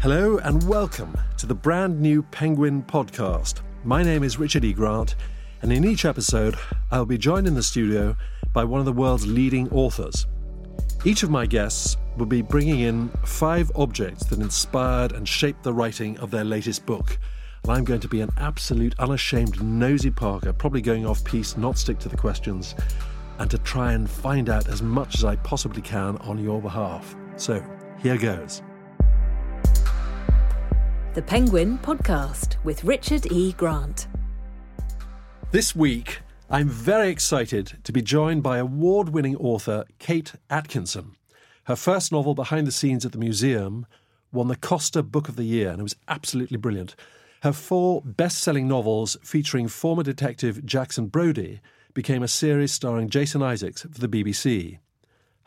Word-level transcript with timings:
Hello 0.00 0.38
and 0.38 0.62
welcome 0.68 1.18
to 1.38 1.44
the 1.44 1.56
brand 1.56 2.00
new 2.00 2.22
Penguin 2.22 2.84
podcast. 2.84 3.62
My 3.82 4.04
name 4.04 4.22
is 4.22 4.38
Richard 4.38 4.64
E. 4.64 4.72
Grant, 4.72 5.16
and 5.60 5.72
in 5.72 5.84
each 5.84 6.04
episode, 6.04 6.54
I'll 6.92 7.04
be 7.04 7.18
joined 7.18 7.48
in 7.48 7.54
the 7.54 7.64
studio 7.64 8.16
by 8.52 8.62
one 8.62 8.78
of 8.78 8.86
the 8.86 8.92
world's 8.92 9.26
leading 9.26 9.68
authors. 9.70 10.28
Each 11.04 11.24
of 11.24 11.30
my 11.30 11.46
guests 11.46 11.96
will 12.16 12.26
be 12.26 12.42
bringing 12.42 12.78
in 12.78 13.08
five 13.24 13.72
objects 13.74 14.24
that 14.26 14.38
inspired 14.38 15.10
and 15.10 15.26
shaped 15.26 15.64
the 15.64 15.74
writing 15.74 16.16
of 16.18 16.30
their 16.30 16.44
latest 16.44 16.86
book. 16.86 17.18
And 17.64 17.72
I'm 17.72 17.84
going 17.84 17.98
to 17.98 18.08
be 18.08 18.20
an 18.20 18.30
absolute, 18.36 18.94
unashamed 19.00 19.60
nosy 19.60 20.12
Parker, 20.12 20.52
probably 20.52 20.80
going 20.80 21.06
off 21.06 21.24
piece, 21.24 21.56
not 21.56 21.76
stick 21.76 21.98
to 21.98 22.08
the 22.08 22.16
questions, 22.16 22.76
and 23.40 23.50
to 23.50 23.58
try 23.58 23.94
and 23.94 24.08
find 24.08 24.48
out 24.48 24.68
as 24.68 24.80
much 24.80 25.16
as 25.16 25.24
I 25.24 25.34
possibly 25.34 25.82
can 25.82 26.18
on 26.18 26.38
your 26.38 26.62
behalf. 26.62 27.16
So, 27.34 27.60
here 28.00 28.16
goes. 28.16 28.62
The 31.18 31.22
Penguin 31.22 31.78
Podcast 31.78 32.62
with 32.62 32.84
Richard 32.84 33.32
E. 33.32 33.52
Grant. 33.54 34.06
This 35.50 35.74
week, 35.74 36.20
I'm 36.48 36.68
very 36.68 37.08
excited 37.08 37.76
to 37.82 37.90
be 37.90 38.02
joined 38.02 38.44
by 38.44 38.58
award 38.58 39.08
winning 39.08 39.34
author 39.34 39.84
Kate 39.98 40.34
Atkinson. 40.48 41.16
Her 41.64 41.74
first 41.74 42.12
novel, 42.12 42.36
Behind 42.36 42.68
the 42.68 42.70
Scenes 42.70 43.04
at 43.04 43.10
the 43.10 43.18
Museum, 43.18 43.84
won 44.30 44.46
the 44.46 44.54
Costa 44.54 45.02
Book 45.02 45.28
of 45.28 45.34
the 45.34 45.42
Year, 45.42 45.70
and 45.70 45.80
it 45.80 45.82
was 45.82 45.96
absolutely 46.06 46.56
brilliant. 46.56 46.94
Her 47.42 47.52
four 47.52 48.00
best 48.02 48.38
selling 48.38 48.68
novels 48.68 49.16
featuring 49.24 49.66
former 49.66 50.04
detective 50.04 50.64
Jackson 50.64 51.08
Brodie 51.08 51.60
became 51.94 52.22
a 52.22 52.28
series 52.28 52.70
starring 52.70 53.08
Jason 53.08 53.42
Isaacs 53.42 53.82
for 53.82 54.06
the 54.06 54.06
BBC. 54.06 54.78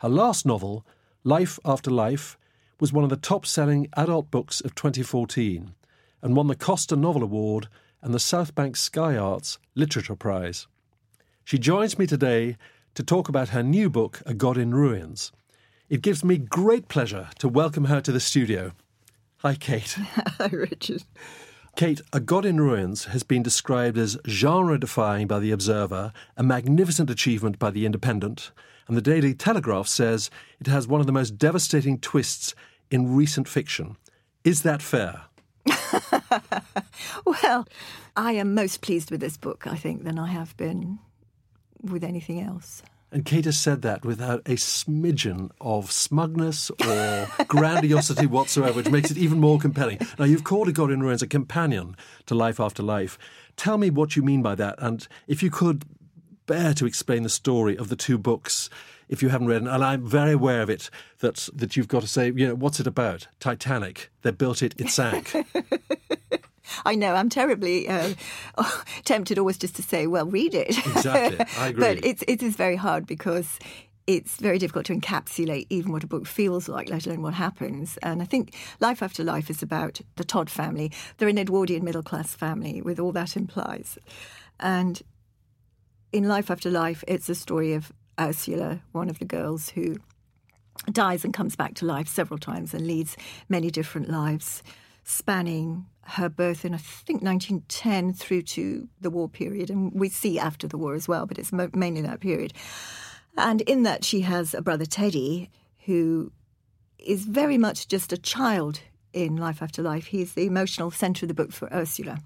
Her 0.00 0.10
last 0.10 0.44
novel, 0.44 0.84
Life 1.24 1.58
After 1.64 1.90
Life, 1.90 2.36
was 2.82 2.92
one 2.92 3.04
of 3.04 3.10
the 3.10 3.16
top 3.16 3.46
selling 3.46 3.86
adult 3.96 4.28
books 4.32 4.60
of 4.60 4.74
2014 4.74 5.72
and 6.20 6.34
won 6.34 6.48
the 6.48 6.56
Costa 6.56 6.96
Novel 6.96 7.22
Award 7.22 7.68
and 8.02 8.12
the 8.12 8.18
South 8.18 8.56
Bank 8.56 8.76
Sky 8.76 9.16
Arts 9.16 9.60
Literature 9.76 10.16
Prize. 10.16 10.66
She 11.44 11.60
joins 11.60 11.96
me 11.96 12.08
today 12.08 12.56
to 12.96 13.04
talk 13.04 13.28
about 13.28 13.50
her 13.50 13.62
new 13.62 13.88
book, 13.88 14.20
A 14.26 14.34
God 14.34 14.58
in 14.58 14.74
Ruins. 14.74 15.30
It 15.88 16.02
gives 16.02 16.24
me 16.24 16.38
great 16.38 16.88
pleasure 16.88 17.28
to 17.38 17.48
welcome 17.48 17.84
her 17.84 18.00
to 18.00 18.10
the 18.10 18.18
studio. 18.18 18.72
Hi, 19.36 19.54
Kate. 19.54 19.92
Hi, 20.38 20.48
Richard. 20.48 21.04
Kate, 21.76 22.00
A 22.12 22.18
God 22.18 22.44
in 22.44 22.60
Ruins 22.60 23.04
has 23.04 23.22
been 23.22 23.44
described 23.44 23.96
as 23.96 24.18
genre 24.26 24.76
defying 24.76 25.28
by 25.28 25.38
The 25.38 25.52
Observer, 25.52 26.12
a 26.36 26.42
magnificent 26.42 27.10
achievement 27.10 27.60
by 27.60 27.70
The 27.70 27.86
Independent, 27.86 28.50
and 28.88 28.96
the 28.96 29.02
Daily 29.02 29.34
Telegraph 29.34 29.86
says 29.86 30.30
it 30.58 30.66
has 30.66 30.88
one 30.88 31.00
of 31.00 31.06
the 31.06 31.12
most 31.12 31.38
devastating 31.38 32.00
twists 32.00 32.56
in 32.92 33.16
recent 33.16 33.48
fiction. 33.48 33.96
Is 34.44 34.62
that 34.62 34.82
fair? 34.82 35.22
well, 37.24 37.66
I 38.16 38.32
am 38.32 38.54
most 38.54 38.80
pleased 38.82 39.10
with 39.10 39.20
this 39.20 39.36
book, 39.36 39.66
I 39.66 39.76
think, 39.76 40.04
than 40.04 40.18
I 40.18 40.28
have 40.28 40.56
been 40.56 40.98
with 41.80 42.04
anything 42.04 42.40
else. 42.40 42.82
And 43.10 43.24
Kate 43.26 43.44
has 43.44 43.58
said 43.58 43.82
that 43.82 44.04
without 44.04 44.40
a 44.46 44.56
smidgen 44.56 45.50
of 45.60 45.92
smugness 45.92 46.70
or 46.70 47.28
grandiosity 47.46 48.26
whatsoever, 48.26 48.72
which 48.72 48.90
makes 48.90 49.10
it 49.10 49.18
even 49.18 49.38
more 49.38 49.58
compelling. 49.58 49.98
Now, 50.18 50.24
you've 50.24 50.44
called 50.44 50.68
A 50.68 50.72
God 50.72 50.90
in 50.90 51.02
Ruins 51.02 51.22
a 51.22 51.26
companion 51.26 51.94
to 52.26 52.34
Life 52.34 52.58
After 52.58 52.82
Life. 52.82 53.18
Tell 53.56 53.76
me 53.76 53.90
what 53.90 54.16
you 54.16 54.22
mean 54.22 54.42
by 54.42 54.54
that, 54.54 54.76
and 54.78 55.06
if 55.26 55.42
you 55.42 55.50
could 55.50 55.84
bear 56.46 56.72
to 56.74 56.86
explain 56.86 57.22
the 57.22 57.28
story 57.28 57.76
of 57.76 57.88
the 57.88 57.96
two 57.96 58.16
books 58.16 58.70
if 59.12 59.22
you 59.22 59.28
haven't 59.28 59.46
read 59.46 59.62
it. 59.62 59.68
And 59.68 59.84
I'm 59.84 60.04
very 60.04 60.32
aware 60.32 60.62
of 60.62 60.70
it 60.70 60.88
that 61.20 61.48
that 61.54 61.76
you've 61.76 61.86
got 61.86 62.00
to 62.00 62.08
say, 62.08 62.32
you 62.34 62.48
know, 62.48 62.54
what's 62.54 62.80
it 62.80 62.86
about? 62.86 63.28
Titanic. 63.38 64.10
They 64.22 64.32
built 64.32 64.62
it, 64.62 64.74
it 64.78 64.88
sank. 64.88 65.36
I 66.86 66.94
know. 66.94 67.14
I'm 67.14 67.28
terribly 67.28 67.86
uh, 67.86 68.14
tempted 69.04 69.38
always 69.38 69.58
just 69.58 69.76
to 69.76 69.82
say, 69.82 70.06
well, 70.06 70.26
read 70.26 70.54
it. 70.54 70.70
Exactly. 70.70 71.44
I 71.58 71.68
agree. 71.68 71.80
but 71.80 72.04
it's, 72.04 72.24
it 72.26 72.42
is 72.42 72.56
very 72.56 72.76
hard 72.76 73.06
because 73.06 73.58
it's 74.06 74.36
very 74.36 74.58
difficult 74.58 74.86
to 74.86 74.96
encapsulate 74.96 75.66
even 75.68 75.92
what 75.92 76.02
a 76.02 76.06
book 76.06 76.26
feels 76.26 76.68
like, 76.68 76.88
let 76.88 77.06
alone 77.06 77.20
what 77.20 77.34
happens. 77.34 77.98
And 77.98 78.22
I 78.22 78.24
think 78.24 78.54
Life 78.80 79.02
After 79.02 79.22
Life 79.22 79.50
is 79.50 79.62
about 79.62 80.00
the 80.16 80.24
Todd 80.24 80.48
family. 80.48 80.90
They're 81.18 81.28
an 81.28 81.38
Edwardian 81.38 81.84
middle 81.84 82.02
class 82.02 82.34
family 82.34 82.80
with 82.80 82.98
all 82.98 83.12
that 83.12 83.36
implies. 83.36 83.98
And 84.58 85.02
in 86.12 86.26
Life 86.26 86.50
After 86.50 86.70
Life, 86.70 87.04
it's 87.06 87.28
a 87.28 87.34
story 87.34 87.74
of 87.74 87.92
Ursula, 88.20 88.80
one 88.92 89.08
of 89.08 89.18
the 89.18 89.24
girls 89.24 89.70
who 89.70 89.96
dies 90.90 91.24
and 91.24 91.34
comes 91.34 91.54
back 91.56 91.74
to 91.74 91.86
life 91.86 92.08
several 92.08 92.38
times 92.38 92.74
and 92.74 92.86
leads 92.86 93.16
many 93.48 93.70
different 93.70 94.08
lives, 94.08 94.62
spanning 95.04 95.86
her 96.04 96.28
birth 96.28 96.64
in, 96.64 96.74
I 96.74 96.78
think, 96.78 97.22
1910 97.22 98.14
through 98.14 98.42
to 98.42 98.88
the 99.00 99.10
war 99.10 99.28
period. 99.28 99.70
And 99.70 99.92
we 99.92 100.08
see 100.08 100.38
after 100.38 100.66
the 100.66 100.78
war 100.78 100.94
as 100.94 101.06
well, 101.06 101.26
but 101.26 101.38
it's 101.38 101.52
mainly 101.52 102.00
that 102.02 102.20
period. 102.20 102.52
And 103.36 103.60
in 103.62 103.84
that, 103.84 104.04
she 104.04 104.22
has 104.22 104.54
a 104.54 104.62
brother, 104.62 104.84
Teddy, 104.84 105.50
who 105.86 106.32
is 106.98 107.24
very 107.24 107.58
much 107.58 107.88
just 107.88 108.12
a 108.12 108.18
child 108.18 108.80
in 109.12 109.36
Life 109.36 109.62
After 109.62 109.82
Life. 109.82 110.06
He's 110.06 110.34
the 110.34 110.46
emotional 110.46 110.90
centre 110.90 111.24
of 111.24 111.28
the 111.28 111.34
book 111.34 111.52
for 111.52 111.72
Ursula. 111.72 112.18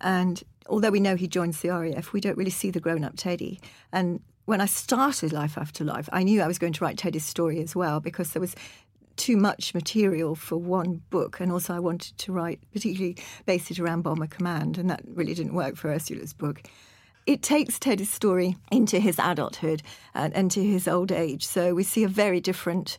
And 0.00 0.42
although 0.68 0.90
we 0.90 1.00
know 1.00 1.16
he 1.16 1.28
joins 1.28 1.60
the 1.60 1.70
RAF, 1.70 2.12
we 2.12 2.20
don't 2.20 2.36
really 2.36 2.50
see 2.50 2.70
the 2.70 2.80
grown 2.80 3.04
up 3.04 3.14
Teddy. 3.16 3.60
And 3.92 4.20
when 4.48 4.62
I 4.62 4.66
started 4.66 5.30
Life 5.30 5.58
After 5.58 5.84
Life, 5.84 6.08
I 6.10 6.22
knew 6.22 6.40
I 6.40 6.46
was 6.46 6.58
going 6.58 6.72
to 6.72 6.82
write 6.82 6.96
Teddy's 6.96 7.26
story 7.26 7.60
as 7.60 7.76
well 7.76 8.00
because 8.00 8.32
there 8.32 8.40
was 8.40 8.56
too 9.16 9.36
much 9.36 9.74
material 9.74 10.34
for 10.34 10.56
one 10.56 11.02
book. 11.10 11.38
And 11.38 11.52
also, 11.52 11.74
I 11.74 11.80
wanted 11.80 12.16
to 12.16 12.32
write, 12.32 12.58
particularly 12.72 13.18
base 13.44 13.70
it 13.70 13.78
around 13.78 14.04
Bomber 14.04 14.26
Command, 14.26 14.78
and 14.78 14.88
that 14.88 15.02
really 15.04 15.34
didn't 15.34 15.52
work 15.52 15.76
for 15.76 15.90
Ursula's 15.90 16.32
book. 16.32 16.62
It 17.26 17.42
takes 17.42 17.78
Teddy's 17.78 18.08
story 18.08 18.56
into 18.72 19.00
his 19.00 19.18
adulthood 19.18 19.82
and, 20.14 20.32
and 20.32 20.50
to 20.52 20.64
his 20.64 20.88
old 20.88 21.12
age. 21.12 21.46
So 21.46 21.74
we 21.74 21.84
see 21.84 22.02
a 22.02 22.08
very 22.08 22.40
different, 22.40 22.96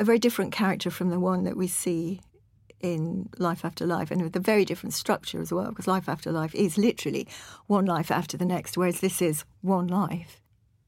a 0.00 0.04
very 0.04 0.18
different 0.18 0.50
character 0.50 0.90
from 0.90 1.10
the 1.10 1.20
one 1.20 1.44
that 1.44 1.56
we 1.56 1.68
see 1.68 2.20
in 2.80 3.28
Life 3.38 3.64
After 3.64 3.86
Life, 3.86 4.10
and 4.10 4.22
with 4.22 4.34
a 4.34 4.40
very 4.40 4.64
different 4.64 4.94
structure 4.94 5.40
as 5.40 5.52
well, 5.52 5.68
because 5.68 5.86
Life 5.86 6.08
After 6.08 6.32
Life 6.32 6.52
is 6.52 6.76
literally 6.76 7.28
one 7.68 7.86
life 7.86 8.10
after 8.10 8.36
the 8.36 8.44
next, 8.44 8.76
whereas 8.76 8.98
this 8.98 9.22
is 9.22 9.44
one 9.60 9.86
life. 9.86 10.40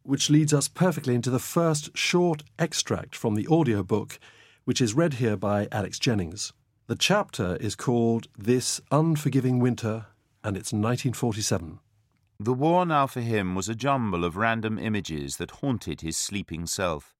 Which 0.04 0.30
leads 0.30 0.52
us 0.52 0.68
perfectly 0.68 1.14
into 1.14 1.30
the 1.30 1.38
first 1.38 1.96
short 1.96 2.42
extract 2.58 3.14
from 3.14 3.34
the 3.34 3.46
audiobook, 3.46 4.18
which 4.64 4.80
is 4.80 4.94
read 4.94 5.14
here 5.14 5.36
by 5.36 5.68
Alex 5.70 5.98
Jennings. 5.98 6.52
The 6.88 6.96
chapter 6.96 7.56
is 7.56 7.76
called 7.76 8.26
This 8.36 8.80
Unforgiving 8.90 9.60
Winter, 9.60 10.06
and 10.42 10.56
it's 10.56 10.72
1947. 10.72 11.78
The 12.40 12.52
war 12.52 12.84
now 12.84 13.06
for 13.06 13.20
him 13.20 13.54
was 13.54 13.68
a 13.68 13.76
jumble 13.76 14.24
of 14.24 14.36
random 14.36 14.76
images 14.76 15.36
that 15.36 15.52
haunted 15.62 16.00
his 16.00 16.16
sleeping 16.16 16.66
self. 16.66 17.14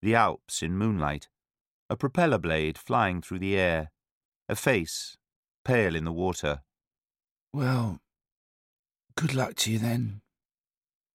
The 0.00 0.14
Alps 0.14 0.62
in 0.62 0.78
moonlight, 0.78 1.28
a 1.90 1.96
propeller 1.96 2.38
blade 2.38 2.78
flying 2.78 3.20
through 3.20 3.40
the 3.40 3.58
air, 3.58 3.90
a 4.48 4.56
face, 4.56 5.18
pale 5.64 5.94
in 5.94 6.04
the 6.04 6.12
water. 6.12 6.62
Well, 7.52 8.00
good 9.16 9.34
luck 9.34 9.54
to 9.56 9.72
you 9.72 9.78
then. 9.78 10.22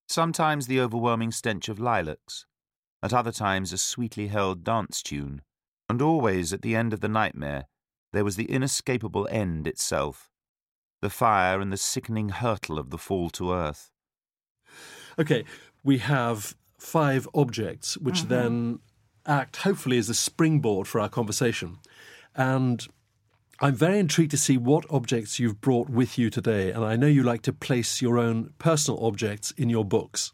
Sometimes 0.09 0.65
the 0.65 0.81
overwhelming 0.81 1.31
stench 1.31 1.69
of 1.69 1.79
lilacs, 1.79 2.47
at 3.03 3.13
other 3.13 3.31
times 3.31 3.71
a 3.71 3.77
sweetly 3.77 4.27
held 4.27 4.63
dance 4.63 5.03
tune, 5.03 5.43
and 5.87 6.01
always 6.01 6.51
at 6.51 6.63
the 6.63 6.75
end 6.75 6.93
of 6.93 7.01
the 7.01 7.07
nightmare 7.07 7.67
there 8.11 8.23
was 8.23 8.35
the 8.35 8.51
inescapable 8.51 9.27
end 9.29 9.67
itself, 9.67 10.31
the 11.03 11.11
fire 11.11 11.61
and 11.61 11.71
the 11.71 11.77
sickening 11.77 12.29
hurtle 12.29 12.79
of 12.79 12.89
the 12.89 12.97
fall 12.97 13.29
to 13.29 13.53
earth. 13.53 13.91
Okay, 15.19 15.45
we 15.83 15.99
have 15.99 16.55
five 16.79 17.29
objects 17.35 17.95
which 17.97 18.21
mm-hmm. 18.21 18.29
then 18.29 18.79
act 19.27 19.57
hopefully 19.57 20.00
as 20.00 20.09
a 20.09 20.15
springboard 20.15 20.88
for 20.88 21.00
our 21.00 21.09
conversation. 21.09 21.77
And 22.35 22.88
I'm 23.61 23.75
very 23.75 24.00
intrigued 24.00 24.31
to 24.31 24.38
see 24.38 24.57
what 24.57 24.85
objects 24.89 25.38
you've 25.38 25.59
brought 25.59 25.89
with 25.89 26.17
you 26.17 26.29
today, 26.29 26.71
and 26.71 26.85
I 26.85 26.95
know 26.95 27.07
you 27.07 27.23
like 27.23 27.41
to 27.41 27.51
place 27.51 28.01
your 28.01 28.17
own 28.17 28.53
personal 28.57 29.06
objects 29.06 29.51
in 29.51 29.69
your 29.69 29.83
books. 29.83 30.31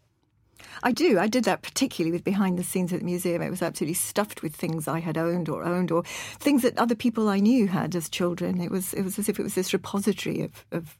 I 0.83 0.91
do. 0.91 1.17
I 1.17 1.27
did 1.27 1.43
that 1.45 1.63
particularly 1.63 2.11
with 2.11 2.23
Behind 2.23 2.59
the 2.59 2.63
Scenes 2.63 2.93
at 2.93 2.99
the 2.99 3.05
Museum. 3.05 3.41
It 3.41 3.49
was 3.49 3.63
absolutely 3.63 3.95
stuffed 3.95 4.43
with 4.43 4.55
things 4.55 4.87
I 4.87 4.99
had 4.99 5.17
owned 5.17 5.49
or 5.49 5.63
owned 5.63 5.91
or 5.91 6.03
things 6.39 6.61
that 6.61 6.77
other 6.77 6.93
people 6.93 7.27
I 7.27 7.39
knew 7.39 7.67
had 7.67 7.95
as 7.95 8.09
children. 8.09 8.61
It 8.61 8.69
was 8.69 8.93
it 8.93 9.01
was 9.01 9.17
as 9.17 9.27
if 9.27 9.39
it 9.39 9.43
was 9.43 9.55
this 9.55 9.73
repository 9.73 10.41
of, 10.41 10.63
of 10.71 10.95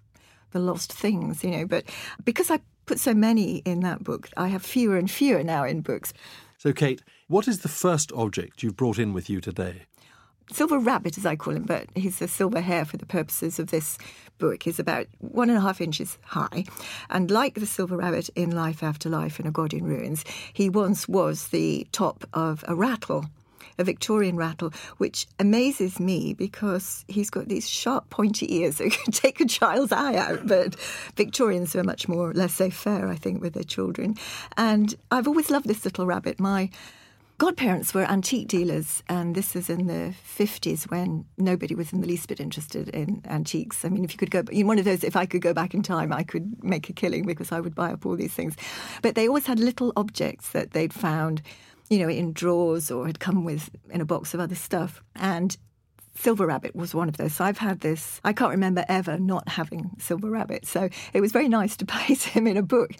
the 0.50 0.60
lost 0.60 0.92
things, 0.92 1.44
you 1.44 1.52
know. 1.52 1.68
But 1.68 1.86
because 2.24 2.50
I 2.50 2.60
put 2.88 3.00
so 3.00 3.14
many 3.14 3.58
in 3.58 3.82
that 3.82 4.04
book, 4.04 4.30
I 4.36 4.48
have 4.48 4.64
fewer 4.64 4.98
and 4.98 5.12
fewer 5.12 5.44
now 5.44 5.64
in 5.64 5.82
books. 5.82 6.12
So, 6.58 6.74
Kate, 6.74 7.04
what 7.28 7.48
is 7.48 7.60
the 7.60 7.68
first 7.70 8.12
object 8.14 8.64
you've 8.64 8.78
brought 8.78 8.98
in 8.98 9.14
with 9.14 9.30
you 9.30 9.42
today? 9.42 9.84
Silver 10.52 10.78
Rabbit, 10.80 11.18
as 11.18 11.26
I 11.26 11.36
call 11.36 11.56
him, 11.56 11.64
but 11.64 11.88
he's 11.96 12.22
a 12.22 12.28
silver 12.28 12.62
hare 12.62 12.86
for 12.86 12.98
the 12.98 13.06
purposes 13.06 13.58
of 13.60 13.68
this 13.68 13.98
book. 14.38 14.64
He's 14.64 14.80
about 14.80 15.08
one 15.20 15.50
and 15.50 15.58
a 15.58 15.62
half 15.62 15.82
inches 15.82 16.18
high. 16.24 16.66
And 17.10 17.32
like 17.32 17.56
the 17.56 17.66
Silver 17.66 17.98
Rabbit 17.98 18.30
in 18.36 18.52
Life 18.52 18.84
After 18.84 19.10
Life 19.10 19.40
and 19.40 19.48
A 19.48 19.52
God 19.52 19.74
in 19.74 19.84
Ruins, 19.86 20.24
he 20.54 20.70
once 20.70 21.08
was 21.08 21.48
the 21.48 21.88
top 21.92 22.26
of 22.34 22.64
a 22.68 22.76
rattle. 22.76 23.26
a 23.78 23.84
Victorian 23.84 24.38
rattle, 24.38 24.72
which 24.98 25.26
amazes 25.40 26.00
me 26.00 26.34
because 26.34 27.04
he's 27.08 27.30
got 27.30 27.48
these 27.50 27.68
sharp, 27.70 28.10
pointy 28.10 28.56
ears 28.58 28.78
that 28.78 28.92
can 29.04 29.12
take 29.12 29.40
a 29.42 29.46
child's 29.46 29.92
eye 29.92 30.16
out. 30.16 30.48
But 30.48 30.76
Victorians 31.16 31.76
are 31.76 31.84
much 31.84 32.08
more 32.08 32.34
laissez 32.34 32.70
faire, 32.70 33.10
I 33.10 33.16
think, 33.16 33.42
with 33.42 33.54
their 33.54 33.64
children. 33.64 34.16
And 34.58 34.96
I've 35.12 35.28
always 35.28 35.50
loved 35.50 35.68
this 35.68 35.84
little 35.84 36.06
rabbit. 36.06 36.40
My 36.40 36.70
godparents 37.38 37.94
were 37.94 38.04
antique 38.04 38.48
dealers, 38.48 39.04
and 39.10 39.36
this 39.36 39.56
is 39.56 39.70
in 39.70 39.88
the 39.88 40.14
50s 40.38 40.90
when 40.90 41.26
nobody 41.38 41.76
was 41.76 41.92
in 41.92 42.02
the 42.02 42.08
least 42.08 42.28
bit 42.28 42.40
interested 42.40 42.90
in 42.90 43.22
antiques. 43.26 43.84
I 43.84 43.90
mean, 43.90 44.04
if 44.04 44.14
you 44.14 44.18
could 44.18 44.32
go, 44.32 44.44
in 44.52 44.68
one 44.68 44.80
of 44.80 44.86
those, 44.86 45.04
if 45.04 45.16
I 45.16 45.26
could 45.26 45.42
go 45.42 45.54
back 45.54 45.74
in 45.74 45.82
time, 45.82 46.14
I 46.14 46.24
could 46.24 46.64
make 46.64 46.90
a 46.90 46.94
killing 46.94 47.26
because 47.26 47.52
I 47.52 47.60
would 47.60 47.76
buy 47.76 47.92
up 47.92 48.06
all 48.06 48.16
these 48.16 48.34
things. 48.34 48.56
But 49.02 49.16
they 49.16 49.28
always 49.28 49.48
had 49.48 49.60
little 49.60 49.92
objects 49.96 50.50
that 50.52 50.72
they'd 50.72 50.94
found, 50.94 51.42
you 51.90 52.00
know, 52.00 52.10
in 52.10 52.34
drawers 52.34 52.90
or 52.90 53.06
had 53.06 53.20
come 53.20 53.44
with 53.44 53.70
in 53.90 54.02
a 54.02 54.06
box 54.06 54.34
of 54.34 54.40
other 54.40 54.56
stuff. 54.56 55.04
And 55.16 55.58
Silver 56.16 56.48
Rabbit 56.48 56.76
was 56.76 56.96
one 56.96 57.10
of 57.10 57.18
those. 57.18 57.34
So 57.34 57.46
I've 57.46 57.58
had 57.58 57.82
this, 57.82 58.20
I 58.24 58.34
can't 58.34 58.52
remember 58.52 58.84
ever 58.88 59.20
not 59.20 59.50
having 59.50 59.92
Silver 60.00 60.30
Rabbit. 60.30 60.66
So 60.66 60.90
it 61.14 61.22
was 61.22 61.32
very 61.32 61.50
nice 61.50 61.78
to 61.78 61.86
place 61.96 62.24
him 62.24 62.48
in 62.48 62.58
a 62.58 62.64
book. 62.64 62.92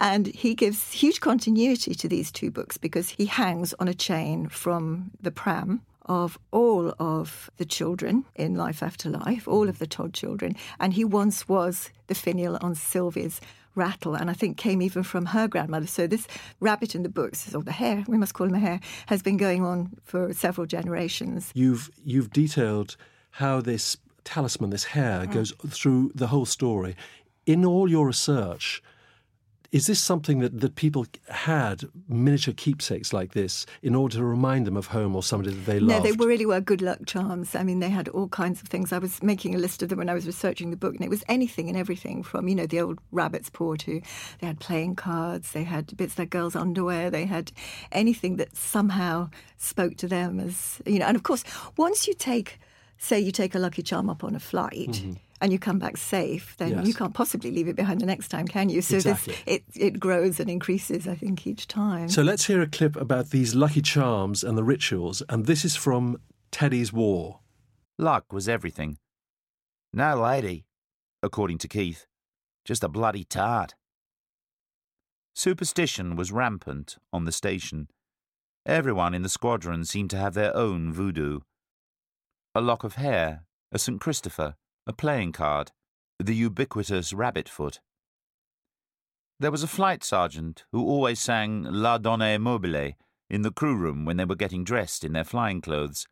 And 0.00 0.26
he 0.26 0.54
gives 0.54 0.92
huge 0.92 1.20
continuity 1.20 1.94
to 1.94 2.08
these 2.08 2.32
two 2.32 2.50
books 2.50 2.78
because 2.78 3.10
he 3.10 3.26
hangs 3.26 3.74
on 3.78 3.88
a 3.88 3.94
chain 3.94 4.48
from 4.48 5.10
the 5.20 5.30
pram 5.30 5.82
of 6.06 6.38
all 6.50 6.94
of 6.98 7.50
the 7.56 7.64
children 7.64 8.24
in 8.34 8.54
Life 8.54 8.82
After 8.82 9.08
Life, 9.08 9.46
all 9.46 9.68
of 9.68 9.78
the 9.78 9.86
Todd 9.86 10.12
children. 10.14 10.56
And 10.80 10.94
he 10.94 11.04
once 11.04 11.48
was 11.48 11.90
the 12.06 12.14
finial 12.14 12.58
on 12.60 12.74
Sylvie's 12.74 13.40
rattle, 13.74 14.14
and 14.14 14.28
I 14.30 14.34
think 14.34 14.56
came 14.56 14.82
even 14.82 15.02
from 15.02 15.26
her 15.26 15.48
grandmother. 15.48 15.86
So 15.86 16.06
this 16.06 16.26
rabbit 16.60 16.94
in 16.94 17.02
the 17.02 17.08
books, 17.08 17.54
or 17.54 17.62
the 17.62 17.72
hare, 17.72 18.04
we 18.06 18.18
must 18.18 18.34
call 18.34 18.46
him 18.46 18.54
a 18.54 18.58
hare, 18.58 18.80
has 19.06 19.22
been 19.22 19.36
going 19.36 19.64
on 19.64 19.92
for 20.02 20.32
several 20.32 20.66
generations. 20.66 21.50
You've 21.54 21.90
you've 22.04 22.30
detailed 22.30 22.96
how 23.30 23.60
this 23.60 23.96
talisman, 24.24 24.70
this 24.70 24.84
hare, 24.84 25.20
mm. 25.26 25.32
goes 25.32 25.52
through 25.68 26.12
the 26.14 26.28
whole 26.28 26.46
story. 26.46 26.96
In 27.46 27.64
all 27.64 27.88
your 27.90 28.06
research, 28.06 28.82
is 29.72 29.86
this 29.86 29.98
something 29.98 30.40
that, 30.40 30.60
that 30.60 30.76
people 30.76 31.06
had 31.30 31.84
miniature 32.06 32.52
keepsakes 32.54 33.14
like 33.14 33.32
this 33.32 33.64
in 33.82 33.94
order 33.94 34.18
to 34.18 34.24
remind 34.24 34.66
them 34.66 34.76
of 34.76 34.88
home 34.88 35.16
or 35.16 35.22
somebody 35.22 35.50
that 35.54 35.64
they 35.64 35.80
loved? 35.80 36.04
No, 36.04 36.10
they 36.10 36.24
really 36.24 36.44
were 36.44 36.60
good 36.60 36.82
luck 36.82 36.98
charms. 37.06 37.54
I 37.54 37.62
mean, 37.62 37.80
they 37.80 37.88
had 37.88 38.08
all 38.08 38.28
kinds 38.28 38.60
of 38.60 38.68
things. 38.68 38.92
I 38.92 38.98
was 38.98 39.22
making 39.22 39.54
a 39.54 39.58
list 39.58 39.82
of 39.82 39.88
them 39.88 39.98
when 39.98 40.10
I 40.10 40.14
was 40.14 40.26
researching 40.26 40.70
the 40.70 40.76
book, 40.76 40.94
and 40.94 41.02
it 41.02 41.08
was 41.08 41.24
anything 41.26 41.68
and 41.68 41.78
everything 41.78 42.22
from, 42.22 42.48
you 42.48 42.54
know, 42.54 42.66
the 42.66 42.82
old 42.82 42.98
rabbit's 43.12 43.48
paw 43.48 43.74
to 43.76 44.02
they 44.40 44.46
had 44.46 44.60
playing 44.60 44.94
cards, 44.94 45.52
they 45.52 45.64
had 45.64 45.96
bits 45.96 46.18
of 46.18 46.28
girls' 46.28 46.54
underwear, 46.54 47.10
they 47.10 47.24
had 47.24 47.50
anything 47.92 48.36
that 48.36 48.54
somehow 48.54 49.30
spoke 49.56 49.96
to 49.96 50.06
them 50.06 50.38
as, 50.38 50.82
you 50.84 50.98
know, 50.98 51.06
and 51.06 51.16
of 51.16 51.22
course, 51.22 51.44
once 51.78 52.06
you 52.06 52.12
take, 52.12 52.60
say, 52.98 53.18
you 53.18 53.32
take 53.32 53.54
a 53.54 53.58
lucky 53.58 53.82
charm 53.82 54.10
up 54.10 54.22
on 54.22 54.34
a 54.34 54.40
flight. 54.40 54.90
Mm-hmm 54.90 55.12
and 55.42 55.52
you 55.52 55.58
come 55.58 55.80
back 55.80 55.96
safe, 55.96 56.56
then 56.58 56.70
yes. 56.70 56.86
you 56.86 56.94
can't 56.94 57.12
possibly 57.12 57.50
leave 57.50 57.66
it 57.66 57.74
behind 57.74 58.00
the 58.00 58.06
next 58.06 58.28
time, 58.28 58.46
can 58.46 58.68
you? 58.68 58.80
So 58.80 58.94
exactly. 58.94 59.34
this 59.34 59.42
it 59.46 59.64
it 59.74 60.00
grows 60.00 60.38
and 60.38 60.48
increases, 60.48 61.08
I 61.08 61.16
think, 61.16 61.46
each 61.48 61.66
time. 61.66 62.08
So 62.08 62.22
let's 62.22 62.46
hear 62.46 62.62
a 62.62 62.68
clip 62.68 62.94
about 62.94 63.30
these 63.30 63.52
lucky 63.52 63.82
charms 63.82 64.44
and 64.44 64.56
the 64.56 64.62
rituals, 64.62 65.20
and 65.28 65.46
this 65.46 65.64
is 65.64 65.74
from 65.74 66.18
Teddy's 66.52 66.92
War. 66.92 67.40
Luck 67.98 68.32
was 68.32 68.48
everything. 68.48 68.98
No 69.92 70.14
lady, 70.22 70.64
according 71.24 71.58
to 71.58 71.68
Keith, 71.68 72.06
just 72.64 72.84
a 72.84 72.88
bloody 72.88 73.24
tart. 73.24 73.74
Superstition 75.34 76.14
was 76.14 76.30
rampant 76.30 76.98
on 77.12 77.24
the 77.24 77.32
station. 77.32 77.88
Everyone 78.64 79.12
in 79.12 79.22
the 79.22 79.28
squadron 79.28 79.84
seemed 79.84 80.10
to 80.10 80.18
have 80.18 80.34
their 80.34 80.56
own 80.56 80.92
voodoo. 80.92 81.40
A 82.54 82.60
lock 82.60 82.84
of 82.84 82.94
hair, 82.94 83.44
a 83.72 83.78
St. 83.78 84.00
Christopher, 84.00 84.54
a 84.86 84.92
playing 84.92 85.32
card, 85.32 85.70
the 86.18 86.34
ubiquitous 86.34 87.12
rabbit 87.12 87.48
foot. 87.48 87.80
There 89.38 89.50
was 89.50 89.62
a 89.62 89.68
flight 89.68 90.02
sergeant 90.02 90.64
who 90.72 90.84
always 90.86 91.20
sang 91.20 91.64
La 91.64 91.98
Donna 91.98 92.38
Mobile 92.38 92.92
in 93.30 93.42
the 93.42 93.50
crew 93.50 93.76
room 93.76 94.04
when 94.04 94.16
they 94.16 94.24
were 94.24 94.34
getting 94.34 94.64
dressed 94.64 95.04
in 95.04 95.12
their 95.12 95.24
flying 95.24 95.60
clothes, 95.60 96.06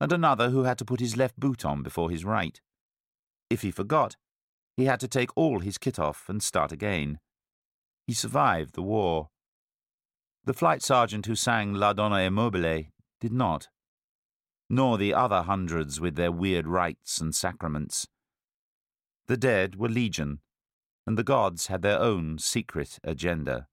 and 0.00 0.12
another 0.12 0.50
who 0.50 0.64
had 0.64 0.78
to 0.78 0.84
put 0.84 1.00
his 1.00 1.16
left 1.16 1.38
boot 1.38 1.64
on 1.64 1.82
before 1.82 2.10
his 2.10 2.24
right. 2.24 2.60
If 3.50 3.62
he 3.62 3.70
forgot, 3.70 4.16
he 4.76 4.84
had 4.84 5.00
to 5.00 5.08
take 5.08 5.30
all 5.36 5.60
his 5.60 5.78
kit 5.78 5.98
off 5.98 6.28
and 6.28 6.42
start 6.42 6.72
again. 6.72 7.20
He 8.06 8.12
survived 8.12 8.74
the 8.74 8.82
war. 8.82 9.30
The 10.44 10.54
flight 10.54 10.82
sergeant 10.82 11.26
who 11.26 11.36
sang 11.36 11.74
La 11.74 11.92
Donna 11.92 12.30
Mobile 12.30 12.84
did 13.20 13.32
not 13.32 13.68
nor 14.68 14.98
the 14.98 15.14
other 15.14 15.42
hundreds 15.42 16.00
with 16.00 16.16
their 16.16 16.32
weird 16.32 16.66
rites 16.66 17.20
and 17.20 17.34
sacraments. 17.34 18.06
The 19.26 19.36
dead 19.36 19.76
were 19.76 19.88
legion, 19.88 20.40
and 21.06 21.16
the 21.16 21.24
gods 21.24 21.68
had 21.68 21.82
their 21.82 21.98
own 21.98 22.38
secret 22.38 22.98
agenda. 23.02 23.68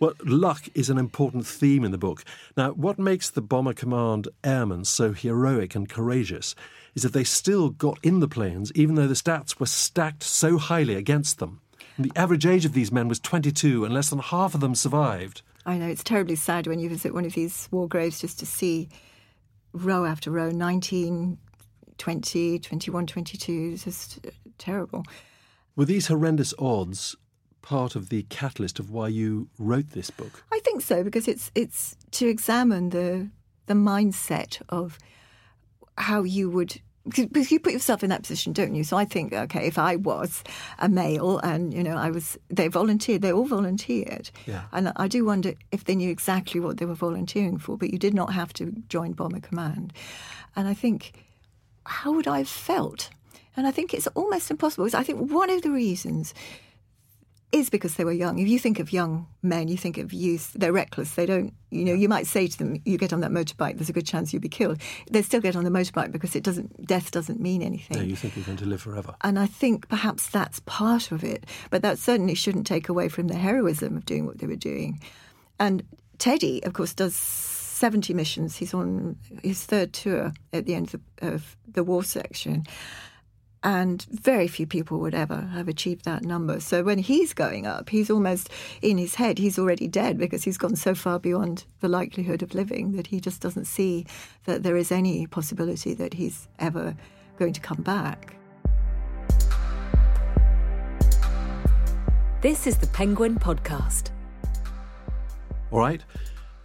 Well, 0.00 0.14
luck 0.24 0.68
is 0.74 0.90
an 0.90 0.98
important 0.98 1.46
theme 1.46 1.84
in 1.84 1.92
the 1.92 1.98
book. 1.98 2.24
Now, 2.56 2.72
what 2.72 2.98
makes 2.98 3.30
the 3.30 3.40
Bomber 3.40 3.72
Command 3.72 4.28
airmen 4.42 4.84
so 4.84 5.12
heroic 5.12 5.74
and 5.74 5.88
courageous 5.88 6.54
is 6.94 7.04
that 7.04 7.12
they 7.12 7.24
still 7.24 7.70
got 7.70 7.98
in 8.02 8.20
the 8.20 8.28
planes 8.28 8.72
even 8.74 8.96
though 8.96 9.06
the 9.06 9.14
stats 9.14 9.58
were 9.60 9.66
stacked 9.66 10.22
so 10.22 10.58
highly 10.58 10.96
against 10.96 11.38
them. 11.38 11.60
And 11.96 12.04
the 12.04 12.18
average 12.18 12.44
age 12.44 12.64
of 12.64 12.72
these 12.72 12.90
men 12.90 13.08
was 13.08 13.20
22, 13.20 13.84
and 13.84 13.94
less 13.94 14.10
than 14.10 14.18
half 14.18 14.54
of 14.54 14.60
them 14.60 14.74
survived. 14.74 15.42
I 15.64 15.78
know, 15.78 15.86
it's 15.86 16.04
terribly 16.04 16.36
sad 16.36 16.66
when 16.66 16.80
you 16.80 16.88
visit 16.88 17.14
one 17.14 17.24
of 17.24 17.34
these 17.34 17.68
war 17.70 17.88
graves 17.88 18.20
just 18.20 18.38
to 18.40 18.46
see 18.46 18.88
row 19.74 20.06
after 20.06 20.30
row 20.30 20.50
19, 20.50 21.36
20, 21.98 22.58
21, 22.58 23.06
22. 23.06 23.70
It's 23.74 23.84
just 23.84 24.26
uh, 24.26 24.30
terrible. 24.56 25.04
Were 25.76 25.84
these 25.84 26.06
horrendous 26.06 26.54
odds 26.58 27.16
part 27.60 27.96
of 27.96 28.08
the 28.08 28.22
catalyst 28.24 28.78
of 28.78 28.90
why 28.90 29.08
you 29.08 29.48
wrote 29.58 29.90
this 29.90 30.10
book? 30.10 30.44
I 30.52 30.60
think 30.60 30.80
so 30.80 31.02
because 31.02 31.28
it's 31.28 31.50
it's 31.54 31.96
to 32.12 32.28
examine 32.28 32.90
the 32.90 33.28
the 33.66 33.74
mindset 33.74 34.62
of 34.68 34.98
how 35.96 36.22
you 36.22 36.50
would 36.50 36.80
because 37.04 37.52
you 37.52 37.60
put 37.60 37.72
yourself 37.72 38.02
in 38.02 38.10
that 38.10 38.22
position, 38.22 38.52
don't 38.52 38.74
you? 38.74 38.82
So 38.82 38.96
I 38.96 39.04
think, 39.04 39.32
okay, 39.32 39.66
if 39.66 39.78
I 39.78 39.96
was 39.96 40.42
a 40.78 40.88
male 40.88 41.38
and 41.38 41.72
you 41.74 41.82
know 41.82 41.96
I 41.96 42.10
was, 42.10 42.38
they 42.48 42.68
volunteered, 42.68 43.22
they 43.22 43.32
all 43.32 43.44
volunteered, 43.44 44.30
yeah. 44.46 44.62
and 44.72 44.92
I 44.96 45.08
do 45.08 45.24
wonder 45.24 45.54
if 45.70 45.84
they 45.84 45.94
knew 45.94 46.10
exactly 46.10 46.60
what 46.60 46.78
they 46.78 46.86
were 46.86 46.94
volunteering 46.94 47.58
for. 47.58 47.76
But 47.76 47.90
you 47.90 47.98
did 47.98 48.14
not 48.14 48.32
have 48.32 48.52
to 48.54 48.72
join 48.88 49.12
Bomber 49.12 49.40
Command, 49.40 49.92
and 50.56 50.66
I 50.66 50.74
think 50.74 51.12
how 51.86 52.12
would 52.12 52.26
I 52.26 52.38
have 52.38 52.48
felt? 52.48 53.10
And 53.56 53.66
I 53.66 53.70
think 53.70 53.94
it's 53.94 54.08
almost 54.08 54.50
impossible. 54.50 54.84
Because 54.84 54.98
I 54.98 55.04
think 55.04 55.30
one 55.30 55.50
of 55.50 55.62
the 55.62 55.70
reasons 55.70 56.34
is 57.54 57.70
because 57.70 57.94
they 57.94 58.04
were 58.04 58.12
young. 58.12 58.40
If 58.40 58.48
you 58.48 58.58
think 58.58 58.80
of 58.80 58.92
young 58.92 59.28
men, 59.40 59.68
you 59.68 59.76
think 59.76 59.96
of 59.96 60.12
youth, 60.12 60.52
they're 60.54 60.72
reckless. 60.72 61.14
They 61.14 61.24
don't, 61.24 61.54
you 61.70 61.84
know, 61.84 61.92
you 61.92 62.08
might 62.08 62.26
say 62.26 62.48
to 62.48 62.58
them, 62.58 62.82
you 62.84 62.98
get 62.98 63.12
on 63.12 63.20
that 63.20 63.30
motorbike, 63.30 63.76
there's 63.76 63.88
a 63.88 63.92
good 63.92 64.06
chance 64.06 64.32
you'll 64.32 64.42
be 64.42 64.48
killed. 64.48 64.80
They 65.08 65.22
still 65.22 65.40
get 65.40 65.54
on 65.54 65.62
the 65.62 65.70
motorbike 65.70 66.10
because 66.10 66.34
it 66.34 66.42
doesn't, 66.42 66.84
death 66.84 67.12
doesn't 67.12 67.40
mean 67.40 67.62
anything. 67.62 67.98
No, 67.98 68.02
you 68.02 68.16
think 68.16 68.34
you're 68.34 68.44
going 68.44 68.58
to 68.58 68.66
live 68.66 68.82
forever. 68.82 69.14
And 69.22 69.38
I 69.38 69.46
think 69.46 69.88
perhaps 69.88 70.26
that's 70.28 70.60
part 70.66 71.12
of 71.12 71.22
it. 71.22 71.46
But 71.70 71.82
that 71.82 71.98
certainly 72.00 72.34
shouldn't 72.34 72.66
take 72.66 72.88
away 72.88 73.08
from 73.08 73.28
the 73.28 73.36
heroism 73.36 73.96
of 73.96 74.04
doing 74.04 74.26
what 74.26 74.38
they 74.38 74.48
were 74.48 74.56
doing. 74.56 75.00
And 75.60 75.84
Teddy, 76.18 76.60
of 76.64 76.72
course, 76.72 76.92
does 76.92 77.14
70 77.14 78.14
missions. 78.14 78.56
He's 78.56 78.74
on 78.74 79.16
his 79.44 79.64
third 79.64 79.92
tour 79.92 80.32
at 80.52 80.66
the 80.66 80.74
end 80.74 80.92
of 80.92 81.00
the, 81.20 81.34
of 81.34 81.56
the 81.68 81.84
war 81.84 82.02
section. 82.02 82.66
And 83.64 84.02
very 84.10 84.46
few 84.46 84.66
people 84.66 85.00
would 85.00 85.14
ever 85.14 85.40
have 85.54 85.68
achieved 85.68 86.04
that 86.04 86.22
number. 86.22 86.60
So 86.60 86.82
when 86.82 86.98
he's 86.98 87.32
going 87.32 87.66
up, 87.66 87.88
he's 87.88 88.10
almost 88.10 88.50
in 88.82 88.98
his 88.98 89.14
head, 89.14 89.38
he's 89.38 89.58
already 89.58 89.88
dead 89.88 90.18
because 90.18 90.44
he's 90.44 90.58
gone 90.58 90.76
so 90.76 90.94
far 90.94 91.18
beyond 91.18 91.64
the 91.80 91.88
likelihood 91.88 92.42
of 92.42 92.54
living 92.54 92.92
that 92.92 93.06
he 93.06 93.20
just 93.20 93.40
doesn't 93.40 93.64
see 93.64 94.04
that 94.44 94.62
there 94.62 94.76
is 94.76 94.92
any 94.92 95.26
possibility 95.26 95.94
that 95.94 96.12
he's 96.12 96.46
ever 96.58 96.94
going 97.38 97.54
to 97.54 97.60
come 97.60 97.80
back. 97.80 98.36
This 102.42 102.66
is 102.66 102.76
the 102.76 102.86
Penguin 102.88 103.38
Podcast. 103.38 104.10
All 105.70 105.78
right. 105.78 106.04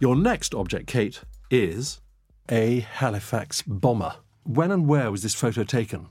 Your 0.00 0.16
next 0.16 0.54
object, 0.54 0.86
Kate, 0.86 1.22
is 1.50 2.02
a 2.50 2.80
Halifax 2.80 3.62
bomber. 3.62 4.16
When 4.44 4.70
and 4.70 4.86
where 4.86 5.10
was 5.10 5.22
this 5.22 5.34
photo 5.34 5.64
taken? 5.64 6.08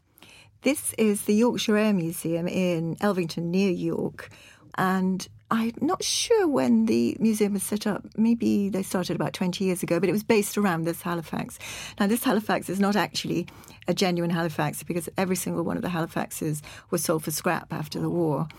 This 0.61 0.93
is 0.97 1.21
the 1.21 1.33
Yorkshire 1.33 1.77
Air 1.77 1.93
Museum 1.93 2.45
in 2.45 2.97
Elvington, 2.97 3.43
near 3.43 3.71
York. 3.71 4.29
And 4.77 5.25
I'm 5.49 5.71
not 5.79 6.03
sure 6.03 6.49
when 6.49 6.85
the 6.85 7.15
museum 7.17 7.53
was 7.53 7.63
set 7.63 7.87
up. 7.87 8.05
Maybe 8.17 8.67
they 8.67 8.83
started 8.83 9.15
about 9.15 9.31
20 9.31 9.63
years 9.63 9.83
ago, 9.83 10.01
but 10.01 10.09
it 10.09 10.11
was 10.11 10.23
based 10.23 10.57
around 10.57 10.83
this 10.83 11.01
Halifax. 11.01 11.59
Now, 11.97 12.07
this 12.07 12.25
Halifax 12.25 12.69
is 12.69 12.79
not 12.79 12.97
actually 12.97 13.47
a 13.87 13.93
genuine 13.93 14.31
Halifax 14.31 14.83
because 14.83 15.07
every 15.17 15.37
single 15.37 15.63
one 15.63 15.77
of 15.77 15.81
the 15.81 15.87
Halifaxes 15.89 16.61
was 16.91 17.05
sold 17.05 17.23
for 17.23 17.31
scrap 17.31 17.71
after 17.71 17.99
the 18.01 18.09
war. 18.09 18.49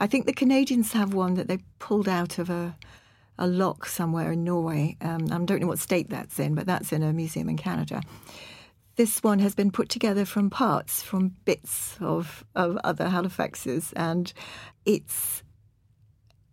I 0.00 0.06
think 0.06 0.24
the 0.24 0.32
Canadians 0.32 0.92
have 0.92 1.12
one 1.12 1.34
that 1.34 1.48
they 1.48 1.58
pulled 1.78 2.08
out 2.08 2.38
of 2.38 2.48
a 2.48 2.76
a 3.38 3.46
loch 3.46 3.86
somewhere 3.86 4.32
in 4.32 4.44
Norway. 4.44 4.96
Um, 5.00 5.24
I 5.32 5.38
don't 5.38 5.60
know 5.60 5.66
what 5.66 5.78
state 5.78 6.10
that's 6.10 6.38
in, 6.38 6.54
but 6.54 6.66
that's 6.66 6.92
in 6.92 7.02
a 7.02 7.12
museum 7.12 7.48
in 7.48 7.56
Canada. 7.56 8.02
This 8.96 9.22
one 9.22 9.38
has 9.38 9.54
been 9.54 9.70
put 9.70 9.88
together 9.88 10.24
from 10.24 10.50
parts, 10.50 11.02
from 11.02 11.34
bits 11.44 11.96
of, 12.00 12.44
of 12.54 12.78
other 12.84 13.06
Halifaxes, 13.06 13.92
and 13.96 14.32
it's 14.84 15.42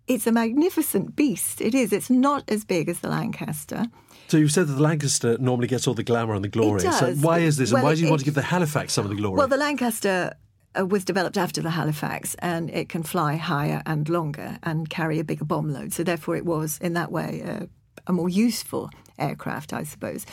it's 0.07 0.25
a 0.25 0.31
magnificent 0.31 1.15
beast. 1.15 1.61
It 1.61 1.75
is. 1.75 1.93
It's 1.93 2.09
not 2.09 2.43
as 2.49 2.65
big 2.65 2.89
as 2.89 2.99
the 3.01 3.09
Lancaster. 3.09 3.85
So 4.27 4.37
you've 4.37 4.51
said 4.51 4.67
that 4.67 4.73
the 4.73 4.81
Lancaster 4.81 5.37
normally 5.37 5.67
gets 5.67 5.87
all 5.87 5.93
the 5.93 6.03
glamour 6.03 6.33
and 6.33 6.43
the 6.43 6.47
glory. 6.49 6.79
It 6.83 6.91
So 6.93 7.07
does. 7.07 7.19
why 7.19 7.39
is 7.39 7.57
this? 7.57 7.71
Well, 7.71 7.79
and 7.81 7.83
why 7.87 7.93
do 7.95 8.01
you 8.01 8.07
it- 8.07 8.09
want 8.09 8.19
to 8.21 8.25
give 8.25 8.33
the 8.35 8.41
Halifax 8.41 8.93
some 8.93 9.05
of 9.05 9.09
the 9.09 9.15
glory? 9.17 9.37
Well, 9.37 9.47
the 9.47 9.57
Lancaster 9.57 10.33
uh, 10.79 10.85
was 10.85 11.03
developed 11.05 11.37
after 11.37 11.61
the 11.61 11.69
Halifax, 11.71 12.35
and 12.39 12.69
it 12.71 12.89
can 12.89 13.03
fly 13.03 13.35
higher 13.35 13.83
and 13.85 14.07
longer 14.09 14.57
and 14.63 14.89
carry 14.89 15.19
a 15.19 15.23
bigger 15.23 15.45
bomb 15.45 15.69
load. 15.69 15.93
So 15.93 16.03
therefore, 16.03 16.37
it 16.37 16.45
was 16.45 16.79
in 16.81 16.93
that 16.93 17.11
way 17.11 17.41
a, 17.41 17.67
a 18.07 18.13
more 18.13 18.29
useful 18.29 18.89
aircraft, 19.19 19.73
I 19.73 19.83
suppose. 19.83 20.25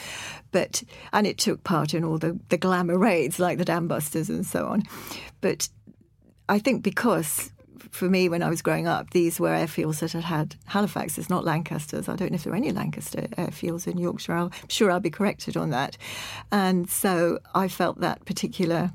But 0.53 0.83
and 1.13 1.27
it 1.27 1.39
took 1.39 1.65
part 1.65 1.95
in 1.95 2.05
all 2.05 2.19
the 2.19 2.39
the 2.49 2.59
glamour 2.59 2.99
raids 2.99 3.39
like 3.39 3.59
the 3.59 3.65
dambusters 3.65 4.29
and 4.29 4.47
so 4.47 4.67
on. 4.67 4.83
But 5.41 5.69
I 6.49 6.59
think 6.59 6.83
because. 6.83 7.53
For 7.93 8.11
me, 8.11 8.29
when 8.29 8.43
I 8.43 8.51
was 8.51 8.61
growing 8.61 8.87
up, 8.87 9.11
these 9.11 9.41
were 9.41 9.49
airfields 9.49 10.01
that 10.01 10.13
had 10.13 10.25
had 10.25 10.57
Halifaxes, 10.69 11.31
not 11.31 11.45
Lancasters. 11.45 12.09
I 12.11 12.17
don't 12.17 12.31
know 12.31 12.35
if 12.35 12.45
there 12.45 12.53
are 12.53 12.57
any 12.57 12.71
Lancaster 12.71 13.23
airfields 13.39 13.87
in 13.87 13.97
Yorkshire. 13.97 14.35
I'm 14.35 14.51
sure 14.69 14.91
I'll 14.91 15.01
be 15.01 15.09
corrected 15.09 15.57
on 15.57 15.71
that. 15.71 15.97
And 16.53 16.91
so 16.91 17.39
I 17.55 17.69
felt 17.69 18.01
that 18.01 18.23
particular 18.27 18.91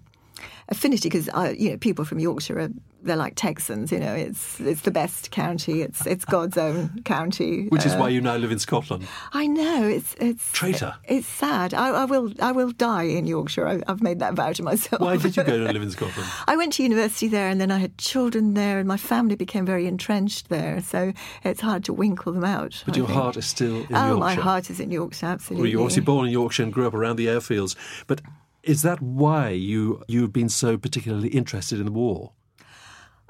affinity 0.69 1.09
because 1.09 1.29
you 1.57 1.71
know 1.71 1.77
people 1.77 2.05
from 2.05 2.19
Yorkshire 2.19 2.59
are 2.59 2.69
they're 3.03 3.15
like 3.15 3.33
Texans. 3.35 3.91
You 3.91 3.99
know, 3.99 4.13
it's 4.13 4.59
it's 4.59 4.81
the 4.81 4.91
best 4.91 5.31
county. 5.31 5.81
It's 5.81 6.05
it's 6.05 6.25
God's 6.25 6.57
own 6.57 7.01
county. 7.03 7.67
Which 7.69 7.85
is 7.85 7.93
Uh, 7.93 7.97
why 7.97 8.09
you 8.09 8.21
now 8.21 8.35
live 8.37 8.51
in 8.51 8.59
Scotland. 8.59 9.07
I 9.33 9.47
know 9.47 9.83
it's 9.87 10.15
it's 10.19 10.51
Traitor. 10.51 10.95
It's 11.05 11.27
sad. 11.27 11.73
I, 11.73 11.89
I 11.89 12.05
will 12.05 12.31
I 12.41 12.51
will 12.51 12.71
die 12.71 13.03
in 13.03 13.27
Yorkshire. 13.27 13.67
I, 13.67 13.81
I've 13.87 14.01
made 14.01 14.19
that 14.19 14.33
vow 14.33 14.51
to 14.53 14.63
myself. 14.63 15.01
Why 15.01 15.17
did 15.17 15.35
you 15.37 15.43
go 15.43 15.57
to 15.65 15.71
live 15.71 15.81
in 15.81 15.91
Scotland? 15.97 16.29
I 16.47 16.55
went 16.55 16.73
to 16.73 16.83
university 16.83 17.27
there, 17.27 17.47
and 17.49 17.59
then 17.59 17.71
I 17.71 17.77
had 17.79 17.97
children 17.97 18.53
there, 18.53 18.79
and 18.79 18.87
my 18.87 18.97
family 18.97 19.35
became 19.35 19.65
very 19.65 19.87
entrenched 19.87 20.49
there. 20.49 20.81
So 20.81 21.13
it's 21.43 21.61
hard 21.61 21.83
to 21.85 21.93
winkle 21.93 22.33
them 22.33 22.43
out. 22.45 22.83
But 22.85 22.95
I 22.95 22.97
your 22.97 23.07
think. 23.07 23.19
heart 23.19 23.37
is 23.37 23.45
still 23.45 23.77
in 23.77 23.87
oh, 23.95 24.07
Yorkshire. 24.07 24.17
my 24.19 24.33
heart 24.35 24.69
is 24.69 24.79
in 24.79 24.91
Yorkshire. 24.91 25.25
Well, 25.25 25.33
Absolutely. 25.33 25.69
you 25.71 25.77
were 25.77 25.83
obviously 25.83 26.03
born 26.03 26.25
in 26.27 26.31
Yorkshire 26.31 26.63
and 26.63 26.73
grew 26.73 26.87
up 26.87 26.93
around 26.93 27.15
the 27.17 27.27
airfields. 27.27 27.75
But 28.07 28.21
is 28.63 28.81
that 28.83 29.01
why 29.01 29.49
you 29.49 30.03
you've 30.07 30.31
been 30.33 30.49
so 30.49 30.77
particularly 30.77 31.29
interested 31.29 31.79
in 31.79 31.85
the 31.85 31.91
war? 31.91 32.31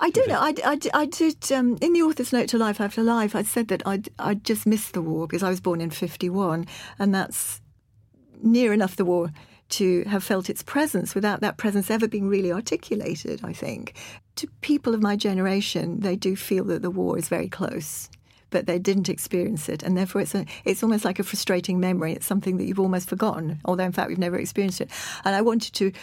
I 0.01 0.09
don't 0.09 0.27
know. 0.27 0.39
I, 0.39 0.55
I, 0.65 0.79
I 0.95 1.05
did, 1.05 1.51
um, 1.51 1.77
in 1.79 1.93
the 1.93 2.01
author's 2.01 2.33
note 2.33 2.49
to 2.49 2.57
Life 2.57 2.81
After 2.81 3.03
Life, 3.03 3.35
I 3.35 3.43
said 3.43 3.67
that 3.67 3.83
I'd, 3.85 4.09
I'd 4.17 4.43
just 4.43 4.65
missed 4.65 4.93
the 4.93 5.01
war 5.01 5.27
because 5.27 5.43
I 5.43 5.49
was 5.49 5.61
born 5.61 5.79
in 5.79 5.91
51, 5.91 6.65
and 6.97 7.13
that's 7.13 7.61
near 8.41 8.73
enough 8.73 8.95
the 8.95 9.05
war 9.05 9.31
to 9.69 10.03
have 10.05 10.23
felt 10.23 10.49
its 10.49 10.63
presence 10.63 11.13
without 11.13 11.41
that 11.41 11.57
presence 11.57 11.91
ever 11.91 12.07
being 12.07 12.27
really 12.27 12.51
articulated, 12.51 13.41
I 13.43 13.53
think. 13.53 13.93
To 14.37 14.47
people 14.61 14.95
of 14.95 15.03
my 15.03 15.15
generation, 15.15 15.99
they 15.99 16.15
do 16.15 16.35
feel 16.35 16.63
that 16.65 16.81
the 16.81 16.89
war 16.89 17.15
is 17.19 17.29
very 17.29 17.47
close. 17.47 18.09
But 18.49 18.65
they 18.65 18.79
didn't 18.79 19.07
experience 19.07 19.69
it, 19.69 19.81
and 19.81 19.95
therefore 19.95 20.21
it's 20.21 20.35
a, 20.35 20.45
it's 20.65 20.83
almost 20.83 21.05
like 21.05 21.19
a 21.19 21.23
frustrating 21.23 21.79
memory. 21.79 22.11
It's 22.11 22.25
something 22.25 22.57
that 22.57 22.65
you've 22.65 22.81
almost 22.81 23.07
forgotten, 23.07 23.61
although 23.63 23.85
in 23.85 23.93
fact 23.93 24.09
we've 24.09 24.17
never 24.17 24.37
experienced 24.37 24.81
it. 24.81 24.89
And 25.23 25.35
I 25.35 25.41
wanted 25.41 25.73
to 25.75 25.93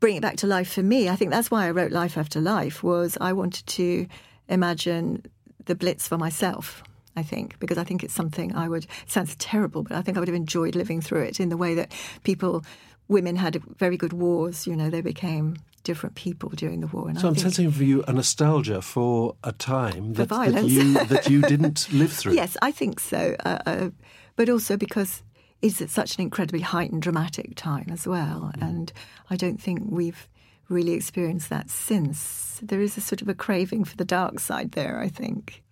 bring 0.00 0.16
it 0.16 0.22
back 0.22 0.36
to 0.36 0.46
life 0.46 0.72
for 0.72 0.82
me. 0.82 1.08
I 1.08 1.16
think 1.16 1.30
that's 1.30 1.50
why 1.50 1.66
I 1.66 1.70
wrote 1.70 1.92
Life 1.92 2.18
After 2.18 2.40
Life. 2.40 2.82
Was 2.82 3.16
I 3.20 3.32
wanted 3.32 3.66
to 3.66 4.06
imagine 4.48 5.24
the 5.64 5.74
Blitz 5.74 6.08
for 6.08 6.18
myself. 6.18 6.82
I 7.18 7.22
think 7.22 7.58
because 7.58 7.78
I 7.78 7.84
think 7.84 8.04
it's 8.04 8.14
something 8.14 8.54
I 8.54 8.68
would. 8.68 8.84
It 8.84 9.10
sounds 9.10 9.34
terrible, 9.36 9.82
but 9.82 9.92
I 9.92 10.02
think 10.02 10.16
I 10.16 10.20
would 10.20 10.28
have 10.28 10.34
enjoyed 10.34 10.74
living 10.74 11.00
through 11.00 11.22
it 11.22 11.40
in 11.40 11.48
the 11.48 11.56
way 11.56 11.74
that 11.74 11.92
people, 12.24 12.62
women 13.08 13.36
had 13.36 13.62
very 13.78 13.96
good 13.96 14.12
wars. 14.12 14.66
You 14.66 14.76
know, 14.76 14.90
they 14.90 15.00
became 15.00 15.56
different 15.82 16.14
people 16.14 16.50
during 16.50 16.80
the 16.80 16.88
war. 16.88 17.08
And 17.08 17.18
So 17.18 17.28
I 17.28 17.30
I'm 17.30 17.36
sensing 17.36 17.70
for 17.70 17.84
you 17.84 18.04
a 18.06 18.12
nostalgia 18.12 18.82
for 18.82 19.36
a 19.44 19.52
time 19.52 20.14
that, 20.14 20.28
that 20.28 20.64
you 20.64 20.92
that 21.04 21.30
you 21.30 21.40
didn't 21.40 21.88
live 22.00 22.12
through. 22.12 22.34
Yes, 22.34 22.56
I 22.60 22.70
think 22.70 23.00
so. 23.00 23.36
Uh, 23.44 23.58
uh, 23.64 23.90
but 24.34 24.50
also 24.50 24.76
because 24.76 25.22
it's 25.66 25.82
at 25.82 25.90
such 25.90 26.16
an 26.16 26.22
incredibly 26.22 26.60
heightened, 26.60 27.02
dramatic 27.02 27.54
time 27.56 27.88
as 27.90 28.06
well. 28.06 28.52
Mm. 28.56 28.62
And 28.62 28.92
I 29.30 29.36
don't 29.36 29.60
think 29.60 29.82
we've 29.88 30.28
really 30.68 30.92
experienced 30.92 31.50
that 31.50 31.70
since. 31.70 32.60
There 32.62 32.80
is 32.80 32.96
a 32.96 33.00
sort 33.00 33.22
of 33.22 33.28
a 33.28 33.34
craving 33.34 33.84
for 33.84 33.96
the 33.96 34.04
dark 34.04 34.40
side 34.40 34.72
there, 34.72 34.98
I 34.98 35.08
think. 35.08 35.62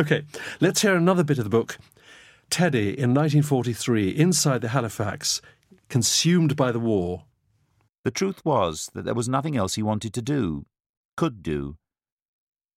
Okay, 0.00 0.24
let's 0.60 0.82
hear 0.82 0.96
another 0.96 1.24
bit 1.24 1.38
of 1.38 1.44
the 1.44 1.50
book. 1.50 1.78
Teddy 2.50 2.88
in 2.88 3.14
1943, 3.14 4.10
inside 4.10 4.60
the 4.60 4.68
Halifax, 4.68 5.40
consumed 5.88 6.56
by 6.56 6.72
the 6.72 6.80
war. 6.80 7.24
The 8.04 8.10
truth 8.10 8.44
was 8.44 8.90
that 8.94 9.04
there 9.04 9.14
was 9.14 9.28
nothing 9.28 9.56
else 9.56 9.74
he 9.74 9.82
wanted 9.82 10.12
to 10.14 10.22
do, 10.22 10.66
could 11.16 11.42
do. 11.42 11.76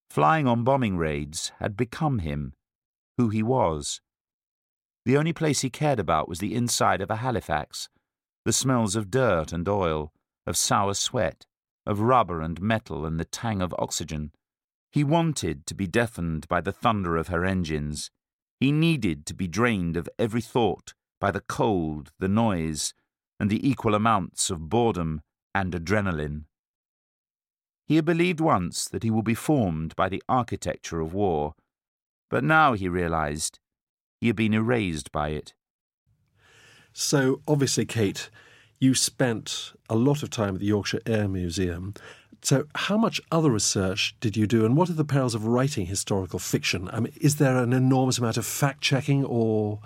Flying 0.08 0.46
on 0.46 0.64
bombing 0.64 0.96
raids 0.96 1.52
had 1.58 1.76
become 1.76 2.20
him, 2.20 2.54
who 3.16 3.28
he 3.28 3.42
was. 3.42 4.00
The 5.06 5.16
only 5.16 5.32
place 5.32 5.60
he 5.60 5.70
cared 5.70 6.00
about 6.00 6.28
was 6.28 6.40
the 6.40 6.52
inside 6.52 7.00
of 7.00 7.12
a 7.12 7.16
Halifax, 7.16 7.88
the 8.44 8.52
smells 8.52 8.96
of 8.96 9.08
dirt 9.08 9.52
and 9.52 9.68
oil, 9.68 10.12
of 10.44 10.56
sour 10.56 10.94
sweat, 10.94 11.46
of 11.86 12.00
rubber 12.00 12.40
and 12.40 12.60
metal 12.60 13.06
and 13.06 13.20
the 13.20 13.24
tang 13.24 13.62
of 13.62 13.72
oxygen. 13.78 14.32
He 14.90 15.04
wanted 15.04 15.64
to 15.66 15.76
be 15.76 15.86
deafened 15.86 16.48
by 16.48 16.60
the 16.60 16.72
thunder 16.72 17.16
of 17.16 17.28
her 17.28 17.44
engines. 17.44 18.10
He 18.58 18.72
needed 18.72 19.26
to 19.26 19.34
be 19.34 19.46
drained 19.46 19.96
of 19.96 20.08
every 20.18 20.40
thought 20.40 20.92
by 21.20 21.30
the 21.30 21.40
cold, 21.40 22.10
the 22.18 22.26
noise, 22.26 22.92
and 23.38 23.48
the 23.48 23.64
equal 23.64 23.94
amounts 23.94 24.50
of 24.50 24.68
boredom 24.68 25.20
and 25.54 25.72
adrenaline. 25.72 26.46
He 27.86 27.94
had 27.94 28.04
believed 28.04 28.40
once 28.40 28.88
that 28.88 29.04
he 29.04 29.12
would 29.12 29.24
be 29.24 29.34
formed 29.34 29.94
by 29.94 30.08
the 30.08 30.22
architecture 30.28 31.00
of 31.00 31.14
war, 31.14 31.54
but 32.28 32.42
now 32.42 32.72
he 32.72 32.88
realized 32.88 33.60
he 34.20 34.26
had 34.28 34.36
been 34.36 34.54
erased 34.54 35.12
by 35.12 35.30
it. 35.30 35.54
So 36.92 37.40
obviously, 37.46 37.84
Kate, 37.84 38.30
you 38.78 38.94
spent 38.94 39.72
a 39.88 39.96
lot 39.96 40.22
of 40.22 40.30
time 40.30 40.54
at 40.54 40.60
the 40.60 40.66
Yorkshire 40.66 41.02
Air 41.06 41.28
Museum. 41.28 41.94
So, 42.42 42.66
how 42.74 42.96
much 42.96 43.20
other 43.32 43.50
research 43.50 44.14
did 44.20 44.36
you 44.36 44.46
do, 44.46 44.64
and 44.64 44.76
what 44.76 44.88
are 44.88 44.94
the 44.94 45.04
perils 45.04 45.34
of 45.34 45.46
writing 45.46 45.86
historical 45.86 46.38
fiction? 46.38 46.88
I 46.92 47.00
mean, 47.00 47.12
is 47.20 47.36
there 47.36 47.56
an 47.56 47.72
enormous 47.72 48.18
amount 48.18 48.36
of 48.36 48.46
fact 48.46 48.82
checking, 48.82 49.24
or 49.24 49.80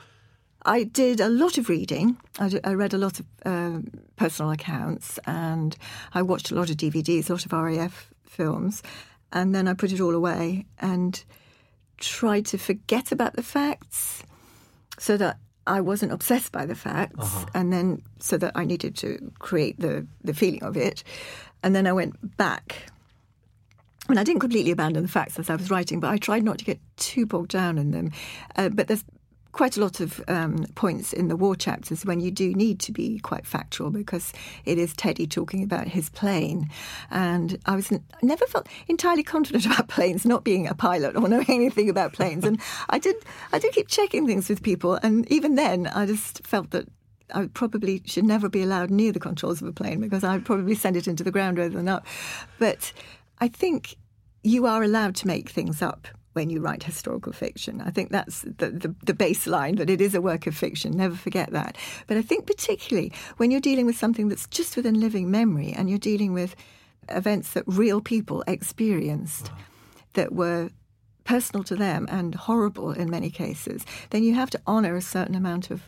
I 0.64 0.84
did 0.84 1.20
a 1.20 1.28
lot 1.28 1.58
of 1.58 1.68
reading. 1.68 2.18
I, 2.38 2.48
d- 2.48 2.60
I 2.64 2.74
read 2.74 2.92
a 2.92 2.98
lot 2.98 3.20
of 3.20 3.26
um, 3.46 3.88
personal 4.16 4.50
accounts 4.50 5.18
and 5.26 5.76
I 6.12 6.22
watched 6.22 6.50
a 6.50 6.54
lot 6.54 6.70
of 6.70 6.76
DVDs, 6.76 7.30
a 7.30 7.32
lot 7.32 7.46
of 7.46 7.52
RAF 7.52 8.12
films. 8.24 8.82
And 9.32 9.54
then 9.54 9.66
I 9.66 9.74
put 9.74 9.92
it 9.92 10.00
all 10.00 10.14
away 10.14 10.66
and 10.78 11.22
tried 12.00 12.46
to 12.46 12.58
forget 12.58 13.12
about 13.12 13.36
the 13.36 13.42
facts 13.42 14.22
so 14.98 15.16
that 15.16 15.38
I 15.66 15.80
wasn't 15.80 16.12
obsessed 16.12 16.50
by 16.50 16.66
the 16.66 16.74
facts. 16.74 17.46
And 17.54 17.72
then 17.72 18.02
so 18.18 18.36
that 18.38 18.52
I 18.54 18.64
needed 18.64 18.96
to 18.96 19.32
create 19.38 19.78
the, 19.78 20.06
the 20.24 20.34
feeling 20.34 20.64
of 20.64 20.76
it. 20.76 21.04
And 21.62 21.76
then 21.76 21.86
I 21.86 21.92
went 21.92 22.36
back. 22.36 22.90
And 24.08 24.18
I 24.18 24.24
didn't 24.24 24.40
completely 24.40 24.72
abandon 24.72 25.02
the 25.02 25.08
facts 25.08 25.38
as 25.38 25.48
I 25.48 25.54
was 25.54 25.70
writing, 25.70 26.00
but 26.00 26.10
I 26.10 26.16
tried 26.16 26.42
not 26.42 26.58
to 26.58 26.64
get 26.64 26.80
too 26.96 27.26
bogged 27.26 27.50
down 27.50 27.78
in 27.78 27.92
them. 27.92 28.10
Uh, 28.56 28.68
but 28.70 28.88
there's 28.88 29.04
quite 29.52 29.76
a 29.76 29.80
lot 29.80 30.00
of 30.00 30.22
um, 30.28 30.64
points 30.74 31.12
in 31.12 31.28
the 31.28 31.36
war 31.36 31.56
chapters 31.56 32.04
when 32.04 32.20
you 32.20 32.30
do 32.30 32.54
need 32.54 32.78
to 32.80 32.92
be 32.92 33.18
quite 33.20 33.46
factual 33.46 33.90
because 33.90 34.32
it 34.64 34.78
is 34.78 34.94
Teddy 34.94 35.26
talking 35.26 35.62
about 35.62 35.88
his 35.88 36.08
plane, 36.10 36.68
and 37.10 37.58
I 37.66 37.76
was 37.76 37.90
n- 37.90 38.04
never 38.22 38.46
felt 38.46 38.68
entirely 38.88 39.22
confident 39.22 39.66
about 39.66 39.88
planes, 39.88 40.24
not 40.24 40.44
being 40.44 40.66
a 40.66 40.74
pilot 40.74 41.16
or 41.16 41.28
knowing 41.28 41.46
anything 41.48 41.88
about 41.88 42.12
planes, 42.12 42.44
and 42.44 42.60
I 42.88 42.98
did 42.98 43.16
I 43.52 43.58
did 43.58 43.72
keep 43.72 43.88
checking 43.88 44.26
things 44.26 44.48
with 44.48 44.62
people, 44.62 44.94
and 45.02 45.30
even 45.30 45.54
then 45.54 45.86
I 45.88 46.06
just 46.06 46.46
felt 46.46 46.70
that. 46.70 46.88
I 47.32 47.46
probably 47.46 48.02
should 48.06 48.24
never 48.24 48.48
be 48.48 48.60
allowed 48.60 48.90
near 48.90 49.12
the 49.12 49.20
controls 49.20 49.62
of 49.62 49.68
a 49.68 49.72
plane 49.72 50.00
because 50.00 50.24
I'd 50.24 50.44
probably 50.44 50.74
send 50.74 50.96
it 50.96 51.06
into 51.06 51.22
the 51.22 51.30
ground 51.30 51.58
rather 51.58 51.76
than 51.76 51.86
up. 51.86 52.04
But 52.58 52.92
I 53.38 53.46
think 53.46 53.94
you 54.42 54.66
are 54.66 54.82
allowed 54.82 55.14
to 55.16 55.28
make 55.28 55.48
things 55.48 55.80
up 55.80 56.08
when 56.32 56.50
you 56.50 56.60
write 56.60 56.82
historical 56.82 57.32
fiction. 57.32 57.80
I 57.80 57.90
think 57.90 58.10
that's 58.10 58.42
the, 58.42 58.70
the, 58.70 58.94
the, 59.04 59.14
baseline, 59.14 59.78
that 59.78 59.90
it 59.90 60.00
is 60.00 60.14
a 60.14 60.20
work 60.20 60.46
of 60.46 60.56
fiction. 60.56 60.92
Never 60.92 61.16
forget 61.16 61.50
that. 61.50 61.76
But 62.06 62.16
I 62.16 62.22
think 62.22 62.46
particularly 62.46 63.12
when 63.36 63.50
you're 63.50 63.60
dealing 63.60 63.86
with 63.86 63.96
something 63.96 64.28
that's 64.28 64.46
just 64.46 64.76
within 64.76 65.00
living 65.00 65.30
memory 65.30 65.72
and 65.72 65.90
you're 65.90 65.98
dealing 65.98 66.32
with 66.32 66.54
events 67.08 67.52
that 67.54 67.64
real 67.66 68.00
people 68.00 68.44
experienced 68.46 69.50
that 70.12 70.32
were 70.32 70.70
personal 71.24 71.64
to 71.64 71.76
them 71.76 72.06
and 72.10 72.34
horrible 72.34 72.92
in 72.92 73.10
many 73.10 73.30
cases, 73.30 73.84
then 74.10 74.22
you 74.22 74.34
have 74.34 74.50
to 74.50 74.60
honour 74.66 74.94
a 74.94 75.02
certain 75.02 75.34
amount 75.34 75.70
of 75.70 75.82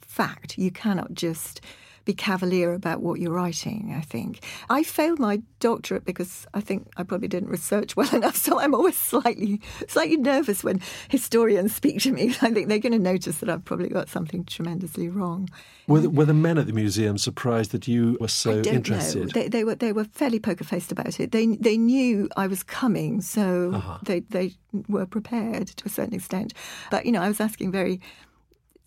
fact. 0.00 0.58
You 0.58 0.70
cannot 0.70 1.14
just 1.14 1.60
be 2.06 2.14
cavalier 2.14 2.72
about 2.72 3.02
what 3.02 3.20
you're 3.20 3.32
writing. 3.32 3.92
I 3.94 4.00
think 4.00 4.42
I 4.70 4.82
failed 4.82 5.18
my 5.18 5.42
doctorate 5.60 6.04
because 6.06 6.46
I 6.54 6.60
think 6.62 6.88
I 6.96 7.02
probably 7.02 7.28
didn't 7.28 7.50
research 7.50 7.96
well 7.96 8.12
enough. 8.14 8.36
So 8.36 8.58
I'm 8.58 8.74
always 8.74 8.96
slightly 8.96 9.60
slightly 9.88 10.16
nervous 10.16 10.64
when 10.64 10.80
historians 11.10 11.74
speak 11.74 12.00
to 12.02 12.12
me. 12.12 12.28
I 12.40 12.50
think 12.52 12.68
they're 12.68 12.78
going 12.78 12.92
to 12.92 12.98
notice 12.98 13.38
that 13.38 13.50
I've 13.50 13.64
probably 13.64 13.88
got 13.90 14.08
something 14.08 14.44
tremendously 14.44 15.08
wrong. 15.08 15.50
Were 15.88 16.00
the, 16.00 16.10
were 16.10 16.24
the 16.24 16.34
men 16.34 16.58
at 16.58 16.66
the 16.66 16.72
museum 16.72 17.18
surprised 17.18 17.70
that 17.72 17.86
you 17.86 18.16
were 18.20 18.28
so 18.28 18.62
interested? 18.62 19.26
Know. 19.26 19.42
They, 19.42 19.48
they 19.48 19.64
were 19.64 19.74
they 19.74 19.92
were 19.92 20.04
fairly 20.04 20.40
poker 20.40 20.64
faced 20.64 20.90
about 20.92 21.20
it. 21.20 21.32
They 21.32 21.46
they 21.46 21.76
knew 21.76 22.28
I 22.36 22.46
was 22.46 22.62
coming, 22.62 23.20
so 23.20 23.72
Uh-huh. 23.74 23.98
they 24.02 24.20
they 24.20 24.54
were 24.88 25.06
prepared 25.06 25.66
to 25.68 25.84
a 25.86 25.88
certain 25.88 26.14
extent. 26.14 26.54
But 26.90 27.04
you 27.06 27.12
know, 27.12 27.22
I 27.22 27.28
was 27.28 27.40
asking 27.40 27.72
very 27.72 28.00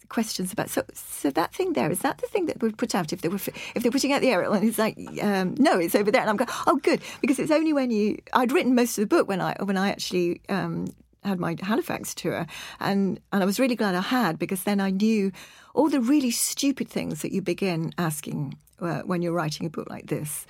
questions 0.09 0.51
about 0.51 0.69
so 0.69 0.83
so 0.93 1.29
that 1.29 1.53
thing 1.53 1.73
there 1.73 1.91
is 1.91 1.99
that 1.99 2.17
the 2.17 2.27
thing 2.27 2.47
that 2.47 2.61
would 2.61 2.77
put 2.77 2.95
out 2.95 3.13
if 3.13 3.21
they 3.21 3.29
were 3.29 3.39
if 3.75 3.83
they're 3.83 3.91
putting 3.91 4.11
out 4.11 4.21
the 4.21 4.29
aerial? 4.29 4.53
And 4.53 4.67
it's 4.67 4.77
like 4.77 4.97
um, 5.21 5.55
no 5.57 5.79
it's 5.79 5.95
over 5.95 6.11
there. 6.11 6.21
And 6.21 6.29
I'm 6.29 6.37
going 6.37 6.49
oh 6.67 6.77
good. 6.77 7.01
Because 7.21 7.39
it's 7.39 7.51
only 7.51 7.73
when 7.73 7.91
you 7.91 8.17
I'd 8.33 8.51
written 8.51 8.75
most 8.75 8.97
of 8.97 9.03
the 9.03 9.15
book 9.15 9.27
when 9.27 9.41
I 9.41 9.55
when 9.63 9.77
I 9.77 9.89
actually 9.89 10.41
um, 10.49 10.87
had 11.23 11.39
my 11.39 11.55
Halifax 11.61 12.13
tour. 12.13 12.45
And 12.79 13.19
and 13.31 13.43
I 13.43 13.45
was 13.45 13.59
really 13.59 13.75
glad 13.75 13.95
I 13.95 14.01
had 14.01 14.37
because 14.37 14.63
then 14.63 14.81
I 14.81 14.89
knew 14.89 15.31
all 15.73 15.89
the 15.89 16.01
really 16.01 16.31
stupid 16.31 16.89
things 16.89 17.21
that 17.21 17.31
you 17.31 17.41
begin 17.41 17.93
asking 17.97 18.57
uh, 18.81 19.01
when 19.01 19.21
you're 19.21 19.33
writing 19.33 19.67
a 19.67 19.69
book 19.69 19.89
like 19.89 20.07
this 20.07 20.45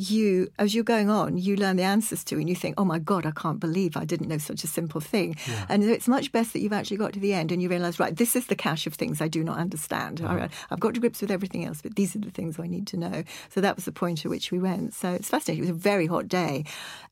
you, 0.00 0.50
as 0.58 0.74
you're 0.74 0.84
going 0.84 1.10
on, 1.10 1.36
you 1.36 1.56
learn 1.56 1.76
the 1.76 1.82
answers 1.82 2.24
to, 2.24 2.36
and 2.36 2.48
you 2.48 2.56
think, 2.56 2.74
"Oh 2.78 2.84
my 2.84 2.98
God, 2.98 3.26
I 3.26 3.32
can't 3.32 3.60
believe 3.60 3.96
I 3.96 4.04
didn't 4.04 4.28
know 4.28 4.38
such 4.38 4.64
a 4.64 4.66
simple 4.66 5.00
thing." 5.00 5.36
And 5.68 5.84
it's 5.84 6.08
much 6.08 6.32
best 6.32 6.52
that 6.52 6.60
you've 6.60 6.72
actually 6.72 6.96
got 6.96 7.12
to 7.12 7.20
the 7.20 7.34
end 7.34 7.52
and 7.52 7.60
you 7.62 7.68
realise, 7.68 8.00
right, 8.00 8.16
this 8.16 8.34
is 8.34 8.46
the 8.46 8.56
cache 8.56 8.86
of 8.86 8.94
things 8.94 9.20
I 9.20 9.28
do 9.28 9.44
not 9.44 9.58
understand. 9.58 10.20
Uh-huh. 10.20 10.30
All 10.30 10.38
right, 10.38 10.50
I've 10.70 10.80
got 10.80 10.94
to 10.94 11.00
grips 11.00 11.20
with 11.20 11.30
everything 11.30 11.64
else, 11.64 11.82
but 11.82 11.96
these 11.96 12.16
are 12.16 12.20
the 12.20 12.30
things 12.30 12.58
I 12.58 12.66
need 12.66 12.86
to 12.88 12.96
know. 12.96 13.24
So 13.50 13.60
that 13.60 13.76
was 13.76 13.84
the 13.84 13.92
point 13.92 14.24
at 14.24 14.30
which 14.30 14.50
we 14.50 14.58
went. 14.58 14.94
So 14.94 15.12
it's 15.12 15.28
fascinating. 15.28 15.64
It 15.64 15.72
was 15.72 15.76
a 15.76 15.88
very 15.90 16.06
hot 16.06 16.28
day, 16.28 16.64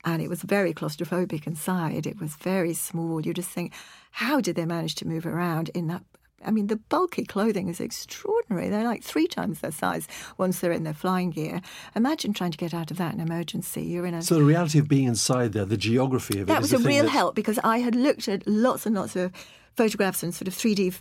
and 0.05 0.23
it 0.23 0.29
was 0.29 0.43
very 0.43 0.73
claustrophobic 0.73 1.47
inside. 1.47 2.07
It 2.07 2.21
was 2.21 2.37
very 2.37 2.75
small. 2.75 3.21
You 3.25 3.35
just 3.35 3.51
think, 3.51 3.73
how 4.11 4.41
did 4.41 4.57
they 4.57 4.65
manage 4.65 4.95
to 4.97 5.07
move 5.07 5.27
around 5.27 5.69
in 5.71 5.89
that? 5.89 6.03
I 6.45 6.51
mean, 6.51 6.69
the 6.69 6.77
bulky 6.77 7.25
clothing 7.25 7.69
is 7.69 7.81
extraordinary. 7.81 8.69
They're 8.69 8.85
like 8.85 9.03
three 9.03 9.27
times 9.27 9.61
their 9.61 9.73
size 9.73 10.07
once 10.37 10.61
they're 10.61 10.73
in 10.73 10.85
their 10.85 10.95
flying 10.95 11.31
gear. 11.31 11.61
Imagine 11.97 12.33
trying 12.33 12.53
to 12.53 12.59
get 12.59 12.73
out 12.73 12.91
of 12.91 12.97
that 12.99 13.13
in 13.13 13.21
emergency. 13.21 13.83
You're 13.83 14.07
in 14.07 14.15
a. 14.15 14.23
So 14.23 14.37
the 14.37 14.45
reality 14.45 14.79
of 14.79 14.89
being 14.89 15.07
inside 15.07 15.53
there, 15.53 15.65
the 15.65 15.77
geography 15.77 16.41
of 16.41 16.43
it, 16.43 16.47
that 16.47 16.63
is 16.63 16.73
was 16.73 16.85
a 16.85 16.89
real 16.89 17.05
that- 17.05 17.11
help 17.11 17.35
because 17.35 17.59
I 17.65 17.79
had 17.79 17.95
looked 17.95 18.29
at 18.29 18.47
lots 18.47 18.87
and 18.87 18.95
lots 18.95 19.17
of 19.17 19.33
photographs 19.77 20.23
and 20.23 20.35
sort 20.35 20.49
of 20.49 20.55
3D 20.55 21.01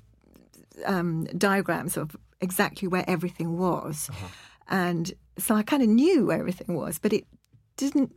um, 0.85 1.25
diagrams 1.37 1.97
of 1.97 2.15
exactly 2.41 2.87
where 2.87 3.05
everything 3.07 3.57
was. 3.57 4.09
Uh-huh. 4.11 4.27
And 4.69 5.13
so 5.37 5.55
I 5.55 5.63
kind 5.63 5.81
of 5.81 5.89
knew 5.89 6.27
where 6.27 6.39
everything 6.39 6.75
was, 6.75 6.99
but 6.99 7.13
it 7.13 7.25
didn't 7.77 8.13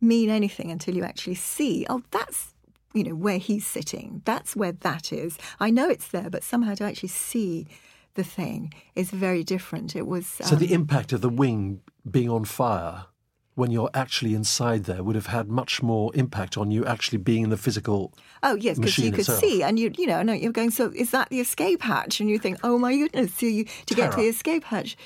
mean 0.00 0.30
anything 0.30 0.70
until 0.70 0.94
you 0.94 1.04
actually 1.04 1.34
see, 1.34 1.86
oh, 1.88 2.02
that's 2.10 2.54
you 2.94 3.04
know 3.04 3.14
where 3.14 3.38
he's 3.38 3.66
sitting. 3.66 4.22
That's 4.24 4.56
where 4.56 4.72
that 4.72 5.12
is. 5.12 5.38
I 5.60 5.70
know 5.70 5.88
it's 5.88 6.08
there, 6.08 6.30
but 6.30 6.42
somehow 6.42 6.74
to 6.74 6.84
actually 6.84 7.10
see 7.10 7.66
the 8.14 8.24
thing 8.24 8.72
is 8.94 9.10
very 9.10 9.44
different. 9.44 9.94
It 9.94 10.06
was 10.06 10.26
So 10.26 10.54
um, 10.54 10.58
the 10.58 10.72
impact 10.72 11.12
of 11.12 11.20
the 11.20 11.28
wing 11.28 11.80
being 12.10 12.30
on 12.30 12.44
fire 12.44 13.06
when 13.54 13.72
you're 13.72 13.90
actually 13.92 14.34
inside 14.34 14.84
there 14.84 15.02
would 15.02 15.16
have 15.16 15.26
had 15.26 15.48
much 15.48 15.82
more 15.82 16.12
impact 16.14 16.56
on 16.56 16.70
you 16.70 16.84
actually 16.84 17.18
being 17.18 17.42
in 17.42 17.50
the 17.50 17.56
physical. 17.56 18.14
Oh 18.42 18.54
yes, 18.54 18.78
because 18.78 18.98
you 18.98 19.10
could 19.10 19.20
itself. 19.20 19.40
see, 19.40 19.62
and 19.62 19.78
you 19.78 19.92
you 19.98 20.06
know, 20.06 20.22
no, 20.22 20.32
you're 20.32 20.52
going. 20.52 20.70
So 20.70 20.92
is 20.94 21.10
that 21.10 21.28
the 21.28 21.40
escape 21.40 21.82
hatch? 21.82 22.20
And 22.20 22.30
you 22.30 22.38
think, 22.38 22.58
oh 22.62 22.78
my 22.78 22.96
goodness, 22.96 23.34
so 23.34 23.46
you 23.46 23.64
to 23.86 23.94
get 23.94 24.12
to 24.12 24.18
the 24.18 24.28
escape 24.28 24.64
hatch. 24.64 24.96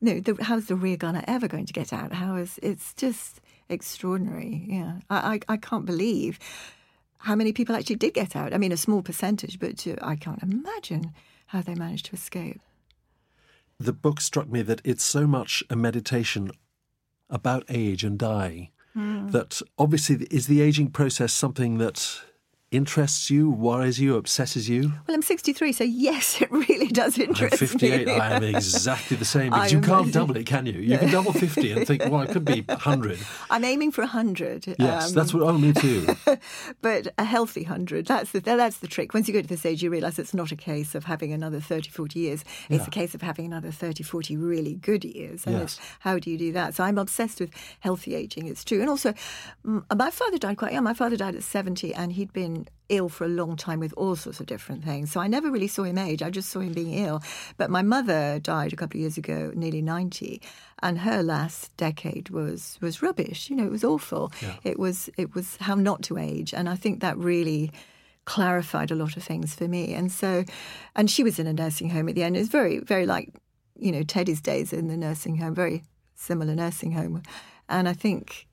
No, 0.00 0.20
the, 0.20 0.36
how's 0.42 0.66
the 0.66 0.76
rear 0.76 0.96
gunner 0.96 1.24
ever 1.26 1.48
going 1.48 1.66
to 1.66 1.72
get 1.72 1.92
out? 1.92 2.12
How 2.12 2.36
is 2.36 2.58
it's 2.62 2.94
just 2.94 3.40
extraordinary? 3.68 4.64
Yeah, 4.66 5.00
I 5.10 5.34
I, 5.48 5.54
I 5.54 5.56
can't 5.56 5.84
believe 5.84 6.38
how 7.18 7.34
many 7.34 7.52
people 7.52 7.74
actually 7.74 7.96
did 7.96 8.14
get 8.14 8.36
out. 8.36 8.54
I 8.54 8.58
mean, 8.58 8.72
a 8.72 8.76
small 8.76 9.02
percentage, 9.02 9.58
but 9.58 9.84
I 10.02 10.16
can't 10.16 10.42
imagine 10.42 11.12
how 11.46 11.62
they 11.62 11.74
managed 11.74 12.06
to 12.06 12.14
escape. 12.14 12.60
The 13.78 13.92
book 13.92 14.20
struck 14.20 14.48
me 14.48 14.62
that 14.62 14.80
it's 14.84 15.04
so 15.04 15.26
much 15.26 15.62
a 15.70 15.76
meditation 15.76 16.50
about 17.30 17.64
age 17.68 18.04
and 18.04 18.18
dying 18.18 18.70
Hmm. 18.94 19.28
that 19.28 19.60
obviously 19.78 20.26
is 20.30 20.46
the 20.46 20.60
aging 20.62 20.90
process 20.90 21.32
something 21.32 21.78
that 21.78 22.20
interests 22.70 23.30
you, 23.30 23.50
worries 23.50 23.98
you, 23.98 24.14
obsesses 24.16 24.68
you? 24.68 24.92
Well, 25.06 25.14
I'm 25.14 25.22
63, 25.22 25.72
so 25.72 25.84
yes, 25.84 26.42
it 26.42 26.50
really 26.50 26.88
does 26.88 27.18
interest 27.18 27.40
I'm 27.62 27.66
interest 27.68 27.72
58. 27.80 28.06
me. 28.06 28.12
I 28.12 28.30
am 28.36 28.44
exactly 28.44 29.16
the 29.16 29.24
same 29.24 29.50
because 29.50 29.72
you 29.72 29.80
can't 29.80 30.12
double 30.12 30.36
it, 30.36 30.44
can 30.44 30.66
you? 30.66 30.74
You 30.74 30.98
can 30.98 31.10
double 31.10 31.32
50 31.32 31.72
and 31.72 31.86
think, 31.86 32.02
well, 32.10 32.20
it 32.22 32.30
could 32.30 32.44
be 32.44 32.60
100. 32.62 33.18
I'm 33.50 33.64
aiming 33.64 33.92
for 33.92 34.02
100. 34.02 34.76
Yes, 34.78 35.08
um, 35.08 35.14
that's 35.14 35.32
what. 35.32 35.42
Oh, 35.44 35.56
me 35.56 35.72
too. 35.72 36.06
but 36.82 37.08
a 37.16 37.24
healthy 37.24 37.62
100 37.62 38.06
that's 38.06 38.32
the 38.32 38.40
that's 38.40 38.78
the 38.78 38.86
trick 38.86 39.14
once 39.14 39.28
you 39.28 39.34
go 39.34 39.40
to 39.40 39.46
this 39.46 39.64
age 39.64 39.82
you 39.82 39.90
realize 39.90 40.18
it's 40.18 40.34
not 40.34 40.52
a 40.52 40.56
case 40.56 40.94
of 40.94 41.04
having 41.04 41.32
another 41.32 41.60
30 41.60 41.90
40 41.90 42.18
years 42.20 42.44
it's 42.68 42.86
a 42.86 42.90
case 42.90 43.14
of 43.14 43.22
having 43.22 43.46
another 43.46 43.70
30 43.70 44.02
40 44.02 44.36
really 44.36 44.74
good 44.74 45.04
years 45.04 45.44
and 45.46 45.58
Yes. 45.58 45.80
how 46.00 46.18
do 46.18 46.30
you 46.30 46.38
do 46.38 46.52
that 46.52 46.74
so 46.74 46.84
i'm 46.84 46.98
obsessed 46.98 47.40
with 47.40 47.50
healthy 47.80 48.14
aging 48.14 48.46
it's 48.46 48.64
true 48.64 48.80
and 48.80 48.88
also 48.90 49.14
my 49.64 50.10
father 50.10 50.38
died 50.38 50.56
quite 50.58 50.72
young 50.72 50.84
my 50.84 50.94
father 50.94 51.16
died 51.16 51.34
at 51.34 51.42
70 51.42 51.94
and 51.94 52.12
he'd 52.12 52.32
been 52.32 52.57
ill 52.88 53.08
for 53.08 53.24
a 53.24 53.28
long 53.28 53.56
time 53.56 53.80
with 53.80 53.92
all 53.94 54.16
sorts 54.16 54.40
of 54.40 54.46
different 54.46 54.84
things. 54.84 55.12
So 55.12 55.20
i 55.20 55.26
never 55.26 55.50
really 55.50 55.68
saw 55.68 55.84
him 55.84 55.98
age 55.98 56.22
i 56.22 56.30
just 56.30 56.48
saw 56.48 56.60
him 56.60 56.72
being 56.72 56.94
ill. 56.94 57.22
But 57.56 57.70
my 57.70 57.82
mother 57.82 58.38
died 58.38 58.72
a 58.72 58.76
couple 58.76 58.98
of 58.98 59.02
years 59.02 59.18
ago 59.18 59.52
nearly 59.54 59.82
90 59.82 60.40
and 60.82 61.00
her 61.00 61.22
last 61.22 61.76
decade 61.76 62.30
was 62.30 62.78
was 62.80 63.02
rubbish. 63.02 63.50
You 63.50 63.56
know 63.56 63.66
it 63.66 63.70
was 63.70 63.84
awful. 63.84 64.32
It 64.64 64.78
was 64.78 65.10
it 65.16 65.34
was 65.34 65.56
how 65.56 65.74
not 65.74 66.02
to 66.04 66.18
age 66.18 66.54
and 66.54 66.68
i 66.68 66.76
think 66.76 67.00
that 67.00 67.16
really 67.18 67.72
clarified 68.24 68.90
a 68.90 68.94
lot 68.94 69.16
of 69.16 69.22
things 69.22 69.54
for 69.54 69.66
me. 69.68 69.94
And 69.94 70.12
so 70.12 70.44
and 70.96 71.10
she 71.10 71.22
was 71.22 71.38
in 71.38 71.46
a 71.46 71.52
nursing 71.52 71.90
home 71.90 72.08
at 72.08 72.14
the 72.14 72.22
end. 72.22 72.36
It 72.36 72.40
was 72.40 72.48
very 72.48 72.78
very 72.78 73.06
like 73.06 73.34
you 73.76 73.92
know 73.92 74.02
teddy's 74.02 74.40
days 74.40 74.72
in 74.72 74.88
the 74.88 74.96
nursing 74.96 75.36
home 75.36 75.54
very 75.54 75.82
similar 76.14 76.54
nursing 76.54 76.92
home. 76.92 77.22
And 77.68 77.88
i 77.88 77.92
think 77.92 78.46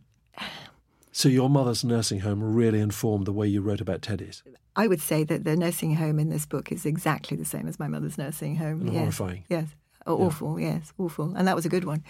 So 1.16 1.30
your 1.30 1.50
mother's 1.50 1.86
nursing 1.86 2.20
home 2.20 2.44
really 2.44 2.82
informed 2.82 3.26
the 3.26 3.32
way 3.32 3.48
you 3.48 3.62
wrote 3.62 3.80
about 3.80 4.02
Teddy's. 4.02 4.44
I 4.76 4.90
would 4.90 5.00
say 5.00 5.24
that 5.24 5.46
the 5.46 5.56
nursing 5.56 5.96
home 5.96 6.20
in 6.20 6.28
this 6.28 6.46
book 6.46 6.74
is 6.74 6.86
exactly 6.86 7.38
the 7.38 7.46
same 7.46 7.70
as 7.70 7.80
my 7.80 7.88
mother's 7.88 8.18
nursing 8.18 8.58
home. 8.58 8.82
And 8.82 8.92
yes. 8.92 9.00
horrifying. 9.00 9.46
Yes. 9.48 9.68
Oh, 10.06 10.18
Awful. 10.26 10.60
Yes. 10.60 10.92
Awful. 10.98 11.34
And 11.34 11.48
that 11.48 11.56
was 11.56 11.66
a 11.66 11.70
good 11.70 11.86
one. 11.86 12.04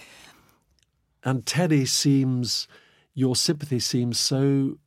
And 1.24 1.46
Teddy 1.46 1.86
seems, 1.86 2.68
your 3.14 3.36
sympathy 3.36 3.80
seems 3.80 4.18
so 4.18 4.80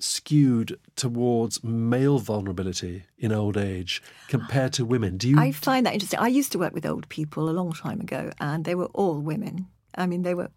skewed 0.00 0.76
towards 0.96 1.62
male 1.62 2.18
vulnerability 2.18 3.04
in 3.16 3.30
old 3.30 3.56
age 3.56 4.02
compared 4.26 4.72
to 4.72 4.84
women. 4.84 5.18
Do 5.18 5.28
you? 5.28 5.38
I 5.38 5.52
find 5.52 5.86
that 5.86 5.94
interesting. 5.94 6.18
I 6.18 6.26
used 6.26 6.50
to 6.50 6.58
work 6.58 6.74
with 6.74 6.84
old 6.84 7.08
people 7.08 7.48
a 7.48 7.52
long 7.52 7.70
time 7.74 8.00
ago, 8.00 8.32
and 8.40 8.64
they 8.64 8.74
were 8.74 8.86
all 8.86 9.20
women. 9.20 9.68
I 9.94 10.06
mean, 10.06 10.22
they 10.22 10.34
were 10.34 10.50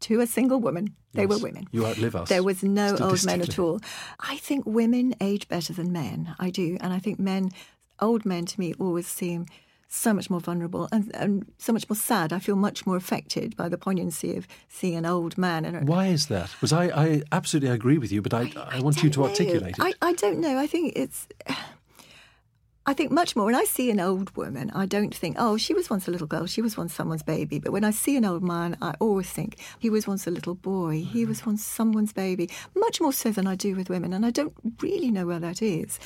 to 0.00 0.20
a 0.20 0.26
single 0.26 0.60
woman. 0.60 0.94
They 1.12 1.26
were 1.26 1.38
women. 1.38 1.66
You 1.72 1.86
outlive 1.86 2.14
us. 2.14 2.28
There 2.28 2.42
was 2.42 2.62
no 2.62 2.96
old 2.96 3.24
men 3.24 3.40
at 3.40 3.58
all. 3.58 3.80
I 4.20 4.36
think 4.36 4.64
women 4.64 5.14
age 5.20 5.48
better 5.48 5.72
than 5.72 5.92
men. 5.92 6.34
I 6.38 6.50
do, 6.50 6.78
and 6.80 6.92
I 6.92 6.98
think 6.98 7.18
men, 7.18 7.50
old 8.00 8.24
men, 8.24 8.46
to 8.46 8.60
me, 8.60 8.74
always 8.78 9.06
seem 9.06 9.46
so 9.92 10.14
much 10.14 10.30
more 10.30 10.38
vulnerable 10.38 10.88
and, 10.92 11.10
and 11.16 11.46
so 11.58 11.72
much 11.72 11.88
more 11.90 11.96
sad. 11.96 12.32
I 12.32 12.38
feel 12.38 12.54
much 12.54 12.86
more 12.86 12.96
affected 12.96 13.56
by 13.56 13.68
the 13.68 13.76
poignancy 13.76 14.36
of 14.36 14.46
seeing 14.68 14.94
an 14.94 15.04
old 15.04 15.36
man. 15.36 15.64
And 15.64 15.88
Why 15.88 16.06
is 16.06 16.28
that? 16.28 16.50
Because 16.52 16.72
I, 16.72 16.84
I 16.84 17.22
absolutely 17.32 17.70
agree 17.70 17.98
with 17.98 18.12
you, 18.12 18.22
but 18.22 18.32
I, 18.32 18.52
I, 18.56 18.80
want 18.80 19.02
you 19.02 19.10
to 19.10 19.20
know. 19.20 19.26
articulate 19.26 19.76
it. 19.78 19.80
I, 19.80 19.92
I 20.00 20.12
don't 20.12 20.38
know. 20.38 20.56
I 20.56 20.66
think 20.68 20.92
it's. 20.94 21.26
I 22.90 22.92
think 22.92 23.12
much 23.12 23.36
more 23.36 23.46
when 23.46 23.54
I 23.54 23.62
see 23.66 23.88
an 23.92 24.00
old 24.00 24.36
woman, 24.36 24.72
I 24.74 24.84
don't 24.84 25.14
think, 25.14 25.36
oh, 25.38 25.56
she 25.56 25.74
was 25.74 25.88
once 25.88 26.08
a 26.08 26.10
little 26.10 26.26
girl, 26.26 26.46
she 26.46 26.60
was 26.60 26.76
once 26.76 26.92
someone's 26.92 27.22
baby. 27.22 27.60
But 27.60 27.70
when 27.70 27.84
I 27.84 27.92
see 27.92 28.16
an 28.16 28.24
old 28.24 28.42
man, 28.42 28.76
I 28.82 28.94
always 28.98 29.30
think 29.30 29.60
he 29.78 29.88
was 29.88 30.08
once 30.08 30.26
a 30.26 30.30
little 30.32 30.56
boy, 30.56 30.94
he 30.94 31.20
mm-hmm. 31.20 31.28
was 31.28 31.46
once 31.46 31.64
someone's 31.64 32.12
baby, 32.12 32.50
much 32.74 33.00
more 33.00 33.12
so 33.12 33.30
than 33.30 33.46
I 33.46 33.54
do 33.54 33.76
with 33.76 33.90
women. 33.90 34.12
And 34.12 34.26
I 34.26 34.30
don't 34.30 34.54
really 34.82 35.12
know 35.12 35.24
where 35.24 35.38
that 35.38 35.62
is. 35.62 36.00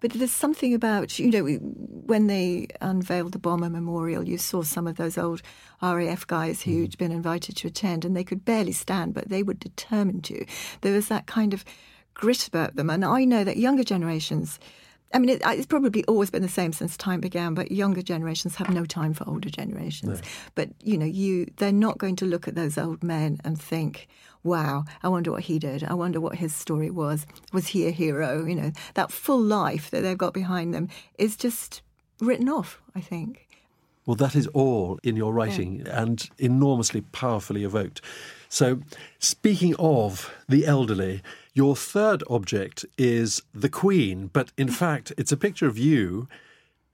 But 0.00 0.10
there's 0.10 0.32
something 0.32 0.74
about, 0.74 1.20
you 1.20 1.30
know, 1.30 1.44
when 1.44 2.26
they 2.26 2.66
unveiled 2.80 3.30
the 3.30 3.38
bomber 3.38 3.70
memorial, 3.70 4.28
you 4.28 4.36
saw 4.36 4.64
some 4.64 4.88
of 4.88 4.96
those 4.96 5.16
old 5.16 5.40
RAF 5.80 6.26
guys 6.26 6.62
who'd 6.62 6.90
mm-hmm. 6.90 6.98
been 6.98 7.12
invited 7.12 7.54
to 7.58 7.68
attend 7.68 8.04
and 8.04 8.16
they 8.16 8.24
could 8.24 8.44
barely 8.44 8.72
stand, 8.72 9.14
but 9.14 9.28
they 9.28 9.44
were 9.44 9.54
determined 9.54 10.24
to. 10.24 10.44
There 10.80 10.94
was 10.94 11.06
that 11.06 11.28
kind 11.28 11.54
of 11.54 11.64
grit 12.14 12.48
about 12.48 12.74
them. 12.74 12.90
And 12.90 13.04
I 13.04 13.24
know 13.24 13.44
that 13.44 13.56
younger 13.56 13.84
generations, 13.84 14.58
I 15.14 15.18
mean, 15.18 15.30
it, 15.30 15.42
it's 15.44 15.66
probably 15.66 16.04
always 16.06 16.30
been 16.30 16.42
the 16.42 16.48
same 16.48 16.72
since 16.72 16.96
time 16.96 17.20
began, 17.20 17.54
but 17.54 17.70
younger 17.70 18.02
generations 18.02 18.56
have 18.56 18.68
no 18.68 18.84
time 18.84 19.14
for 19.14 19.26
older 19.28 19.48
generations. 19.48 20.20
But, 20.56 20.70
you 20.82 20.98
know, 20.98 21.06
you 21.06 21.46
they're 21.56 21.72
not 21.72 21.98
going 21.98 22.16
to 22.16 22.26
look 22.26 22.48
at 22.48 22.56
those 22.56 22.76
old 22.76 23.02
men 23.02 23.38
and 23.44 23.60
think, 23.60 24.08
wow, 24.42 24.84
I 25.02 25.08
wonder 25.08 25.30
what 25.30 25.44
he 25.44 25.58
did. 25.58 25.84
I 25.84 25.94
wonder 25.94 26.20
what 26.20 26.34
his 26.36 26.54
story 26.54 26.90
was. 26.90 27.26
Was 27.52 27.68
he 27.68 27.86
a 27.86 27.90
hero? 27.90 28.44
You 28.44 28.56
know, 28.56 28.72
that 28.94 29.12
full 29.12 29.40
life 29.40 29.90
that 29.90 30.02
they've 30.02 30.18
got 30.18 30.34
behind 30.34 30.74
them 30.74 30.88
is 31.16 31.36
just 31.36 31.82
written 32.20 32.48
off, 32.48 32.82
I 32.94 33.00
think. 33.00 33.46
Well, 34.06 34.16
that 34.16 34.34
is 34.34 34.46
all 34.48 34.98
in 35.02 35.16
your 35.16 35.32
writing 35.32 35.86
and 35.86 36.28
enormously 36.38 37.00
powerfully 37.00 37.64
evoked. 37.64 38.02
So, 38.54 38.78
speaking 39.18 39.74
of 39.80 40.32
the 40.48 40.64
elderly, 40.64 41.22
your 41.54 41.74
third 41.74 42.22
object 42.30 42.84
is 42.96 43.42
the 43.52 43.68
Queen, 43.68 44.30
but 44.32 44.52
in 44.56 44.68
fact, 44.82 45.10
it's 45.18 45.32
a 45.32 45.36
picture 45.36 45.66
of 45.66 45.76
you 45.76 46.28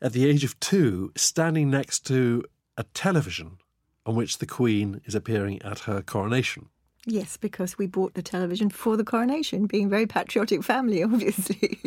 at 0.00 0.14
the 0.14 0.26
age 0.26 0.42
of 0.42 0.58
two 0.58 1.12
standing 1.16 1.68
next 1.70 2.06
to 2.06 2.44
a 2.78 2.84
television 2.94 3.58
on 4.06 4.14
which 4.14 4.38
the 4.38 4.46
Queen 4.46 5.02
is 5.04 5.14
appearing 5.14 5.60
at 5.60 5.80
her 5.80 6.00
coronation. 6.00 6.70
Yes, 7.04 7.36
because 7.36 7.76
we 7.76 7.86
bought 7.86 8.14
the 8.14 8.22
television 8.22 8.70
for 8.70 8.96
the 8.96 9.04
coronation, 9.04 9.66
being 9.66 9.84
a 9.84 9.90
very 9.90 10.06
patriotic 10.06 10.62
family, 10.64 11.02
obviously. 11.04 11.78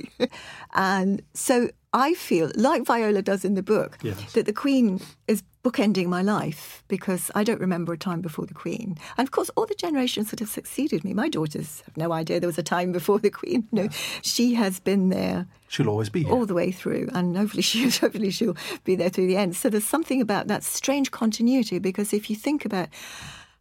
and 0.75 1.23
so 1.33 1.69
I 1.93 2.13
feel, 2.13 2.51
like 2.55 2.85
Viola 2.85 3.23
does 3.23 3.43
in 3.43 3.55
the 3.55 3.63
book, 3.63 3.97
Yes. 4.03 4.33
that 4.33 4.45
the 4.45 4.53
Queen 4.53 5.01
is 5.27 5.41
bookending 5.63 6.07
my 6.07 6.21
life 6.21 6.83
because 6.89 7.31
I 7.33 7.43
don't 7.43 7.61
remember 7.61 7.93
a 7.93 7.97
time 7.97 8.19
before 8.21 8.45
the 8.45 8.53
Queen. 8.53 8.97
And 9.17 9.25
of 9.27 9.31
course, 9.31 9.49
all 9.55 9.65
the 9.65 9.75
generations 9.75 10.29
that 10.29 10.39
have 10.39 10.49
succeeded 10.49 11.03
me, 11.05 11.13
my 11.13 11.29
daughters 11.29 11.81
have 11.85 11.95
no 11.95 12.11
idea 12.11 12.39
there 12.39 12.47
was 12.47 12.57
a 12.57 12.63
time 12.63 12.91
before 12.91 13.17
the 13.19 13.29
Queen. 13.29 13.67
No, 13.71 13.87
she 14.21 14.55
has 14.55 14.79
been 14.81 15.09
there 15.09 15.47
She'll 15.69 15.89
always 15.89 16.09
be 16.09 16.23
here. 16.23 16.33
all 16.33 16.45
the 16.45 16.53
way 16.53 16.71
through, 16.71 17.09
and 17.13 17.37
hopefully 17.37 17.61
she 17.69 17.89
hopefully 17.89 18.29
she'll 18.29 18.57
be 18.83 18.95
there 18.95 19.09
through 19.09 19.27
the 19.27 19.37
end. 19.37 19.55
So 19.55 19.69
there's 19.69 19.85
something 19.85 20.19
about 20.21 20.47
that 20.47 20.63
strange 20.63 21.11
continuity 21.11 21.79
because 21.79 22.13
if 22.13 22.29
you 22.29 22.35
think 22.35 22.65
about 22.65 22.89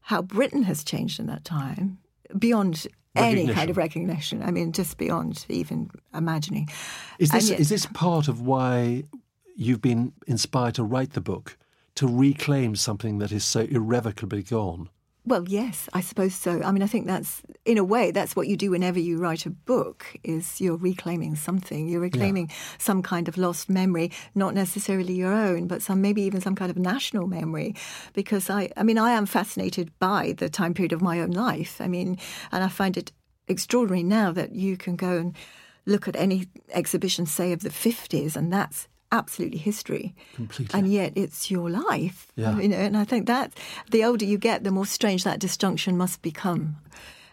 how 0.02 0.22
Britain 0.22 0.64
has 0.64 0.82
changed 0.82 1.20
in 1.20 1.26
that 1.26 1.44
time, 1.44 1.98
beyond 2.36 2.88
any 3.14 3.46
kind 3.46 3.70
of 3.70 3.76
recognition, 3.76 4.42
I 4.42 4.50
mean, 4.50 4.72
just 4.72 4.98
beyond 4.98 5.46
even 5.48 5.90
imagining. 6.12 6.68
Is 7.20 7.30
this 7.30 7.50
yet- 7.50 7.60
is 7.60 7.68
this 7.68 7.86
part 7.86 8.26
of 8.26 8.40
why 8.40 9.04
you've 9.54 9.82
been 9.82 10.12
inspired 10.26 10.74
to 10.74 10.82
write 10.82 11.12
the 11.12 11.20
book 11.20 11.56
to 11.96 12.06
reclaim 12.06 12.76
something 12.76 13.18
that 13.18 13.32
is 13.32 13.44
so 13.44 13.60
irrevocably 13.60 14.42
gone? 14.42 14.88
Well, 15.24 15.44
yes, 15.46 15.88
I 15.92 16.00
suppose 16.00 16.34
so. 16.34 16.60
I 16.64 16.72
mean, 16.72 16.82
I 16.82 16.88
think 16.88 17.06
that's 17.06 17.42
in 17.64 17.78
a 17.78 17.84
way 17.84 18.10
that's 18.10 18.34
what 18.34 18.48
you 18.48 18.56
do 18.56 18.72
whenever 18.72 18.98
you 18.98 19.18
write 19.18 19.46
a 19.46 19.50
book 19.50 20.04
is 20.24 20.60
you're 20.60 20.76
reclaiming 20.76 21.36
something. 21.36 21.86
You're 21.86 22.00
reclaiming 22.00 22.50
some 22.78 23.02
kind 23.02 23.28
of 23.28 23.38
lost 23.38 23.70
memory, 23.70 24.10
not 24.34 24.52
necessarily 24.52 25.14
your 25.14 25.32
own, 25.32 25.68
but 25.68 25.80
some 25.80 26.02
maybe 26.02 26.22
even 26.22 26.40
some 26.40 26.56
kind 26.56 26.72
of 26.72 26.76
national 26.76 27.28
memory. 27.28 27.76
Because 28.14 28.50
I, 28.50 28.70
I 28.76 28.82
mean, 28.82 28.98
I 28.98 29.12
am 29.12 29.26
fascinated 29.26 29.96
by 30.00 30.34
the 30.36 30.50
time 30.50 30.74
period 30.74 30.92
of 30.92 31.00
my 31.00 31.20
own 31.20 31.30
life. 31.30 31.80
I 31.80 31.86
mean, 31.86 32.18
and 32.50 32.64
I 32.64 32.68
find 32.68 32.96
it 32.96 33.12
extraordinary 33.46 34.02
now 34.02 34.32
that 34.32 34.56
you 34.56 34.76
can 34.76 34.96
go 34.96 35.18
and 35.18 35.36
look 35.86 36.08
at 36.08 36.16
any 36.16 36.48
exhibition, 36.72 37.26
say 37.26 37.52
of 37.52 37.60
the 37.60 37.70
50s, 37.70 38.34
and 38.34 38.52
that's 38.52 38.88
absolutely 39.12 39.58
history. 39.58 40.14
Completely. 40.34 40.76
And 40.76 40.92
yet 40.92 41.12
it's 41.14 41.50
your 41.50 41.70
life. 41.70 42.32
Yeah. 42.34 42.58
You 42.58 42.68
know, 42.68 42.76
and 42.76 42.96
I 42.96 43.04
think 43.04 43.26
that 43.26 43.52
the 43.90 44.04
older 44.04 44.24
you 44.24 44.38
get, 44.38 44.64
the 44.64 44.70
more 44.70 44.86
strange 44.86 45.22
that 45.24 45.38
disjunction 45.38 45.96
must 45.96 46.22
become. 46.22 46.76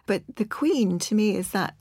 But 0.05 0.23
the 0.35 0.45
Queen, 0.45 0.99
to 0.99 1.15
me, 1.15 1.35
is 1.35 1.51
that 1.51 1.75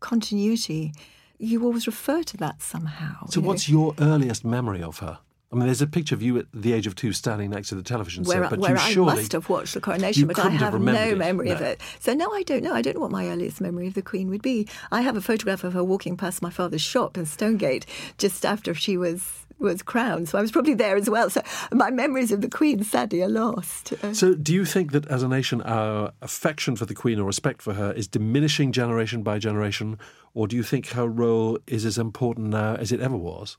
continuity. 0.00 0.92
You 1.38 1.64
always 1.64 1.86
refer 1.86 2.22
to 2.22 2.36
that 2.38 2.62
somehow. 2.62 3.26
So, 3.26 3.40
you 3.40 3.42
know. 3.42 3.48
what's 3.48 3.68
your 3.68 3.94
earliest 3.98 4.44
memory 4.44 4.82
of 4.82 4.98
her? 5.00 5.18
I 5.52 5.56
mean, 5.56 5.66
there's 5.66 5.82
a 5.82 5.86
picture 5.86 6.14
of 6.14 6.22
you 6.22 6.38
at 6.38 6.46
the 6.54 6.72
age 6.72 6.86
of 6.86 6.94
two 6.94 7.12
standing 7.12 7.50
next 7.50 7.68
to 7.68 7.74
the 7.74 7.82
television 7.82 8.24
where, 8.24 8.42
set, 8.42 8.50
but 8.50 8.58
where 8.58 8.70
you 8.70 8.76
I 8.78 8.90
surely 8.90 9.16
must 9.16 9.32
have 9.32 9.50
watched 9.50 9.74
the 9.74 9.80
coronation, 9.82 10.26
but 10.26 10.38
I 10.38 10.48
have 10.48 10.80
no 10.80 10.94
it, 10.94 11.18
memory 11.18 11.50
of 11.50 11.60
no. 11.60 11.66
it. 11.66 11.80
So 12.00 12.14
no, 12.14 12.32
I 12.32 12.42
don't 12.42 12.62
know. 12.62 12.72
I 12.72 12.80
don't 12.80 12.94
know 12.94 13.00
what 13.00 13.10
my 13.10 13.28
earliest 13.28 13.60
memory 13.60 13.86
of 13.86 13.92
the 13.92 14.00
Queen 14.00 14.30
would 14.30 14.40
be. 14.40 14.66
I 14.90 15.02
have 15.02 15.14
a 15.14 15.20
photograph 15.20 15.62
of 15.62 15.74
her 15.74 15.84
walking 15.84 16.16
past 16.16 16.40
my 16.40 16.48
father's 16.48 16.80
shop 16.80 17.18
in 17.18 17.26
Stonegate 17.26 17.84
just 18.16 18.46
after 18.46 18.72
she 18.72 18.96
was 18.96 19.42
was 19.58 19.82
crowned. 19.82 20.28
So 20.28 20.38
I 20.38 20.40
was 20.42 20.50
probably 20.50 20.74
there 20.74 20.96
as 20.96 21.08
well. 21.08 21.30
So 21.30 21.42
my 21.70 21.90
memories 21.90 22.32
of 22.32 22.40
the 22.40 22.48
Queen, 22.48 22.82
sadly, 22.82 23.22
are 23.22 23.28
lost. 23.28 23.92
Uh, 24.02 24.12
So, 24.12 24.34
do 24.34 24.52
you 24.52 24.64
think 24.64 24.92
that 24.92 25.06
as 25.06 25.22
a 25.22 25.28
nation, 25.28 25.62
our 25.62 26.12
affection 26.20 26.76
for 26.76 26.84
the 26.86 26.94
Queen 26.94 27.20
or 27.20 27.24
respect 27.24 27.62
for 27.62 27.74
her 27.74 27.92
is 27.92 28.08
diminishing 28.08 28.72
generation 28.72 29.22
by 29.22 29.38
generation, 29.38 29.98
or 30.34 30.48
do 30.48 30.56
you 30.56 30.62
think 30.62 30.88
her 30.88 31.06
role 31.06 31.58
is 31.66 31.84
as 31.84 31.98
important 31.98 32.48
now 32.48 32.74
as 32.74 32.90
it 32.90 33.00
ever 33.00 33.16
was? 33.16 33.56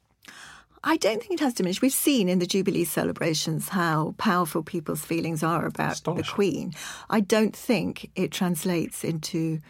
I 0.86 0.98
don't 0.98 1.22
think 1.22 1.34
it 1.34 1.40
has 1.40 1.54
diminished. 1.54 1.82
We've 1.82 1.94
seen 1.94 2.28
in 2.28 2.40
the 2.40 2.46
Jubilee 2.46 2.84
celebrations 2.84 3.70
how 3.70 4.16
powerful 4.18 4.64
people's 4.64 5.06
feelings 5.06 5.42
are 5.42 5.66
about 5.66 6.04
the 6.04 6.24
Queen. 6.24 6.74
I 7.10 7.22
don't 7.22 7.56
think 7.56 8.12
it 8.16 8.32
translates 8.32 9.06
into 9.06 9.62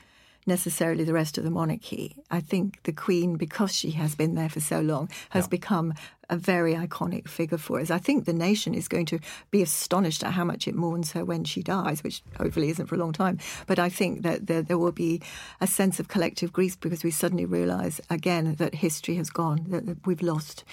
necessarily 0.47 1.04
the 1.04 1.13
rest 1.13 1.38
of 1.38 1.43
the 1.43 1.52
monarchy. 1.52 2.15
I 2.32 2.39
think 2.39 2.82
the 2.84 2.91
Queen, 2.91 3.38
because 3.38 3.76
she 3.76 3.91
has 3.91 4.15
been 4.15 4.34
there 4.34 4.49
for 4.49 4.60
so 4.60 4.82
long, 4.82 5.08
has 5.30 5.47
become 5.47 5.93
a 6.32 6.36
very 6.36 6.73
iconic 6.73 7.28
figure 7.28 7.60
for 7.60 7.80
us. 7.80 7.91
I 7.91 7.99
think 7.99 8.26
the 8.26 8.34
nation 8.34 8.73
is 8.73 8.88
going 8.88 9.06
to 9.06 9.19
be 9.52 9.62
astonished 9.62 10.23
at 10.23 10.34
how 10.34 10.43
much 10.43 10.67
it 10.67 10.73
mourns 10.73 11.12
her 11.12 11.23
when 11.23 11.43
she 11.43 11.62
dies, 11.62 12.04
which 12.04 12.23
hopefully 12.38 12.69
isn't 12.69 12.88
for 12.88 12.95
a 12.95 12.97
long 12.97 13.13
time. 13.13 13.38
But 13.67 13.78
I 13.78 13.89
think 13.89 14.23
that 14.23 14.47
there, 14.47 14.63
there 14.63 14.80
will 14.80 14.91
be 14.91 15.21
a 15.62 15.67
sense 15.67 15.99
of 15.99 16.08
collective 16.08 16.52
grief 16.52 16.80
because 16.80 17.04
we 17.04 17.12
suddenly 17.12 17.45
realise 17.45 18.02
again 18.10 18.56
that 18.56 18.73
history 18.76 19.15
has 19.17 19.30
gone, 19.30 19.65
that, 19.69 19.86
that 19.86 20.08
we've 20.08 20.23
lost 20.23 20.63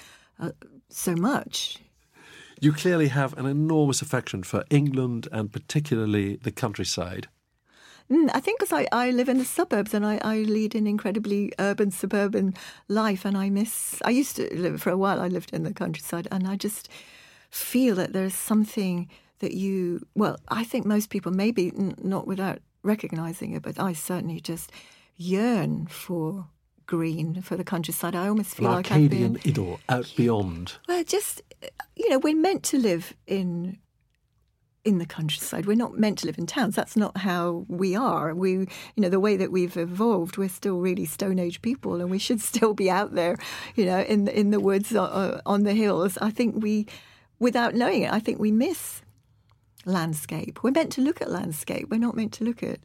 uh, 0.41 0.51
so 0.89 1.15
much. 1.15 1.77
You 2.59 2.73
clearly 2.73 3.07
have 3.07 3.37
an 3.37 3.45
enormous 3.45 4.01
affection 4.01 4.43
for 4.43 4.63
England 4.69 5.27
and 5.31 5.51
particularly 5.51 6.35
the 6.35 6.51
countryside. 6.51 7.27
Mm, 8.11 8.29
I 8.33 8.39
think 8.41 8.59
because 8.59 8.73
I, 8.73 8.87
I 8.91 9.11
live 9.11 9.29
in 9.29 9.37
the 9.37 9.45
suburbs 9.45 9.93
and 9.93 10.05
I, 10.05 10.19
I 10.21 10.39
lead 10.39 10.75
an 10.75 10.85
incredibly 10.85 11.53
urban 11.59 11.91
suburban 11.91 12.53
life, 12.89 13.23
and 13.23 13.37
I 13.37 13.49
miss. 13.49 14.01
I 14.03 14.09
used 14.09 14.35
to 14.35 14.53
live 14.53 14.81
for 14.81 14.89
a 14.89 14.97
while. 14.97 15.21
I 15.21 15.29
lived 15.29 15.53
in 15.53 15.63
the 15.63 15.73
countryside, 15.73 16.27
and 16.29 16.47
I 16.47 16.57
just 16.57 16.89
feel 17.49 17.95
that 17.95 18.11
there's 18.11 18.35
something 18.35 19.09
that 19.39 19.53
you. 19.53 20.05
Well, 20.13 20.37
I 20.49 20.65
think 20.65 20.85
most 20.85 21.09
people, 21.09 21.31
maybe 21.31 21.71
n- 21.77 21.95
not 22.03 22.27
without 22.27 22.59
recognizing 22.83 23.53
it, 23.53 23.61
but 23.61 23.79
I 23.79 23.93
certainly 23.93 24.41
just 24.41 24.71
yearn 25.15 25.87
for 25.87 26.47
green 26.91 27.41
for 27.41 27.55
the 27.55 27.63
countryside. 27.63 28.15
I 28.15 28.27
almost 28.27 28.59
An 28.59 28.65
feel 28.65 28.71
like 28.71 28.91
I've 28.91 29.09
been. 29.09 29.35
Arcadian 29.35 29.39
idyll 29.45 29.79
out 29.87 30.13
beyond. 30.17 30.73
Well, 30.89 31.03
just 31.05 31.41
you 31.95 32.09
know, 32.09 32.19
we're 32.19 32.35
meant 32.35 32.63
to 32.63 32.77
live 32.77 33.13
in 33.25 33.79
in 34.83 34.97
the 34.97 35.05
countryside. 35.05 35.67
We're 35.67 35.77
not 35.77 35.97
meant 35.97 36.17
to 36.19 36.25
live 36.25 36.37
in 36.37 36.47
towns. 36.47 36.75
That's 36.75 36.97
not 36.97 37.15
how 37.19 37.65
we 37.69 37.95
are. 37.95 38.35
We, 38.35 38.51
you 38.51 38.67
know, 38.97 39.09
the 39.09 39.21
way 39.21 39.37
that 39.37 39.53
we've 39.53 39.77
evolved, 39.77 40.37
we're 40.37 40.49
still 40.49 40.79
really 40.79 41.05
Stone 41.05 41.39
Age 41.39 41.61
people, 41.61 42.01
and 42.01 42.11
we 42.11 42.19
should 42.19 42.41
still 42.51 42.73
be 42.73 42.89
out 42.89 43.15
there, 43.15 43.37
you 43.75 43.85
know, 43.85 44.01
in 44.01 44.27
in 44.27 44.51
the 44.51 44.59
woods 44.59 44.93
uh, 44.93 45.39
on 45.45 45.63
the 45.63 45.73
hills. 45.73 46.17
I 46.17 46.29
think 46.29 46.61
we, 46.61 46.87
without 47.39 47.73
knowing 47.73 48.01
it, 48.01 48.11
I 48.11 48.19
think 48.19 48.37
we 48.37 48.51
miss 48.51 49.01
landscape. 49.85 50.61
We're 50.61 50.71
meant 50.71 50.91
to 50.93 51.01
look 51.01 51.21
at 51.21 51.31
landscape. 51.31 51.87
We're 51.89 52.05
not 52.07 52.17
meant 52.17 52.33
to 52.33 52.43
look 52.43 52.61
at 52.61 52.79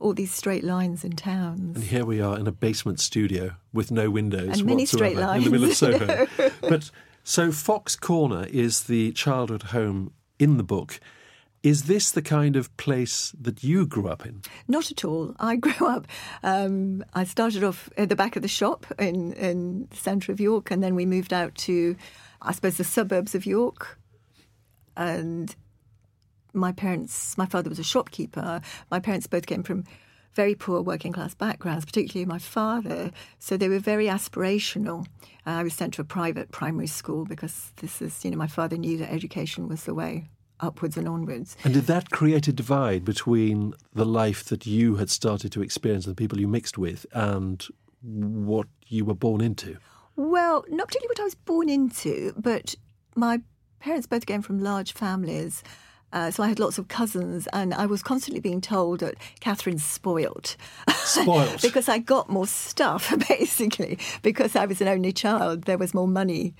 all 0.00 0.14
these 0.14 0.32
straight 0.32 0.64
lines 0.64 1.04
in 1.04 1.12
towns. 1.12 1.76
And 1.76 1.84
here 1.84 2.04
we 2.04 2.20
are 2.20 2.38
in 2.38 2.46
a 2.46 2.52
basement 2.52 3.00
studio 3.00 3.52
with 3.72 3.90
no 3.90 4.10
windows 4.10 4.58
And 4.58 4.64
many 4.64 4.82
whatsoever 4.82 5.14
straight 5.14 5.36
in 5.36 5.44
the 5.44 5.50
middle 5.50 5.70
of 5.70 5.82
lines. 5.82 6.30
Soho. 6.38 6.50
but 6.62 6.90
so 7.22 7.52
Fox 7.52 7.96
Corner 7.96 8.46
is 8.50 8.84
the 8.84 9.12
childhood 9.12 9.64
home 9.64 10.12
in 10.38 10.56
the 10.56 10.64
book. 10.64 11.00
Is 11.62 11.84
this 11.84 12.10
the 12.10 12.22
kind 12.22 12.56
of 12.56 12.74
place 12.78 13.34
that 13.38 13.62
you 13.62 13.86
grew 13.86 14.08
up 14.08 14.24
in? 14.24 14.40
Not 14.66 14.90
at 14.90 15.04
all. 15.04 15.36
I 15.38 15.56
grew 15.66 15.86
up. 15.86 16.06
Um, 16.42 17.04
I 17.12 17.24
started 17.24 17.62
off 17.62 17.90
at 17.98 18.08
the 18.08 18.16
back 18.16 18.36
of 18.36 18.42
the 18.42 18.48
shop 18.48 18.86
in 18.98 19.34
in 19.34 19.86
the 19.90 19.96
centre 19.96 20.32
of 20.32 20.40
York, 20.40 20.70
and 20.70 20.82
then 20.82 20.94
we 20.94 21.04
moved 21.04 21.34
out 21.34 21.54
to, 21.56 21.96
I 22.40 22.52
suppose, 22.52 22.78
the 22.78 22.84
suburbs 22.84 23.34
of 23.34 23.44
York. 23.44 23.98
And 24.96 25.54
my 26.52 26.72
parents, 26.72 27.36
my 27.38 27.46
father 27.46 27.68
was 27.68 27.78
a 27.78 27.84
shopkeeper. 27.84 28.60
My 28.90 29.00
parents 29.00 29.26
both 29.26 29.46
came 29.46 29.62
from 29.62 29.84
very 30.34 30.54
poor 30.54 30.80
working 30.80 31.12
class 31.12 31.34
backgrounds, 31.34 31.84
particularly 31.84 32.24
my 32.24 32.38
father. 32.38 33.10
So 33.38 33.56
they 33.56 33.68
were 33.68 33.78
very 33.78 34.06
aspirational. 34.06 35.06
Uh, 35.46 35.50
I 35.50 35.62
was 35.62 35.74
sent 35.74 35.94
to 35.94 36.02
a 36.02 36.04
private 36.04 36.52
primary 36.52 36.86
school 36.86 37.24
because 37.24 37.72
this 37.76 38.00
is, 38.00 38.24
you 38.24 38.30
know, 38.30 38.36
my 38.36 38.46
father 38.46 38.76
knew 38.76 38.96
that 38.98 39.12
education 39.12 39.68
was 39.68 39.84
the 39.84 39.94
way 39.94 40.28
upwards 40.60 40.96
and 40.96 41.08
onwards. 41.08 41.56
And 41.64 41.74
did 41.74 41.86
that 41.86 42.10
create 42.10 42.46
a 42.46 42.52
divide 42.52 43.04
between 43.04 43.74
the 43.94 44.04
life 44.04 44.44
that 44.44 44.66
you 44.66 44.96
had 44.96 45.10
started 45.10 45.52
to 45.52 45.62
experience 45.62 46.06
and 46.06 46.14
the 46.14 46.20
people 46.20 46.38
you 46.38 46.48
mixed 46.48 46.78
with 46.78 47.06
and 47.12 47.64
what 48.02 48.66
you 48.86 49.04
were 49.04 49.14
born 49.14 49.40
into? 49.40 49.78
Well, 50.16 50.64
not 50.68 50.88
particularly 50.88 51.08
what 51.08 51.20
I 51.20 51.24
was 51.24 51.34
born 51.34 51.68
into, 51.68 52.34
but 52.36 52.74
my 53.16 53.40
parents 53.80 54.06
both 54.06 54.26
came 54.26 54.42
from 54.42 54.60
large 54.60 54.92
families. 54.92 55.62
Uh, 56.12 56.30
so 56.30 56.42
I 56.42 56.48
had 56.48 56.58
lots 56.58 56.78
of 56.78 56.88
cousins, 56.88 57.46
and 57.52 57.72
I 57.74 57.86
was 57.86 58.02
constantly 58.02 58.40
being 58.40 58.60
told 58.60 59.00
that 59.00 59.14
Catherine's 59.40 59.84
spoilt. 59.84 60.56
Spoilt. 60.94 61.62
because 61.62 61.88
I 61.88 61.98
got 61.98 62.28
more 62.28 62.46
stuff, 62.46 63.14
basically. 63.28 63.98
Because 64.22 64.56
I 64.56 64.66
was 64.66 64.80
an 64.80 64.88
only 64.88 65.12
child, 65.12 65.62
there 65.62 65.78
was 65.78 65.94
more 65.94 66.08
money. 66.08 66.54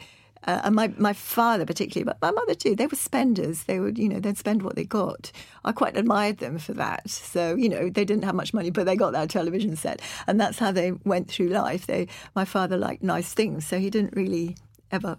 Uh, 0.46 0.60
and 0.64 0.74
my, 0.74 0.88
my 0.96 1.12
father 1.12 1.66
particularly, 1.66 2.04
but 2.04 2.16
my 2.22 2.30
mother 2.30 2.54
too, 2.54 2.74
they 2.74 2.86
were 2.86 2.96
spenders. 2.96 3.64
They 3.64 3.78
would, 3.78 3.98
you 3.98 4.08
know, 4.08 4.20
they'd 4.20 4.38
spend 4.38 4.62
what 4.62 4.74
they 4.74 4.84
got. 4.84 5.30
I 5.64 5.72
quite 5.72 5.96
admired 5.96 6.38
them 6.38 6.58
for 6.58 6.72
that. 6.74 7.10
So, 7.10 7.54
you 7.56 7.68
know, 7.68 7.90
they 7.90 8.04
didn't 8.04 8.24
have 8.24 8.34
much 8.34 8.54
money, 8.54 8.70
but 8.70 8.86
they 8.86 8.96
got 8.96 9.12
that 9.12 9.28
television 9.28 9.76
set. 9.76 10.00
And 10.26 10.40
that's 10.40 10.58
how 10.58 10.72
they 10.72 10.92
went 11.04 11.28
through 11.28 11.48
life. 11.48 11.86
They, 11.86 12.08
my 12.34 12.46
father 12.46 12.78
liked 12.78 13.02
nice 13.02 13.34
things, 13.34 13.66
so 13.66 13.78
he 13.78 13.90
didn't 13.90 14.16
really 14.16 14.56
ever, 14.90 15.16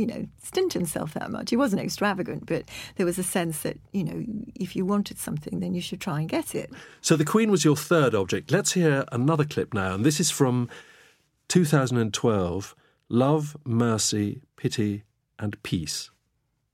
you 0.00 0.06
know, 0.06 0.26
stint 0.42 0.72
himself 0.72 1.12
that 1.12 1.30
much. 1.30 1.50
He 1.50 1.56
wasn't 1.56 1.82
extravagant, 1.82 2.46
but 2.46 2.64
there 2.96 3.04
was 3.04 3.18
a 3.18 3.22
sense 3.22 3.60
that, 3.60 3.76
you 3.92 4.02
know, 4.02 4.24
if 4.54 4.74
you 4.74 4.86
wanted 4.86 5.18
something, 5.18 5.60
then 5.60 5.74
you 5.74 5.82
should 5.82 6.00
try 6.00 6.20
and 6.20 6.28
get 6.28 6.54
it. 6.54 6.70
So 7.02 7.16
the 7.16 7.24
Queen 7.26 7.50
was 7.50 7.66
your 7.66 7.76
third 7.76 8.14
object. 8.14 8.50
Let's 8.50 8.72
hear 8.72 9.04
another 9.12 9.44
clip 9.44 9.74
now, 9.74 9.94
and 9.94 10.02
this 10.02 10.18
is 10.18 10.30
from 10.30 10.70
2012 11.48 12.74
Love, 13.10 13.56
Mercy, 13.66 14.40
Pity, 14.56 15.02
and 15.38 15.62
Peace. 15.62 16.10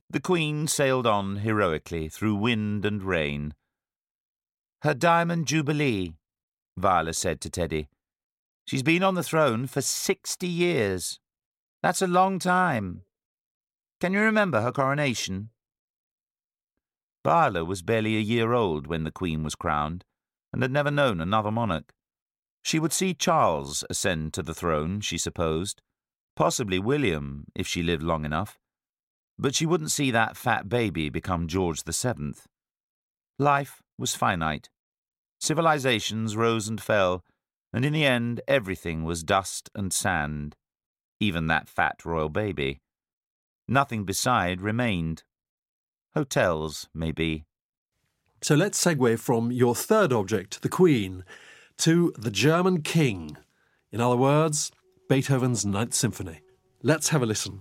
The 0.08 0.20
Queen 0.20 0.68
sailed 0.68 1.06
on 1.06 1.38
heroically 1.38 2.08
through 2.08 2.36
wind 2.36 2.84
and 2.84 3.02
rain. 3.02 3.54
Her 4.82 4.94
diamond 4.94 5.46
jubilee, 5.46 6.12
Viola 6.76 7.12
said 7.12 7.40
to 7.40 7.50
Teddy. 7.50 7.88
She's 8.66 8.84
been 8.84 9.02
on 9.02 9.14
the 9.14 9.24
throne 9.24 9.66
for 9.66 9.80
sixty 9.80 10.46
years. 10.46 11.18
That's 11.82 12.02
a 12.02 12.06
long 12.06 12.38
time. 12.38 13.02
Can 13.98 14.12
you 14.12 14.20
remember 14.20 14.60
her 14.60 14.72
coronation? 14.72 15.50
Viola 17.24 17.64
was 17.64 17.82
barely 17.82 18.16
a 18.16 18.20
year 18.20 18.52
old 18.52 18.86
when 18.86 19.04
the 19.04 19.10
Queen 19.10 19.42
was 19.42 19.54
crowned, 19.54 20.04
and 20.52 20.62
had 20.62 20.70
never 20.70 20.90
known 20.90 21.20
another 21.20 21.50
monarch. 21.50 21.92
She 22.62 22.78
would 22.78 22.92
see 22.92 23.14
Charles 23.14 23.84
ascend 23.88 24.34
to 24.34 24.42
the 24.42 24.54
throne, 24.54 25.00
she 25.00 25.16
supposed, 25.16 25.80
possibly 26.34 26.78
William, 26.78 27.46
if 27.54 27.66
she 27.66 27.82
lived 27.82 28.02
long 28.02 28.24
enough, 28.24 28.58
but 29.38 29.54
she 29.54 29.66
wouldn't 29.66 29.90
see 29.90 30.10
that 30.10 30.36
fat 30.36 30.68
baby 30.68 31.08
become 31.08 31.48
George 31.48 31.84
the 31.84 31.92
Seventh. 31.92 32.46
Life 33.38 33.82
was 33.98 34.14
finite. 34.14 34.68
Civilizations 35.40 36.36
rose 36.36 36.68
and 36.68 36.80
fell, 36.80 37.24
and 37.72 37.84
in 37.84 37.92
the 37.92 38.04
end 38.04 38.40
everything 38.46 39.04
was 39.04 39.22
dust 39.22 39.70
and 39.74 39.92
sand, 39.92 40.54
even 41.18 41.46
that 41.46 41.68
fat 41.68 42.04
royal 42.04 42.28
baby. 42.28 42.80
Nothing 43.68 44.04
beside 44.04 44.60
remained. 44.60 45.24
Hotels, 46.14 46.88
maybe. 46.94 47.46
So 48.42 48.54
let's 48.54 48.82
segue 48.82 49.18
from 49.18 49.50
your 49.50 49.74
third 49.74 50.12
object, 50.12 50.62
the 50.62 50.68
Queen, 50.68 51.24
to 51.78 52.12
the 52.16 52.30
German 52.30 52.82
King. 52.82 53.36
In 53.90 54.00
other 54.00 54.16
words, 54.16 54.70
Beethoven's 55.08 55.66
Ninth 55.66 55.94
Symphony. 55.94 56.42
Let's 56.82 57.08
have 57.08 57.22
a 57.22 57.26
listen. 57.26 57.60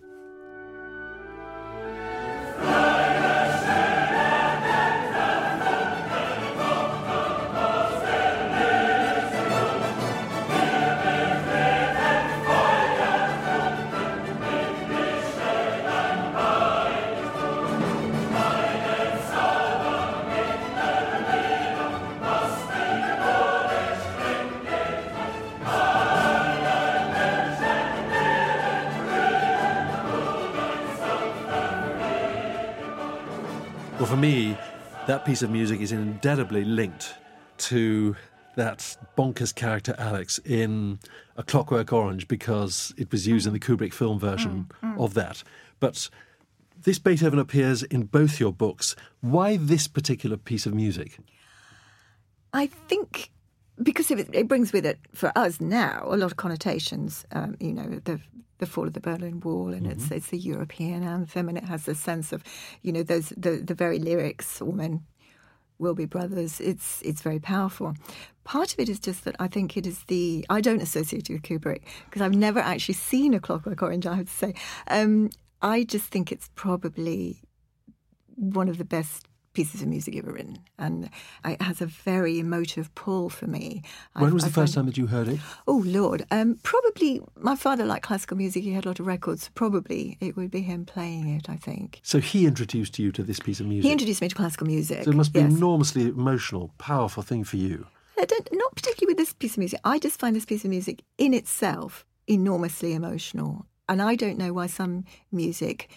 That 35.26 35.32
piece 35.32 35.42
of 35.42 35.50
music 35.50 35.82
is 35.82 35.92
indelibly 35.92 36.64
linked 36.64 37.16
to 37.58 38.16
that 38.56 38.96
bonkers 39.18 39.54
character 39.54 39.96
Alex 39.98 40.40
in 40.46 41.00
A 41.36 41.42
Clockwork 41.42 41.92
Orange 41.92 42.28
because 42.28 42.94
it 42.96 43.12
was 43.12 43.26
used 43.26 43.48
in 43.48 43.54
the 43.54 43.60
Kubrick 43.60 43.92
film 43.92 44.20
version 44.20 44.70
mm, 44.84 44.96
mm. 44.96 45.04
of 45.04 45.16
that. 45.16 45.44
But 45.80 46.10
this 46.84 47.00
Beethoven 47.00 47.40
appears 47.40 47.82
in 47.82 48.04
both 48.04 48.40
your 48.40 48.54
books. 48.54 48.96
Why 49.22 49.58
this 49.58 49.88
particular 49.88 50.38
piece 50.38 50.68
of 50.68 50.76
music? 50.76 51.18
I 52.54 52.68
think 52.68 53.32
because 53.82 54.12
it, 54.12 54.30
it 54.32 54.48
brings 54.48 54.72
with 54.72 54.86
it, 54.86 55.00
for 55.12 55.32
us 55.36 55.60
now, 55.60 56.04
a 56.06 56.16
lot 56.16 56.28
of 56.28 56.38
connotations. 56.38 57.26
Um, 57.32 57.58
you 57.60 57.74
know, 57.74 58.00
the 58.06 58.22
the 58.60 58.66
fall 58.66 58.88
of 58.88 58.94
the 58.94 59.02
Berlin 59.02 59.42
Wall, 59.42 59.74
and 59.74 59.86
it's 59.88 60.06
mm-hmm. 60.06 60.14
it's 60.14 60.28
the 60.28 60.38
European 60.38 61.04
anthem, 61.04 61.50
and 61.50 61.58
it 61.58 61.66
has 61.66 61.86
the 61.86 61.96
sense 61.96 62.32
of, 62.32 62.44
you 62.84 62.94
know, 62.94 63.04
those 63.04 63.30
the 63.36 63.58
the 63.58 63.74
very 63.74 64.00
lyrics, 64.00 64.62
all 64.62 64.72
men 64.72 65.04
will 65.80 65.94
be 65.94 66.06
brothers. 66.06 66.60
It's 66.60 67.02
it's 67.04 67.22
very 67.22 67.40
powerful. 67.40 67.96
Part 68.44 68.74
of 68.74 68.80
it 68.80 68.90
is 68.90 69.00
just 69.00 69.26
that 69.26 69.36
I 69.40 69.48
think 69.48 69.76
it 69.76 69.88
is 69.88 70.04
the 70.04 70.46
I 70.50 70.62
don't 70.62 70.82
associate 70.82 71.30
it 71.30 71.34
with 71.34 71.42
Kubrick 71.44 71.82
because 72.06 72.22
I've 72.22 72.36
never 72.36 72.60
actually 72.60 72.96
seen 72.96 73.34
a 73.34 73.40
Clockwork 73.40 73.82
Orange. 73.82 74.06
I 74.06 74.16
have 74.16 74.28
to 74.28 74.34
say, 74.34 74.54
um, 74.88 75.30
I 75.62 75.84
just 75.84 76.06
think 76.06 76.32
it's 76.32 76.50
probably 76.56 77.42
one 78.36 78.70
of 78.70 78.78
the 78.78 78.86
best 78.86 79.28
pieces 79.56 79.82
of 79.82 79.88
music 79.88 80.16
ever 80.16 80.32
written, 80.32 80.60
and 80.78 81.10
it 81.44 81.62
has 81.62 81.82
a 81.82 81.86
very 81.88 82.40
emotive 82.40 82.94
pull 82.94 83.30
for 83.30 83.48
me. 83.48 83.82
When 84.14 84.30
I- 84.30 84.34
was 84.34 84.44
the 84.44 84.50
first 84.52 84.74
find- 84.76 84.84
time 84.84 84.86
that 84.86 84.98
you 84.98 85.08
heard 85.08 85.28
it? 85.28 85.40
Oh 85.68 85.82
Lord, 85.86 86.26
um, 86.30 86.60
probably 86.62 87.22
my 87.40 87.56
father 87.56 87.86
liked 87.86 88.06
classical 88.06 88.38
music. 88.38 88.64
He 88.64 88.72
had 88.74 88.86
a 88.86 88.90
lot 88.90 89.00
of 89.00 89.08
records. 89.08 89.50
Probably 89.56 90.18
it 90.22 90.36
would 90.38 90.52
be 90.52 90.62
him 90.62 90.86
playing 90.86 91.28
it. 91.30 91.50
I 91.50 91.56
think 91.56 92.00
So 92.04 92.20
he 92.20 92.46
introduced 92.46 93.00
you 93.00 93.12
to 93.14 93.24
this 93.24 93.40
piece 93.40 93.60
of 93.60 93.66
music. 93.66 93.86
he 93.88 93.92
introduced 93.92 94.22
me 94.22 94.28
to 94.30 94.36
classical 94.36 94.68
music. 94.68 95.04
so 95.06 95.10
it 95.12 95.16
must 95.16 95.34
be 95.34 95.40
yes. 95.40 95.52
enormously 95.54 96.04
emotional, 96.08 96.72
powerful 96.78 97.24
thing 97.24 97.44
for 97.44 97.58
you. 97.58 97.88
I 98.20 98.26
don't, 98.26 98.48
not 98.54 98.76
particularly 98.76 99.12
with 99.12 99.18
this 99.18 99.34
piece 99.34 99.54
of 99.54 99.58
music. 99.58 99.80
I 99.84 100.00
just 100.00 100.20
find 100.20 100.36
this 100.36 100.46
piece 100.46 100.64
of 100.64 100.70
music 100.70 101.02
in 101.18 101.34
itself 101.34 102.06
enormously 102.28 102.94
emotional, 102.94 103.66
and 103.90 104.02
I 104.02 104.16
don't 104.16 104.38
know 104.38 104.54
why 104.54 104.68
some 104.68 105.04
music 105.32 105.90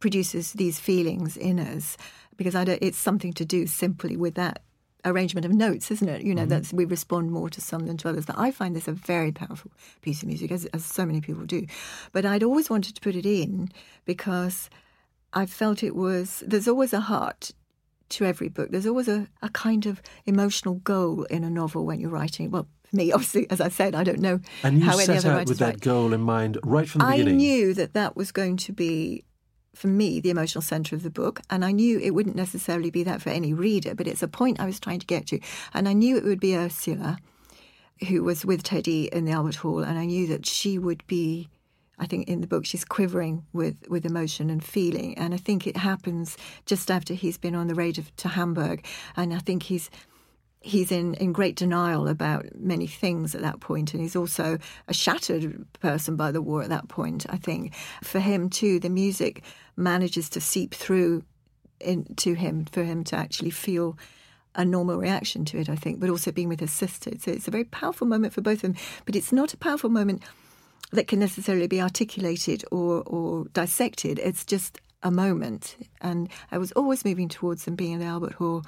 produces 0.00 0.52
these 0.52 0.78
feelings 0.78 1.36
in 1.36 1.58
us 1.58 1.96
because 2.38 2.54
I 2.54 2.64
don't, 2.64 2.78
it's 2.80 2.96
something 2.96 3.34
to 3.34 3.44
do 3.44 3.66
simply 3.66 4.16
with 4.16 4.36
that 4.36 4.62
arrangement 5.04 5.44
of 5.44 5.52
notes, 5.52 5.90
isn't 5.90 6.08
it? 6.08 6.22
You 6.22 6.34
know, 6.34 6.42
mm-hmm. 6.42 6.50
that's 6.50 6.72
we 6.72 6.86
respond 6.86 7.30
more 7.30 7.50
to 7.50 7.60
some 7.60 7.86
than 7.86 7.98
to 7.98 8.08
others. 8.08 8.24
That 8.26 8.38
I 8.38 8.50
find 8.50 8.74
this 8.74 8.88
a 8.88 8.92
very 8.92 9.32
powerful 9.32 9.70
piece 10.00 10.22
of 10.22 10.28
music, 10.28 10.50
as, 10.50 10.64
as 10.66 10.84
so 10.84 11.04
many 11.04 11.20
people 11.20 11.44
do. 11.44 11.66
But 12.12 12.24
I'd 12.24 12.42
always 12.42 12.70
wanted 12.70 12.94
to 12.94 13.00
put 13.02 13.14
it 13.14 13.26
in 13.26 13.68
because 14.06 14.70
I 15.34 15.44
felt 15.44 15.82
it 15.82 15.94
was. 15.94 16.42
There's 16.46 16.68
always 16.68 16.94
a 16.94 17.00
heart 17.00 17.52
to 18.10 18.24
every 18.24 18.48
book. 18.48 18.70
There's 18.70 18.86
always 18.86 19.08
a, 19.08 19.26
a 19.42 19.48
kind 19.50 19.86
of 19.86 20.00
emotional 20.24 20.76
goal 20.76 21.24
in 21.24 21.44
a 21.44 21.50
novel 21.50 21.84
when 21.84 22.00
you're 22.00 22.10
writing. 22.10 22.50
Well, 22.50 22.66
for 22.84 22.96
me, 22.96 23.12
obviously, 23.12 23.50
as 23.50 23.60
I 23.60 23.68
said, 23.68 23.94
I 23.94 24.04
don't 24.04 24.20
know 24.20 24.40
And 24.62 24.78
you 24.78 24.84
how 24.84 24.96
any 24.96 25.06
set 25.06 25.18
other 25.18 25.32
out 25.32 25.46
with 25.46 25.58
that 25.58 25.66
write. 25.66 25.80
goal 25.80 26.12
in 26.12 26.20
mind 26.20 26.58
right 26.64 26.88
from 26.88 27.00
the 27.00 27.06
I 27.06 27.18
beginning. 27.18 27.34
I 27.34 27.36
knew 27.36 27.74
that 27.74 27.94
that 27.94 28.16
was 28.16 28.32
going 28.32 28.56
to 28.58 28.72
be, 28.72 29.24
for 29.78 29.86
me, 29.86 30.20
the 30.20 30.30
emotional 30.30 30.62
centre 30.62 30.96
of 30.96 31.02
the 31.02 31.10
book. 31.10 31.40
And 31.48 31.64
I 31.64 31.72
knew 31.72 31.98
it 31.98 32.10
wouldn't 32.10 32.36
necessarily 32.36 32.90
be 32.90 33.04
that 33.04 33.22
for 33.22 33.30
any 33.30 33.54
reader, 33.54 33.94
but 33.94 34.06
it's 34.06 34.22
a 34.22 34.28
point 34.28 34.60
I 34.60 34.66
was 34.66 34.80
trying 34.80 35.00
to 35.00 35.06
get 35.06 35.26
to. 35.28 35.40
And 35.72 35.88
I 35.88 35.92
knew 35.92 36.16
it 36.16 36.24
would 36.24 36.40
be 36.40 36.56
Ursula, 36.56 37.18
who 38.08 38.24
was 38.24 38.44
with 38.44 38.62
Teddy 38.62 39.04
in 39.12 39.24
the 39.24 39.32
Albert 39.32 39.56
Hall. 39.56 39.82
And 39.82 39.98
I 39.98 40.04
knew 40.04 40.26
that 40.26 40.46
she 40.46 40.78
would 40.78 41.06
be. 41.06 41.48
I 42.00 42.06
think 42.06 42.28
in 42.28 42.40
the 42.40 42.46
book 42.46 42.64
she's 42.64 42.84
quivering 42.84 43.44
with, 43.52 43.76
with 43.88 44.06
emotion 44.06 44.50
and 44.50 44.62
feeling, 44.62 45.18
and 45.18 45.34
I 45.34 45.36
think 45.36 45.66
it 45.66 45.76
happens 45.76 46.36
just 46.64 46.92
after 46.92 47.12
he's 47.12 47.36
been 47.36 47.56
on 47.56 47.66
the 47.66 47.74
raid 47.74 47.98
of, 47.98 48.14
to 48.18 48.28
Hamburg, 48.28 48.86
and 49.16 49.34
I 49.34 49.40
think 49.40 49.64
he's 49.64 49.90
he's 50.68 50.92
in, 50.92 51.14
in 51.14 51.32
great 51.32 51.56
denial 51.56 52.08
about 52.08 52.46
many 52.54 52.86
things 52.86 53.34
at 53.34 53.42
that 53.42 53.60
point, 53.60 53.92
and 53.92 54.02
he's 54.02 54.16
also 54.16 54.58
a 54.86 54.94
shattered 54.94 55.66
person 55.80 56.16
by 56.16 56.30
the 56.30 56.42
war 56.42 56.62
at 56.62 56.68
that 56.68 56.88
point. 56.88 57.26
I 57.28 57.36
think 57.36 57.74
for 58.02 58.20
him 58.20 58.50
too, 58.50 58.78
the 58.78 58.90
music 58.90 59.42
manages 59.76 60.28
to 60.30 60.40
seep 60.40 60.74
through 60.74 61.24
into 61.80 62.34
him 62.34 62.64
for 62.64 62.82
him 62.82 63.04
to 63.04 63.16
actually 63.16 63.50
feel 63.50 63.96
a 64.54 64.64
normal 64.64 64.96
reaction 64.96 65.44
to 65.46 65.58
it. 65.58 65.68
I 65.68 65.76
think, 65.76 66.00
but 66.00 66.10
also 66.10 66.32
being 66.32 66.48
with 66.48 66.60
his 66.60 66.72
sister, 66.72 67.12
so 67.18 67.30
it's 67.30 67.48
a 67.48 67.52
very 67.52 67.64
powerful 67.64 68.06
moment 68.06 68.32
for 68.32 68.40
both 68.40 68.58
of 68.58 68.62
them. 68.62 68.76
But 69.04 69.16
it's 69.16 69.32
not 69.32 69.54
a 69.54 69.56
powerful 69.56 69.90
moment 69.90 70.22
that 70.92 71.06
can 71.06 71.18
necessarily 71.18 71.66
be 71.66 71.80
articulated 71.80 72.64
or, 72.70 73.02
or 73.06 73.44
dissected. 73.52 74.18
It's 74.18 74.44
just 74.44 74.80
a 75.02 75.10
moment. 75.10 75.76
And 76.00 76.28
I 76.50 76.58
was 76.58 76.72
always 76.72 77.04
moving 77.04 77.28
towards 77.28 77.64
them 77.64 77.74
being 77.74 77.92
in 77.92 78.00
the 78.00 78.06
Albert 78.06 78.34
Hall, 78.34 78.64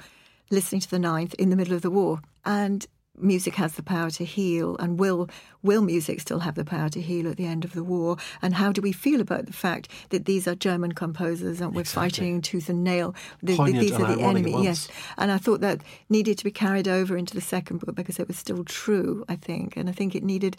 listening 0.51 0.81
to 0.81 0.89
the 0.89 0.99
Ninth 0.99 1.33
in 1.35 1.49
the 1.49 1.55
middle 1.55 1.73
of 1.73 1.81
the 1.81 1.89
war. 1.91 2.21
And 2.45 2.85
music 3.17 3.55
has 3.55 3.73
the 3.73 3.83
power 3.83 4.09
to 4.09 4.25
heal, 4.25 4.75
and 4.77 4.99
will 4.99 5.29
will 5.61 5.81
music 5.83 6.19
still 6.19 6.39
have 6.39 6.55
the 6.55 6.65
power 6.65 6.89
to 6.89 6.99
heal 7.01 7.27
at 7.29 7.37
the 7.37 7.45
end 7.45 7.63
of 7.63 7.73
the 7.73 7.83
war? 7.83 8.17
And 8.41 8.55
how 8.55 8.71
do 8.71 8.81
we 8.81 8.91
feel 8.91 9.21
about 9.21 9.45
the 9.45 9.53
fact 9.53 9.89
that 10.09 10.25
these 10.25 10.47
are 10.47 10.55
German 10.55 10.93
composers 10.93 11.61
and 11.61 11.75
we're 11.75 11.83
fighting 11.83 12.41
tooth 12.41 12.67
and 12.69 12.83
nail? 12.83 13.13
The, 13.43 13.55
the- 13.57 13.71
these 13.73 13.91
and 13.91 14.03
are 14.03 14.15
the 14.15 14.21
enemy. 14.23 14.63
Yes, 14.63 14.87
and 15.17 15.31
I 15.31 15.37
thought 15.37 15.61
that 15.61 15.81
needed 16.09 16.37
to 16.39 16.43
be 16.43 16.51
carried 16.51 16.87
over 16.87 17.15
into 17.17 17.33
the 17.35 17.41
second 17.41 17.79
book 17.79 17.95
because 17.95 18.19
it 18.19 18.27
was 18.27 18.37
still 18.37 18.63
true. 18.63 19.23
I 19.29 19.35
think, 19.35 19.77
and 19.77 19.87
I 19.89 19.91
think 19.91 20.15
it 20.15 20.23
needed 20.23 20.57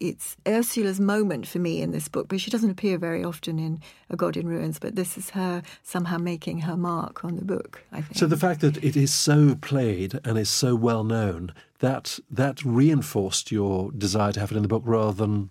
it's 0.00 0.36
Ursula's 0.46 1.00
moment 1.00 1.46
for 1.46 1.58
me 1.58 1.80
in 1.80 1.90
this 1.90 2.08
book, 2.08 2.28
but 2.28 2.40
she 2.40 2.50
doesn't 2.50 2.70
appear 2.70 2.98
very 2.98 3.24
often 3.24 3.58
in 3.58 3.80
A 4.10 4.16
God 4.16 4.36
in 4.36 4.46
Ruins. 4.46 4.78
But 4.78 4.96
this 4.96 5.16
is 5.16 5.30
her 5.30 5.62
somehow 5.82 6.18
making 6.18 6.60
her 6.60 6.76
mark 6.76 7.24
on 7.24 7.36
the 7.36 7.44
book. 7.44 7.84
I 7.92 8.02
think. 8.02 8.16
So 8.16 8.26
the 8.26 8.36
fact 8.36 8.60
that 8.60 8.82
it 8.82 8.96
is 8.96 9.12
so 9.12 9.54
played 9.54 10.18
and 10.24 10.38
is 10.38 10.50
so 10.50 10.74
well 10.74 11.04
known 11.04 11.52
that 11.80 12.18
that 12.30 12.64
reinforced 12.64 13.50
your 13.50 13.90
desire 13.92 14.32
to 14.32 14.40
have 14.40 14.50
it 14.50 14.56
in 14.56 14.62
the 14.62 14.68
book 14.68 14.82
rather 14.84 15.12
than 15.12 15.50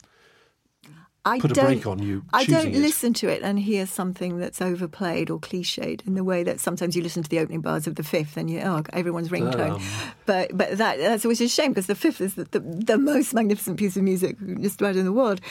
I 1.26 1.40
put 1.40 1.52
a 1.52 1.54
don't, 1.56 1.66
break 1.66 1.88
on 1.88 2.00
you 2.00 2.24
I 2.32 2.46
don't 2.46 2.68
it. 2.68 2.76
listen 2.76 3.14
to 3.16 3.28
it 3.28 3.42
and 3.42 3.60
hear 3.60 3.88
something 3.88 4.38
that's 4.38 4.62
overplayed 4.62 5.30
or 5.30 5.40
cliched 5.40 6.06
in 6.06 6.14
the 6.14 6.24
way 6.24 6.44
that 6.44 6.60
sometimes 6.60 6.96
you 6.96 7.02
listen 7.02 7.24
to 7.24 7.30
the 7.30 7.40
opening 7.40 7.62
bars 7.62 7.88
of 7.88 7.96
the 7.96 8.04
Fifth 8.04 8.38
and 8.38 8.50
you 8.50 8.60
oh 8.60 8.84
everyone's 8.94 9.30
ringtone. 9.30 9.72
Um. 9.72 10.12
But 10.26 10.56
but 10.56 10.78
that 10.78 11.00
that's 11.00 11.26
always 11.26 11.42
a 11.42 11.48
shame 11.48 11.72
because 11.72 11.88
the 11.88 11.96
Fifth 11.96 12.22
is 12.22 12.36
the, 12.36 12.46
the, 12.46 12.60
the 12.60 12.98
most 12.98 13.34
magnificent 13.34 13.78
piece 13.78 13.98
of 13.98 14.04
music 14.04 14.38
just 14.62 14.80
about 14.80 14.96
in 14.96 15.06
the 15.06 15.14
world. 15.14 15.42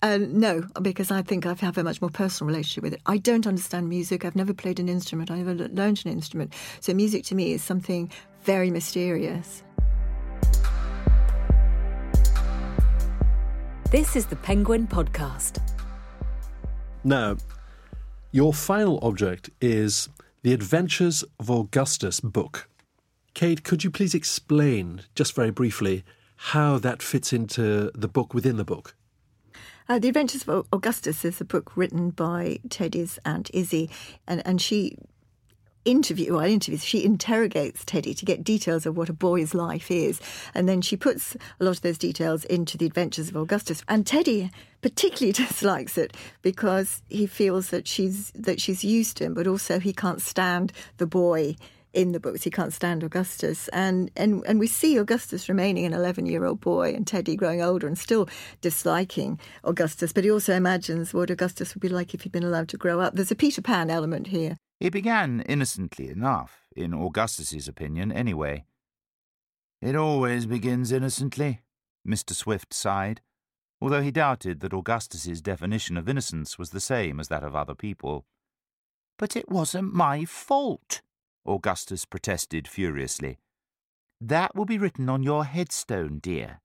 Uh, 0.00 0.18
no, 0.20 0.64
because 0.80 1.10
I 1.10 1.22
think 1.22 1.44
I 1.44 1.54
have 1.54 1.76
a 1.76 1.82
much 1.82 2.00
more 2.00 2.10
personal 2.10 2.46
relationship 2.48 2.84
with 2.84 2.92
it. 2.92 3.00
I 3.06 3.18
don't 3.18 3.48
understand 3.48 3.88
music. 3.88 4.24
I've 4.24 4.36
never 4.36 4.54
played 4.54 4.78
an 4.78 4.88
instrument. 4.88 5.30
I 5.30 5.38
never 5.38 5.54
learned 5.54 6.02
an 6.04 6.12
instrument. 6.12 6.54
So 6.80 6.94
music 6.94 7.24
to 7.24 7.34
me 7.34 7.52
is 7.52 7.64
something 7.64 8.12
very 8.44 8.70
mysterious. 8.70 9.64
This 13.90 14.16
is 14.16 14.26
the 14.26 14.36
Penguin 14.36 14.86
Podcast. 14.86 15.62
Now, 17.04 17.38
your 18.32 18.52
final 18.52 18.98
object 19.00 19.48
is 19.62 20.10
The 20.42 20.52
Adventures 20.52 21.24
of 21.40 21.50
Augustus 21.50 22.20
book. 22.20 22.68
Kate, 23.32 23.64
could 23.64 23.84
you 23.84 23.90
please 23.90 24.14
explain, 24.14 25.04
just 25.14 25.34
very 25.34 25.50
briefly, 25.50 26.04
how 26.36 26.76
that 26.76 27.00
fits 27.00 27.32
into 27.32 27.90
the 27.94 28.08
book 28.08 28.34
within 28.34 28.58
the 28.58 28.64
book? 28.64 28.94
Uh, 29.88 29.98
the 29.98 30.08
Adventures 30.08 30.46
of 30.46 30.66
Augustus 30.70 31.24
is 31.24 31.40
a 31.40 31.46
book 31.46 31.74
written 31.74 32.10
by 32.10 32.58
Teddy's 32.68 33.18
aunt 33.24 33.50
Izzy, 33.54 33.88
and, 34.26 34.46
and 34.46 34.60
she 34.60 34.98
interview 35.84 36.34
well, 36.34 36.44
interviews 36.44 36.84
she 36.84 37.04
interrogates 37.04 37.84
Teddy 37.84 38.14
to 38.14 38.24
get 38.24 38.44
details 38.44 38.86
of 38.86 38.96
what 38.96 39.08
a 39.08 39.12
boy's 39.12 39.54
life 39.54 39.90
is, 39.90 40.20
and 40.54 40.68
then 40.68 40.80
she 40.80 40.96
puts 40.96 41.36
a 41.60 41.64
lot 41.64 41.76
of 41.76 41.82
those 41.82 41.98
details 41.98 42.44
into 42.44 42.76
the 42.76 42.86
Adventures 42.86 43.28
of 43.28 43.36
Augustus. 43.36 43.82
And 43.88 44.06
Teddy 44.06 44.50
particularly 44.80 45.32
dislikes 45.46 45.98
it 45.98 46.16
because 46.42 47.02
he 47.08 47.26
feels 47.26 47.70
that 47.70 47.86
she's 47.86 48.30
that 48.32 48.60
she's 48.60 48.84
used 48.84 49.18
him, 49.18 49.34
but 49.34 49.46
also 49.46 49.78
he 49.78 49.92
can't 49.92 50.22
stand 50.22 50.72
the 50.98 51.06
boy 51.06 51.56
in 51.92 52.12
the 52.12 52.20
books. 52.20 52.42
He 52.42 52.50
can't 52.50 52.72
stand 52.72 53.02
Augustus, 53.02 53.68
and 53.68 54.10
and 54.16 54.44
and 54.46 54.58
we 54.60 54.66
see 54.66 54.96
Augustus 54.96 55.48
remaining 55.48 55.84
an 55.84 55.94
eleven-year-old 55.94 56.60
boy, 56.60 56.94
and 56.94 57.06
Teddy 57.06 57.36
growing 57.36 57.62
older 57.62 57.86
and 57.86 57.98
still 57.98 58.28
disliking 58.60 59.40
Augustus. 59.64 60.12
But 60.12 60.24
he 60.24 60.30
also 60.30 60.54
imagines 60.54 61.14
what 61.14 61.30
Augustus 61.30 61.74
would 61.74 61.82
be 61.82 61.88
like 61.88 62.14
if 62.14 62.22
he'd 62.22 62.32
been 62.32 62.44
allowed 62.44 62.68
to 62.68 62.76
grow 62.76 63.00
up. 63.00 63.14
There's 63.14 63.30
a 63.30 63.36
Peter 63.36 63.62
Pan 63.62 63.90
element 63.90 64.28
here. 64.28 64.56
It 64.80 64.92
began 64.92 65.40
innocently 65.40 66.08
enough, 66.08 66.66
in 66.76 66.94
Augustus's 66.94 67.66
opinion, 67.66 68.12
anyway. 68.12 68.64
It 69.82 69.96
always 69.96 70.46
begins 70.46 70.92
innocently, 70.92 71.62
Mr. 72.06 72.32
Swift 72.32 72.72
sighed, 72.72 73.20
although 73.80 74.02
he 74.02 74.12
doubted 74.12 74.60
that 74.60 74.72
Augustus's 74.72 75.40
definition 75.40 75.96
of 75.96 76.08
innocence 76.08 76.58
was 76.58 76.70
the 76.70 76.80
same 76.80 77.18
as 77.18 77.28
that 77.28 77.42
of 77.42 77.56
other 77.56 77.74
people. 77.74 78.24
But 79.18 79.36
it 79.36 79.48
wasn't 79.48 79.94
my 79.94 80.24
fault, 80.24 81.02
Augustus 81.44 82.04
protested 82.04 82.68
furiously. 82.68 83.38
That 84.20 84.54
will 84.54 84.64
be 84.64 84.78
written 84.78 85.08
on 85.08 85.22
your 85.22 85.44
headstone, 85.44 86.18
dear, 86.20 86.60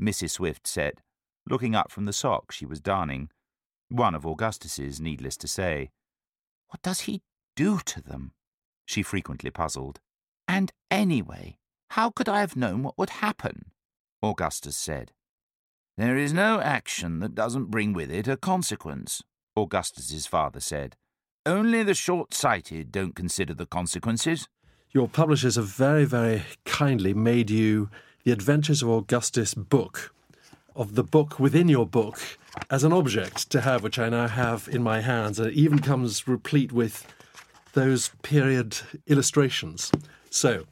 Mrs. 0.00 0.30
Swift 0.32 0.66
said, 0.66 1.02
looking 1.48 1.74
up 1.74 1.90
from 1.90 2.04
the 2.04 2.12
sock 2.12 2.52
she 2.52 2.66
was 2.66 2.80
darning. 2.80 3.30
One 3.88 4.14
of 4.14 4.26
Augustus's, 4.26 5.00
needless 5.00 5.36
to 5.38 5.48
say. 5.48 5.90
What 6.68 6.82
does 6.82 7.00
he 7.00 7.22
do 7.56 7.80
to 7.86 8.00
them? 8.00 8.32
She 8.84 9.02
frequently 9.02 9.50
puzzled. 9.50 9.98
And 10.46 10.70
anyway, 10.90 11.58
how 11.90 12.10
could 12.10 12.28
I 12.28 12.40
have 12.40 12.54
known 12.54 12.82
what 12.82 12.96
would 12.98 13.10
happen? 13.10 13.72
Augustus 14.22 14.76
said. 14.76 15.12
There 15.96 16.16
is 16.16 16.32
no 16.32 16.60
action 16.60 17.20
that 17.20 17.34
doesn't 17.34 17.70
bring 17.70 17.94
with 17.94 18.10
it 18.10 18.28
a 18.28 18.36
consequence, 18.36 19.22
Augustus's 19.56 20.26
father 20.26 20.60
said. 20.60 20.94
Only 21.46 21.82
the 21.82 21.94
short 21.94 22.34
sighted 22.34 22.92
don't 22.92 23.14
consider 23.14 23.54
the 23.54 23.66
consequences. 23.66 24.46
Your 24.92 25.08
publishers 25.08 25.56
have 25.56 25.68
very, 25.68 26.04
very 26.04 26.42
kindly 26.64 27.14
made 27.14 27.50
you 27.50 27.88
The 28.24 28.32
Adventures 28.32 28.82
of 28.82 28.90
Augustus 28.90 29.54
book, 29.54 30.12
of 30.74 30.96
the 30.96 31.04
book 31.04 31.40
within 31.40 31.68
your 31.68 31.86
book, 31.86 32.18
as 32.70 32.84
an 32.84 32.92
object 32.92 33.50
to 33.50 33.62
have, 33.62 33.82
which 33.82 33.98
I 33.98 34.08
now 34.08 34.28
have 34.28 34.68
in 34.70 34.82
my 34.82 35.00
hands. 35.00 35.38
And 35.38 35.48
it 35.48 35.54
even 35.54 35.78
comes 35.78 36.28
replete 36.28 36.72
with 36.72 37.06
those 37.76 38.10
period 38.22 38.78
illustrations. 39.06 39.92
So, 40.30 40.64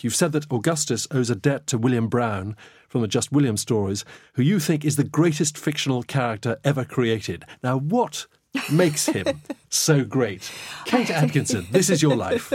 you've 0.00 0.16
said 0.16 0.32
that 0.32 0.50
Augustus 0.50 1.06
owes 1.12 1.30
a 1.30 1.36
debt 1.36 1.66
to 1.68 1.78
William 1.78 2.08
Brown 2.08 2.56
from 2.88 3.00
the 3.00 3.08
Just 3.08 3.32
William 3.32 3.56
stories, 3.56 4.04
who 4.34 4.42
you 4.42 4.58
think 4.58 4.84
is 4.84 4.96
the 4.96 5.04
greatest 5.04 5.56
fictional 5.56 6.02
character 6.02 6.58
ever 6.64 6.84
created. 6.84 7.44
Now, 7.62 7.78
what 7.78 8.26
makes 8.70 9.06
him 9.06 9.42
so 9.68 10.04
great? 10.04 10.50
Kate 10.84 11.10
Atkinson, 11.10 11.68
this 11.70 11.88
is 11.88 12.02
your 12.02 12.16
life. 12.16 12.52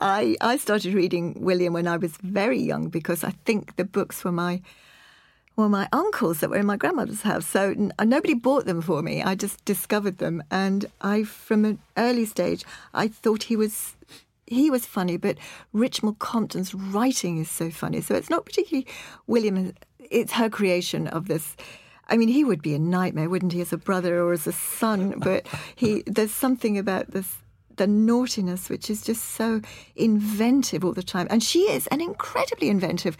I, 0.00 0.36
I 0.40 0.56
started 0.56 0.92
reading 0.92 1.36
William 1.40 1.72
when 1.72 1.86
I 1.86 1.96
was 1.96 2.16
very 2.22 2.60
young 2.60 2.88
because 2.88 3.22
I 3.22 3.30
think 3.44 3.76
the 3.76 3.84
books 3.84 4.24
were 4.24 4.32
my 4.32 4.60
well, 5.62 5.68
my 5.68 5.88
uncles 5.92 6.40
that 6.40 6.50
were 6.50 6.56
in 6.56 6.66
my 6.66 6.76
grandmother's 6.76 7.22
house. 7.22 7.46
So 7.46 7.70
n- 7.70 7.92
uh, 7.96 8.02
nobody 8.02 8.34
bought 8.34 8.66
them 8.66 8.80
for 8.80 9.00
me. 9.00 9.22
I 9.22 9.36
just 9.36 9.64
discovered 9.64 10.18
them, 10.18 10.42
and 10.50 10.86
I, 11.00 11.22
from 11.22 11.64
an 11.64 11.78
early 11.96 12.24
stage, 12.24 12.64
I 12.92 13.06
thought 13.06 13.44
he 13.44 13.54
was 13.54 13.94
he 14.44 14.70
was 14.70 14.84
funny. 14.86 15.16
But 15.16 15.38
Richmal 15.72 16.18
Crompton's 16.18 16.74
writing 16.74 17.38
is 17.38 17.48
so 17.48 17.70
funny. 17.70 18.00
So 18.00 18.16
it's 18.16 18.28
not 18.28 18.44
particularly 18.44 18.88
William. 19.28 19.72
It's 20.00 20.32
her 20.32 20.50
creation 20.50 21.06
of 21.06 21.28
this. 21.28 21.56
I 22.08 22.16
mean, 22.16 22.28
he 22.28 22.42
would 22.42 22.60
be 22.60 22.74
a 22.74 22.80
nightmare, 22.80 23.30
wouldn't 23.30 23.52
he, 23.52 23.60
as 23.60 23.72
a 23.72 23.78
brother 23.78 24.20
or 24.20 24.32
as 24.32 24.48
a 24.48 24.52
son? 24.52 25.14
But 25.18 25.46
he, 25.76 26.02
there's 26.06 26.34
something 26.34 26.76
about 26.76 27.12
this 27.12 27.36
the 27.82 27.88
naughtiness, 27.88 28.70
which 28.70 28.88
is 28.88 29.02
just 29.02 29.24
so 29.24 29.60
inventive 29.96 30.84
all 30.84 30.92
the 30.92 31.02
time. 31.02 31.26
And 31.30 31.42
she 31.42 31.62
is 31.62 31.88
an 31.88 32.00
incredibly 32.00 32.68
inventive 32.68 33.16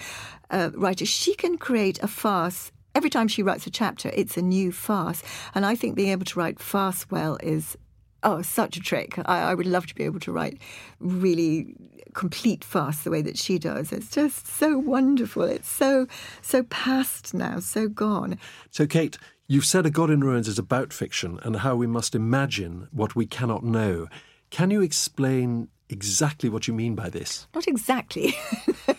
uh, 0.51 0.71
writer. 0.75 1.05
She 1.05 1.35
can 1.35 1.59
create 1.59 2.01
a 2.01 2.07
farce. 2.07 2.71
Every 2.95 3.11
time 3.11 3.27
she 3.27 3.43
writes 3.43 3.67
a 3.67 3.71
chapter, 3.71 4.13
it's 4.15 4.37
a 4.37 4.43
new 4.43 4.71
farce. 4.71 5.21
And 5.57 5.67
I 5.67 5.75
think 5.75 5.97
being 5.97 6.11
able 6.11 6.27
to 6.27 6.39
write 6.39 6.61
farce 6.61 7.11
well 7.11 7.39
is, 7.43 7.77
oh, 8.23 8.41
such 8.41 8.77
a 8.77 8.81
trick. 8.81 9.19
I, 9.27 9.51
I 9.51 9.55
would 9.55 9.67
love 9.67 9.89
to 9.89 9.97
be 9.97 10.05
able 10.05 10.21
to 10.21 10.31
write 10.31 10.63
really 11.01 11.75
complete 12.15 12.63
farce 12.63 12.99
the 13.03 13.11
way 13.11 13.23
that 13.23 13.37
she 13.37 13.59
does. 13.59 13.91
It's 13.91 14.13
just 14.13 14.47
so 14.47 14.79
wonderful. 14.79 15.43
It's 15.43 15.69
so, 15.69 16.07
so 16.41 16.63
past 16.63 17.35
now, 17.35 17.59
so 17.59 17.89
gone. 17.89 18.39
So, 18.71 18.87
Kate, 18.87 19.19
you've 19.49 19.67
said 19.67 19.87
A 19.87 19.91
God 19.91 20.09
in 20.09 20.21
Ruins 20.21 20.47
is 20.47 20.61
about 20.61 20.93
fiction 20.93 21.41
and 21.43 21.57
how 21.57 21.75
we 21.75 21.89
must 21.89 22.15
imagine 22.15 22.87
what 22.93 23.17
we 23.17 23.27
cannot 23.27 23.65
know. 23.65 24.07
Can 24.53 24.71
you 24.71 24.83
explain 24.83 25.69
exactly 25.89 26.51
what 26.51 26.69
you 26.69 26.75
mean 26.75 26.95
by 26.95 27.09
this? 27.09 27.49
Not 27.55 27.67
exactly. 27.67 28.37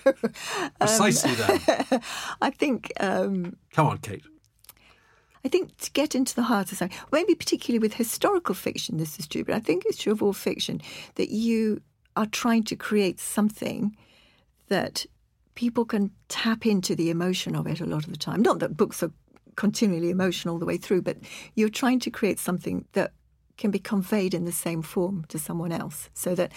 Precisely 0.80 1.36
then. 1.36 2.02
I 2.42 2.50
think 2.50 2.92
um, 3.00 3.56
Come 3.72 3.86
on, 3.86 4.00
Kate. 4.00 4.24
I 5.46 5.50
think 5.50 5.78
to 5.78 5.92
get 5.92 6.16
into 6.16 6.34
the 6.36 6.42
heart 6.42 6.72
of 6.72 6.80
something, 6.80 6.98
maybe 7.12 7.36
particularly 7.36 7.78
with 7.78 7.94
historical 7.94 8.56
fiction, 8.56 8.98
this 8.98 9.20
is 9.20 9.28
true, 9.28 9.44
but 9.44 9.54
I 9.54 9.60
think 9.60 9.84
it's 9.86 10.00
true 10.00 10.14
of 10.14 10.24
all 10.24 10.34
fiction 10.34 10.82
that 11.16 11.30
you 11.30 11.84
are 12.16 12.26
trying 12.26 12.64
to 12.64 12.76
create 12.76 13.20
something 13.20 13.96
that 14.70 15.06
people 15.54 15.86
can 15.86 16.10
tap 16.30 16.66
into 16.66 16.96
the 16.96 17.12
emotion 17.12 17.56
of 17.56 17.68
it 17.68 17.80
a 17.80 17.86
lot 17.86 18.06
of 18.06 18.12
the 18.12 18.18
time. 18.18 18.42
Not 18.42 18.58
that 18.58 18.76
books 18.76 19.04
are 19.04 19.12
continually 19.56 20.10
emotional 20.10 20.56
all 20.56 20.60
the 20.60 20.66
way 20.66 20.78
through, 20.78 21.04
but 21.04 21.18
you're 21.54 21.70
trying 21.70 22.00
to 22.00 22.10
create 22.10 22.40
something 22.40 22.86
that 22.94 23.12
can 23.58 23.72
be 23.72 23.80
conveyed 23.80 24.34
in 24.34 24.46
the 24.46 24.52
same 24.52 24.82
form 24.82 25.26
to 25.30 25.40
someone 25.40 25.72
else. 25.72 26.10
So 26.14 26.36
that 26.36 26.52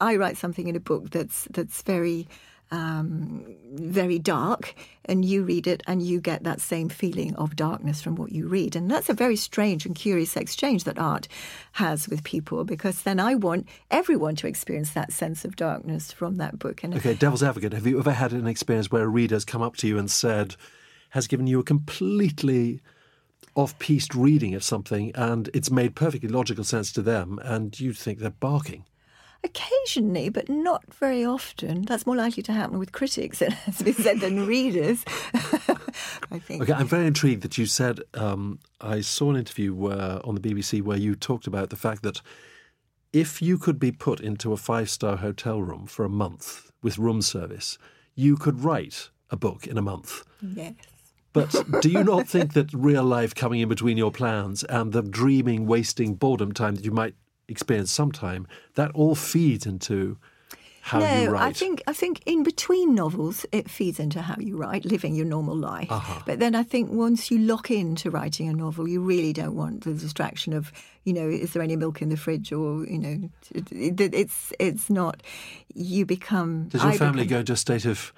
I 0.00 0.16
write 0.16 0.36
something 0.36 0.68
in 0.68 0.76
a 0.76 0.80
book 0.80 1.10
that's 1.10 1.48
that's 1.50 1.82
very 1.82 2.28
um, 2.70 3.44
very 3.74 4.18
dark, 4.18 4.74
and 5.04 5.24
you 5.24 5.44
read 5.44 5.66
it 5.66 5.82
and 5.86 6.02
you 6.02 6.20
get 6.20 6.44
that 6.44 6.60
same 6.60 6.88
feeling 6.88 7.34
of 7.36 7.56
darkness 7.56 8.02
from 8.02 8.16
what 8.16 8.32
you 8.32 8.48
read. 8.48 8.74
And 8.74 8.90
that's 8.90 9.08
a 9.08 9.14
very 9.14 9.36
strange 9.36 9.86
and 9.86 9.94
curious 9.94 10.36
exchange 10.36 10.84
that 10.84 10.98
art 10.98 11.28
has 11.72 12.08
with 12.08 12.24
people 12.24 12.64
because 12.64 13.02
then 13.02 13.20
I 13.20 13.34
want 13.34 13.68
everyone 13.90 14.34
to 14.36 14.48
experience 14.48 14.90
that 14.90 15.12
sense 15.12 15.44
of 15.44 15.56
darkness 15.56 16.10
from 16.10 16.36
that 16.36 16.58
book. 16.58 16.82
And 16.82 16.94
Okay, 16.94 17.14
devil's 17.14 17.42
advocate, 17.42 17.72
have 17.72 17.86
you 17.86 17.98
ever 17.98 18.12
had 18.12 18.32
an 18.32 18.46
experience 18.46 18.90
where 18.90 19.04
a 19.04 19.08
reader's 19.08 19.44
come 19.44 19.62
up 19.62 19.76
to 19.76 19.86
you 19.86 19.98
and 19.98 20.10
said, 20.10 20.56
has 21.10 21.28
given 21.28 21.46
you 21.46 21.60
a 21.60 21.64
completely 21.64 22.80
off 23.54 23.78
piste 23.78 24.14
reading 24.14 24.54
of 24.54 24.64
something 24.64 25.12
and 25.14 25.48
it's 25.54 25.70
made 25.70 25.94
perfectly 25.94 26.28
logical 26.28 26.64
sense 26.64 26.92
to 26.92 27.02
them 27.02 27.38
and 27.42 27.78
you'd 27.78 27.96
think 27.96 28.18
they're 28.18 28.30
barking? 28.30 28.84
Occasionally, 29.44 30.30
but 30.30 30.48
not 30.48 30.82
very 30.94 31.22
often. 31.22 31.82
That's 31.82 32.06
more 32.06 32.16
likely 32.16 32.42
to 32.44 32.52
happen 32.52 32.78
with 32.78 32.92
critics, 32.92 33.42
it 33.42 33.52
has 33.52 33.82
been 33.82 33.92
said, 33.92 34.20
than 34.20 34.46
readers. 34.46 35.04
I 36.30 36.38
think. 36.38 36.62
Okay, 36.62 36.72
I'm 36.72 36.86
very 36.86 37.06
intrigued 37.06 37.42
that 37.42 37.58
you 37.58 37.66
said 37.66 38.00
um, 38.14 38.58
I 38.80 39.02
saw 39.02 39.30
an 39.30 39.36
interview 39.36 39.74
where, 39.74 40.18
on 40.24 40.34
the 40.34 40.40
BBC 40.40 40.80
where 40.80 40.96
you 40.96 41.14
talked 41.14 41.46
about 41.46 41.68
the 41.68 41.76
fact 41.76 42.02
that 42.04 42.22
if 43.12 43.42
you 43.42 43.58
could 43.58 43.78
be 43.78 43.92
put 43.92 44.18
into 44.18 44.52
a 44.52 44.56
five 44.56 44.88
star 44.88 45.16
hotel 45.16 45.60
room 45.60 45.86
for 45.86 46.06
a 46.06 46.08
month 46.08 46.70
with 46.82 46.96
room 46.96 47.20
service, 47.20 47.76
you 48.14 48.36
could 48.36 48.64
write 48.64 49.10
a 49.30 49.36
book 49.36 49.66
in 49.66 49.76
a 49.76 49.82
month. 49.82 50.24
Yes. 50.40 50.74
But 51.34 51.82
do 51.82 51.90
you 51.90 52.04
not 52.04 52.28
think 52.28 52.54
that 52.54 52.72
real 52.72 53.02
life 53.02 53.34
coming 53.34 53.60
in 53.60 53.68
between 53.68 53.98
your 53.98 54.12
plans 54.12 54.62
and 54.64 54.92
the 54.92 55.02
dreaming, 55.02 55.66
wasting 55.66 56.14
boredom 56.14 56.52
time 56.52 56.76
that 56.76 56.84
you 56.84 56.92
might 56.92 57.16
experience 57.48 57.90
sometime, 57.90 58.46
that 58.76 58.92
all 58.92 59.16
feeds 59.16 59.66
into 59.66 60.16
how 60.82 61.00
no, 61.00 61.22
you 61.22 61.30
write? 61.30 61.42
I 61.42 61.52
think 61.52 61.82
I 61.88 61.92
think 61.92 62.22
in 62.24 62.44
between 62.44 62.94
novels 62.94 63.44
it 63.50 63.68
feeds 63.68 63.98
into 63.98 64.22
how 64.22 64.36
you 64.38 64.56
write, 64.56 64.84
living 64.84 65.16
your 65.16 65.26
normal 65.26 65.56
life. 65.56 65.90
Uh-huh. 65.90 66.22
But 66.24 66.38
then 66.38 66.54
I 66.54 66.62
think 66.62 66.92
once 66.92 67.32
you 67.32 67.38
lock 67.38 67.68
into 67.68 68.12
writing 68.12 68.48
a 68.48 68.52
novel, 68.52 68.86
you 68.86 69.00
really 69.00 69.32
don't 69.32 69.56
want 69.56 69.82
the 69.82 69.92
distraction 69.92 70.52
of, 70.52 70.70
you 71.02 71.12
know, 71.12 71.28
is 71.28 71.52
there 71.52 71.62
any 71.62 71.74
milk 71.74 72.00
in 72.00 72.10
the 72.10 72.16
fridge 72.16 72.52
or 72.52 72.86
you 72.86 72.98
know, 72.98 73.28
it, 73.50 73.72
it, 74.00 74.14
it's 74.14 74.52
it's 74.60 74.88
not. 74.88 75.20
You 75.74 76.06
become. 76.06 76.68
Does 76.68 76.84
your 76.84 76.92
I 76.92 76.96
family 76.96 77.24
become- 77.24 77.40
go 77.40 77.42
to 77.42 77.52
a 77.54 77.56
state 77.56 77.86
of 77.86 78.12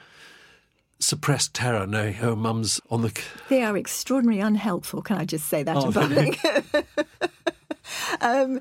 suppressed 0.99 1.55
terror? 1.55 1.87
No, 1.87 2.13
oh, 2.23 2.37
mum's 2.37 2.81
on 2.91 3.03
the. 3.03 3.13
They 3.49 3.63
are 3.63 3.77
extraordinarily 3.77 4.41
unhelpful. 4.41 5.03
Can 5.03 5.17
I 5.19 5.25
just 5.25 5.47
say 5.47 5.63
that 5.63 5.77
Oh, 5.77 5.87
in 5.87 5.93
public? 5.93 6.39
um, 8.21 8.61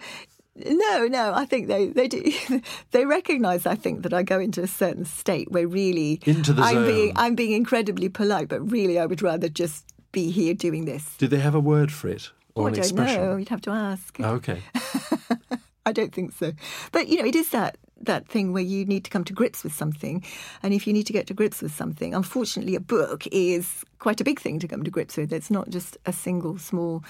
no, 0.56 1.08
no. 1.08 1.34
I 1.34 1.46
think 1.46 1.68
they 1.68 1.88
they 1.88 2.08
do. 2.08 2.24
they 2.92 3.06
recognise. 3.06 3.66
I 3.66 3.76
think 3.76 4.04
that 4.04 4.14
I 4.14 4.24
go 4.24 4.40
into 4.40 4.62
a 4.62 4.68
certain 4.68 5.06
state 5.06 5.52
where 5.52 5.68
really 5.68 6.22
Into 6.26 6.54
the 6.54 6.62
I'm 6.62 6.76
zone. 6.76 6.88
being 6.88 7.14
I'm 7.16 7.36
being 7.36 7.52
incredibly 7.52 8.10
polite, 8.10 8.48
but 8.48 8.72
really 8.72 9.00
I 9.00 9.06
would 9.06 9.22
rather 9.22 9.50
just 9.50 9.86
be 10.12 10.32
here 10.32 10.54
doing 10.54 10.86
this. 10.86 11.16
Do 11.18 11.28
they 11.28 11.40
have 11.40 11.56
a 11.56 11.60
word 11.60 11.92
for 11.92 12.08
it 12.08 12.30
or 12.56 12.64
Oh, 12.64 12.66
I 12.66 12.70
an 12.70 12.74
don't 12.76 12.84
expression? 12.86 13.22
know. 13.22 13.36
You'd 13.36 13.50
have 13.50 13.62
to 13.62 13.72
ask. 13.72 14.18
Oh, 14.20 14.36
okay. 14.36 14.62
I 15.86 15.92
don't 15.92 16.14
think 16.14 16.32
so. 16.32 16.54
But 16.92 17.10
you 17.10 17.20
know, 17.20 17.26
it 17.28 17.36
is 17.36 17.50
that 17.50 17.78
that 18.02 18.28
thing 18.28 18.54
where 18.54 18.64
you 18.64 18.86
need 18.86 19.04
to 19.06 19.10
come 19.10 19.24
to 19.24 19.34
grips 19.34 19.64
with 19.64 19.74
something, 19.74 20.24
and 20.62 20.74
if 20.74 20.86
you 20.86 20.94
need 20.94 21.08
to 21.08 21.14
get 21.14 21.28
to 21.28 21.34
grips 21.34 21.62
with 21.62 21.74
something, 21.74 22.14
unfortunately, 22.14 22.76
a 22.76 22.80
book 22.80 23.26
is 23.32 23.84
quite 24.00 24.20
a 24.22 24.24
big 24.24 24.40
thing 24.40 24.60
to 24.60 24.68
come 24.68 24.84
to 24.84 24.92
grips 24.92 25.18
with. 25.18 25.32
It's 25.34 25.50
not 25.52 25.70
just 25.70 25.98
a 26.06 26.12
single 26.14 26.58
small 26.58 27.04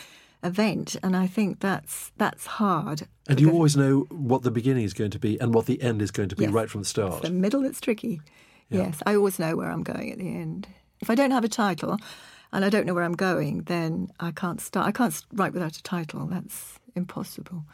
event, 0.44 0.96
and 1.02 1.16
I 1.16 1.28
think 1.28 1.60
that's 1.60 2.12
that's 2.18 2.46
hard. 2.46 3.08
And 3.28 3.42
you 3.42 3.52
always 3.52 3.76
know 3.76 4.02
what 4.10 4.44
the 4.44 4.52
beginning 4.52 4.84
is 4.84 4.94
going 4.94 5.12
to 5.12 5.20
be 5.20 5.40
and 5.42 5.54
what 5.56 5.66
the 5.66 5.82
end 5.82 6.02
is 6.02 6.12
going 6.12 6.30
to 6.30 6.36
be 6.36 6.44
Yes. 6.46 6.54
right 6.54 6.70
from 6.70 6.82
the 6.82 6.86
start. 6.86 7.24
the 7.24 7.32
middle 7.32 7.62
that's 7.62 7.82
tricky. 7.82 8.22
Yes, 8.70 9.02
I 9.06 9.16
always 9.16 9.40
know 9.40 9.56
where 9.56 9.72
I'm 9.72 9.84
going 9.84 10.12
at 10.12 10.18
the 10.18 10.28
end. 10.36 10.68
If 11.00 11.10
I 11.10 11.16
don't 11.16 11.32
have 11.32 11.44
a 11.44 11.50
title, 11.50 11.98
and 12.54 12.64
I 12.64 12.70
don't 12.70 12.86
know 12.86 12.94
where 12.94 13.04
I'm 13.04 13.16
going, 13.16 13.64
then 13.64 14.10
I 14.20 14.32
can't 14.32 14.62
start. 14.62 14.88
I 14.88 14.92
can't 14.92 15.20
write 15.34 15.54
without 15.54 15.76
a 15.78 15.84
title. 15.84 16.26
That's 16.28 16.80
impossible. 16.96 17.66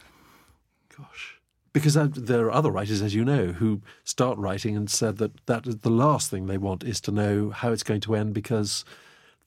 Gosh. 0.97 1.38
Because 1.74 1.95
uh, 1.95 2.09
there 2.11 2.45
are 2.47 2.51
other 2.51 2.69
writers, 2.72 3.01
as 3.01 3.15
you 3.15 3.24
know, 3.24 3.47
who 3.53 3.82
start 4.03 4.38
writing 4.38 4.76
and 4.76 4.89
said 4.89 5.17
that 5.19 5.45
that 5.45 5.65
is 5.67 5.78
the 5.78 5.89
last 5.89 6.30
thing 6.30 6.47
they 6.47 6.57
want 6.57 6.84
is 6.84 6.99
to 7.01 7.11
know 7.11 7.49
how 7.49 7.72
it's 7.72 7.84
going 7.84 8.01
to 8.01 8.15
end 8.15 8.34
because 8.34 8.84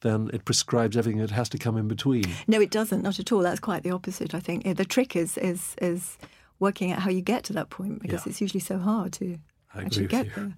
then 0.00 0.30
it 0.32 0.44
prescribes 0.44 0.96
everything 0.96 1.20
that 1.20 1.30
has 1.30 1.48
to 1.50 1.58
come 1.58 1.76
in 1.76 1.86
between. 1.88 2.24
No, 2.46 2.60
it 2.60 2.70
doesn't. 2.70 3.02
Not 3.02 3.18
at 3.20 3.30
all. 3.32 3.40
That's 3.40 3.60
quite 3.60 3.82
the 3.82 3.90
opposite. 3.90 4.34
I 4.34 4.40
think 4.40 4.64
the 4.76 4.84
trick 4.84 5.16
is 5.16 5.36
is 5.38 5.74
is 5.82 6.16
working 6.60 6.92
out 6.92 7.00
how 7.00 7.10
you 7.10 7.20
get 7.20 7.44
to 7.44 7.52
that 7.54 7.68
point 7.68 8.00
because 8.00 8.24
Yeah. 8.24 8.30
it's 8.30 8.40
usually 8.40 8.60
so 8.60 8.78
hard 8.78 9.12
to 9.14 9.38
I 9.74 9.82
actually 9.82 10.06
get 10.06 10.26
you. 10.26 10.54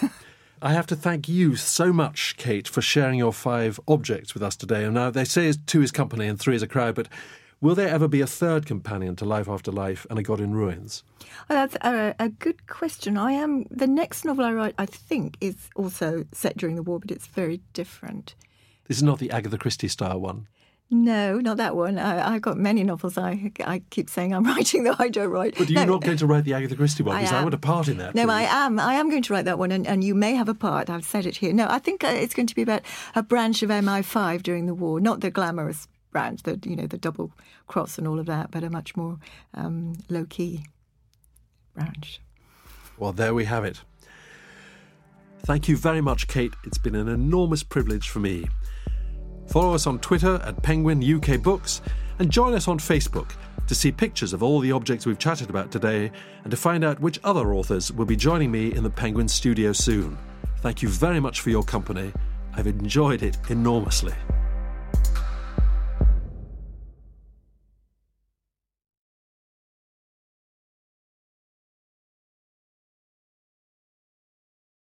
there. 0.00 0.10
I 0.62 0.72
have 0.72 0.86
to 0.86 0.96
thank 0.96 1.28
you 1.28 1.56
so 1.56 1.92
much, 1.92 2.36
Kate, 2.38 2.66
for 2.66 2.80
sharing 2.80 3.18
your 3.18 3.32
five 3.34 3.78
objects 3.86 4.32
with 4.32 4.42
us 4.42 4.56
today. 4.56 4.84
And 4.84 4.94
now 4.94 5.10
they 5.10 5.24
say 5.24 5.52
two 5.66 5.82
is 5.82 5.90
company 5.92 6.26
and 6.26 6.40
three 6.40 6.56
is 6.56 6.62
a 6.62 6.66
crowd, 6.66 6.94
but 6.94 7.08
will 7.64 7.74
there 7.74 7.88
ever 7.88 8.06
be 8.06 8.20
a 8.20 8.26
third 8.26 8.66
companion 8.66 9.16
to 9.16 9.24
Life 9.24 9.48
After 9.48 9.72
Life 9.72 10.06
and 10.10 10.18
A 10.18 10.22
God 10.22 10.38
in 10.38 10.54
Ruins? 10.54 11.02
Well, 11.48 11.66
that's 11.66 11.76
a, 11.82 12.14
a 12.18 12.28
good 12.28 12.66
question. 12.66 13.16
I 13.16 13.32
am 13.32 13.64
the 13.70 13.86
next 13.86 14.26
novel 14.26 14.44
I 14.44 14.52
write. 14.52 14.74
I 14.76 14.84
think 14.84 15.38
is 15.40 15.70
also 15.74 16.26
set 16.30 16.58
during 16.58 16.76
the 16.76 16.82
war, 16.82 17.00
but 17.00 17.10
it's 17.10 17.26
very 17.26 17.62
different. 17.72 18.34
This 18.86 18.98
is 18.98 19.02
not 19.02 19.18
the 19.18 19.30
Agatha 19.30 19.56
Christie 19.56 19.88
style 19.88 20.20
one. 20.20 20.46
No, 20.90 21.38
not 21.38 21.56
that 21.56 21.74
one. 21.74 21.98
I, 21.98 22.34
I've 22.34 22.42
got 22.42 22.58
many 22.58 22.84
novels. 22.84 23.16
I 23.16 23.50
I 23.64 23.80
keep 23.88 24.10
saying 24.10 24.34
I'm 24.34 24.44
writing, 24.54 24.84
though 24.84 24.96
I 24.98 25.08
don't 25.08 25.30
write. 25.30 25.56
But 25.56 25.70
you're 25.70 25.86
no, 25.86 25.94
not 25.94 26.02
going 26.02 26.18
to 26.18 26.26
write 26.26 26.44
the 26.44 26.52
Agatha 26.52 26.76
Christie 26.76 27.02
one 27.02 27.16
I 27.16 27.20
because 27.20 27.32
I, 27.32 27.38
am. 27.38 27.44
want 27.44 27.54
a 27.54 27.58
part 27.58 27.88
in 27.88 27.96
that. 27.96 28.14
No, 28.14 28.24
please. 28.26 28.30
I 28.30 28.42
am. 28.42 28.78
I 28.78 28.94
am 28.94 29.08
going 29.08 29.22
to 29.22 29.32
write 29.32 29.46
that 29.46 29.58
one, 29.58 29.72
and, 29.72 29.86
and 29.86 30.04
you 30.04 30.14
may 30.14 30.34
have 30.34 30.50
a 30.50 30.54
part. 30.54 30.90
I've 30.90 31.06
said 31.06 31.24
it 31.24 31.38
here. 31.38 31.54
No, 31.54 31.66
I 31.70 31.78
think 31.78 32.04
uh, 32.04 32.08
it's 32.08 32.34
going 32.34 32.46
to 32.46 32.54
be 32.54 32.60
about 32.60 32.82
a 33.14 33.22
branch 33.22 33.62
of 33.62 33.70
MI5 33.70 34.42
during 34.42 34.66
the 34.66 34.74
war, 34.74 35.00
not 35.00 35.20
the 35.20 35.30
glamorous 35.30 35.88
branch, 36.14 36.44
the 36.44 36.58
you 36.64 36.76
know 36.76 36.86
the 36.86 36.96
double 36.96 37.32
cross 37.66 37.98
and 37.98 38.08
all 38.08 38.18
of 38.18 38.24
that, 38.24 38.50
but 38.50 38.64
a 38.64 38.70
much 38.70 38.96
more 38.96 39.18
um, 39.52 39.92
low 40.08 40.24
key 40.24 40.64
branch. 41.74 42.22
Well, 42.96 43.12
there 43.12 43.34
we 43.34 43.44
have 43.44 43.64
it. 43.64 43.82
Thank 45.40 45.68
you 45.68 45.76
very 45.76 46.00
much, 46.00 46.26
Kate. 46.26 46.54
It's 46.64 46.78
been 46.78 46.94
an 46.94 47.08
enormous 47.08 47.62
privilege 47.62 48.08
for 48.08 48.20
me. 48.20 48.46
Follow 49.48 49.74
us 49.74 49.86
on 49.86 49.98
Twitter 49.98 50.40
at 50.42 50.62
Penguin 50.62 51.02
UK 51.04 51.42
Books 51.42 51.82
and 52.18 52.30
join 52.30 52.54
us 52.54 52.68
on 52.68 52.78
Facebook 52.78 53.32
to 53.66 53.74
see 53.74 53.92
pictures 53.92 54.32
of 54.32 54.42
all 54.42 54.60
the 54.60 54.72
objects 54.72 55.04
we've 55.04 55.18
chatted 55.18 55.50
about 55.50 55.70
today 55.70 56.10
and 56.44 56.50
to 56.50 56.56
find 56.56 56.84
out 56.84 57.00
which 57.00 57.20
other 57.24 57.52
authors 57.52 57.92
will 57.92 58.06
be 58.06 58.16
joining 58.16 58.50
me 58.50 58.72
in 58.72 58.82
the 58.82 58.90
Penguin 58.90 59.28
studio 59.28 59.72
soon. 59.72 60.16
Thank 60.58 60.80
you 60.80 60.88
very 60.88 61.20
much 61.20 61.40
for 61.40 61.50
your 61.50 61.62
company. 61.62 62.12
I've 62.54 62.66
enjoyed 62.66 63.22
it 63.22 63.36
enormously. 63.50 64.14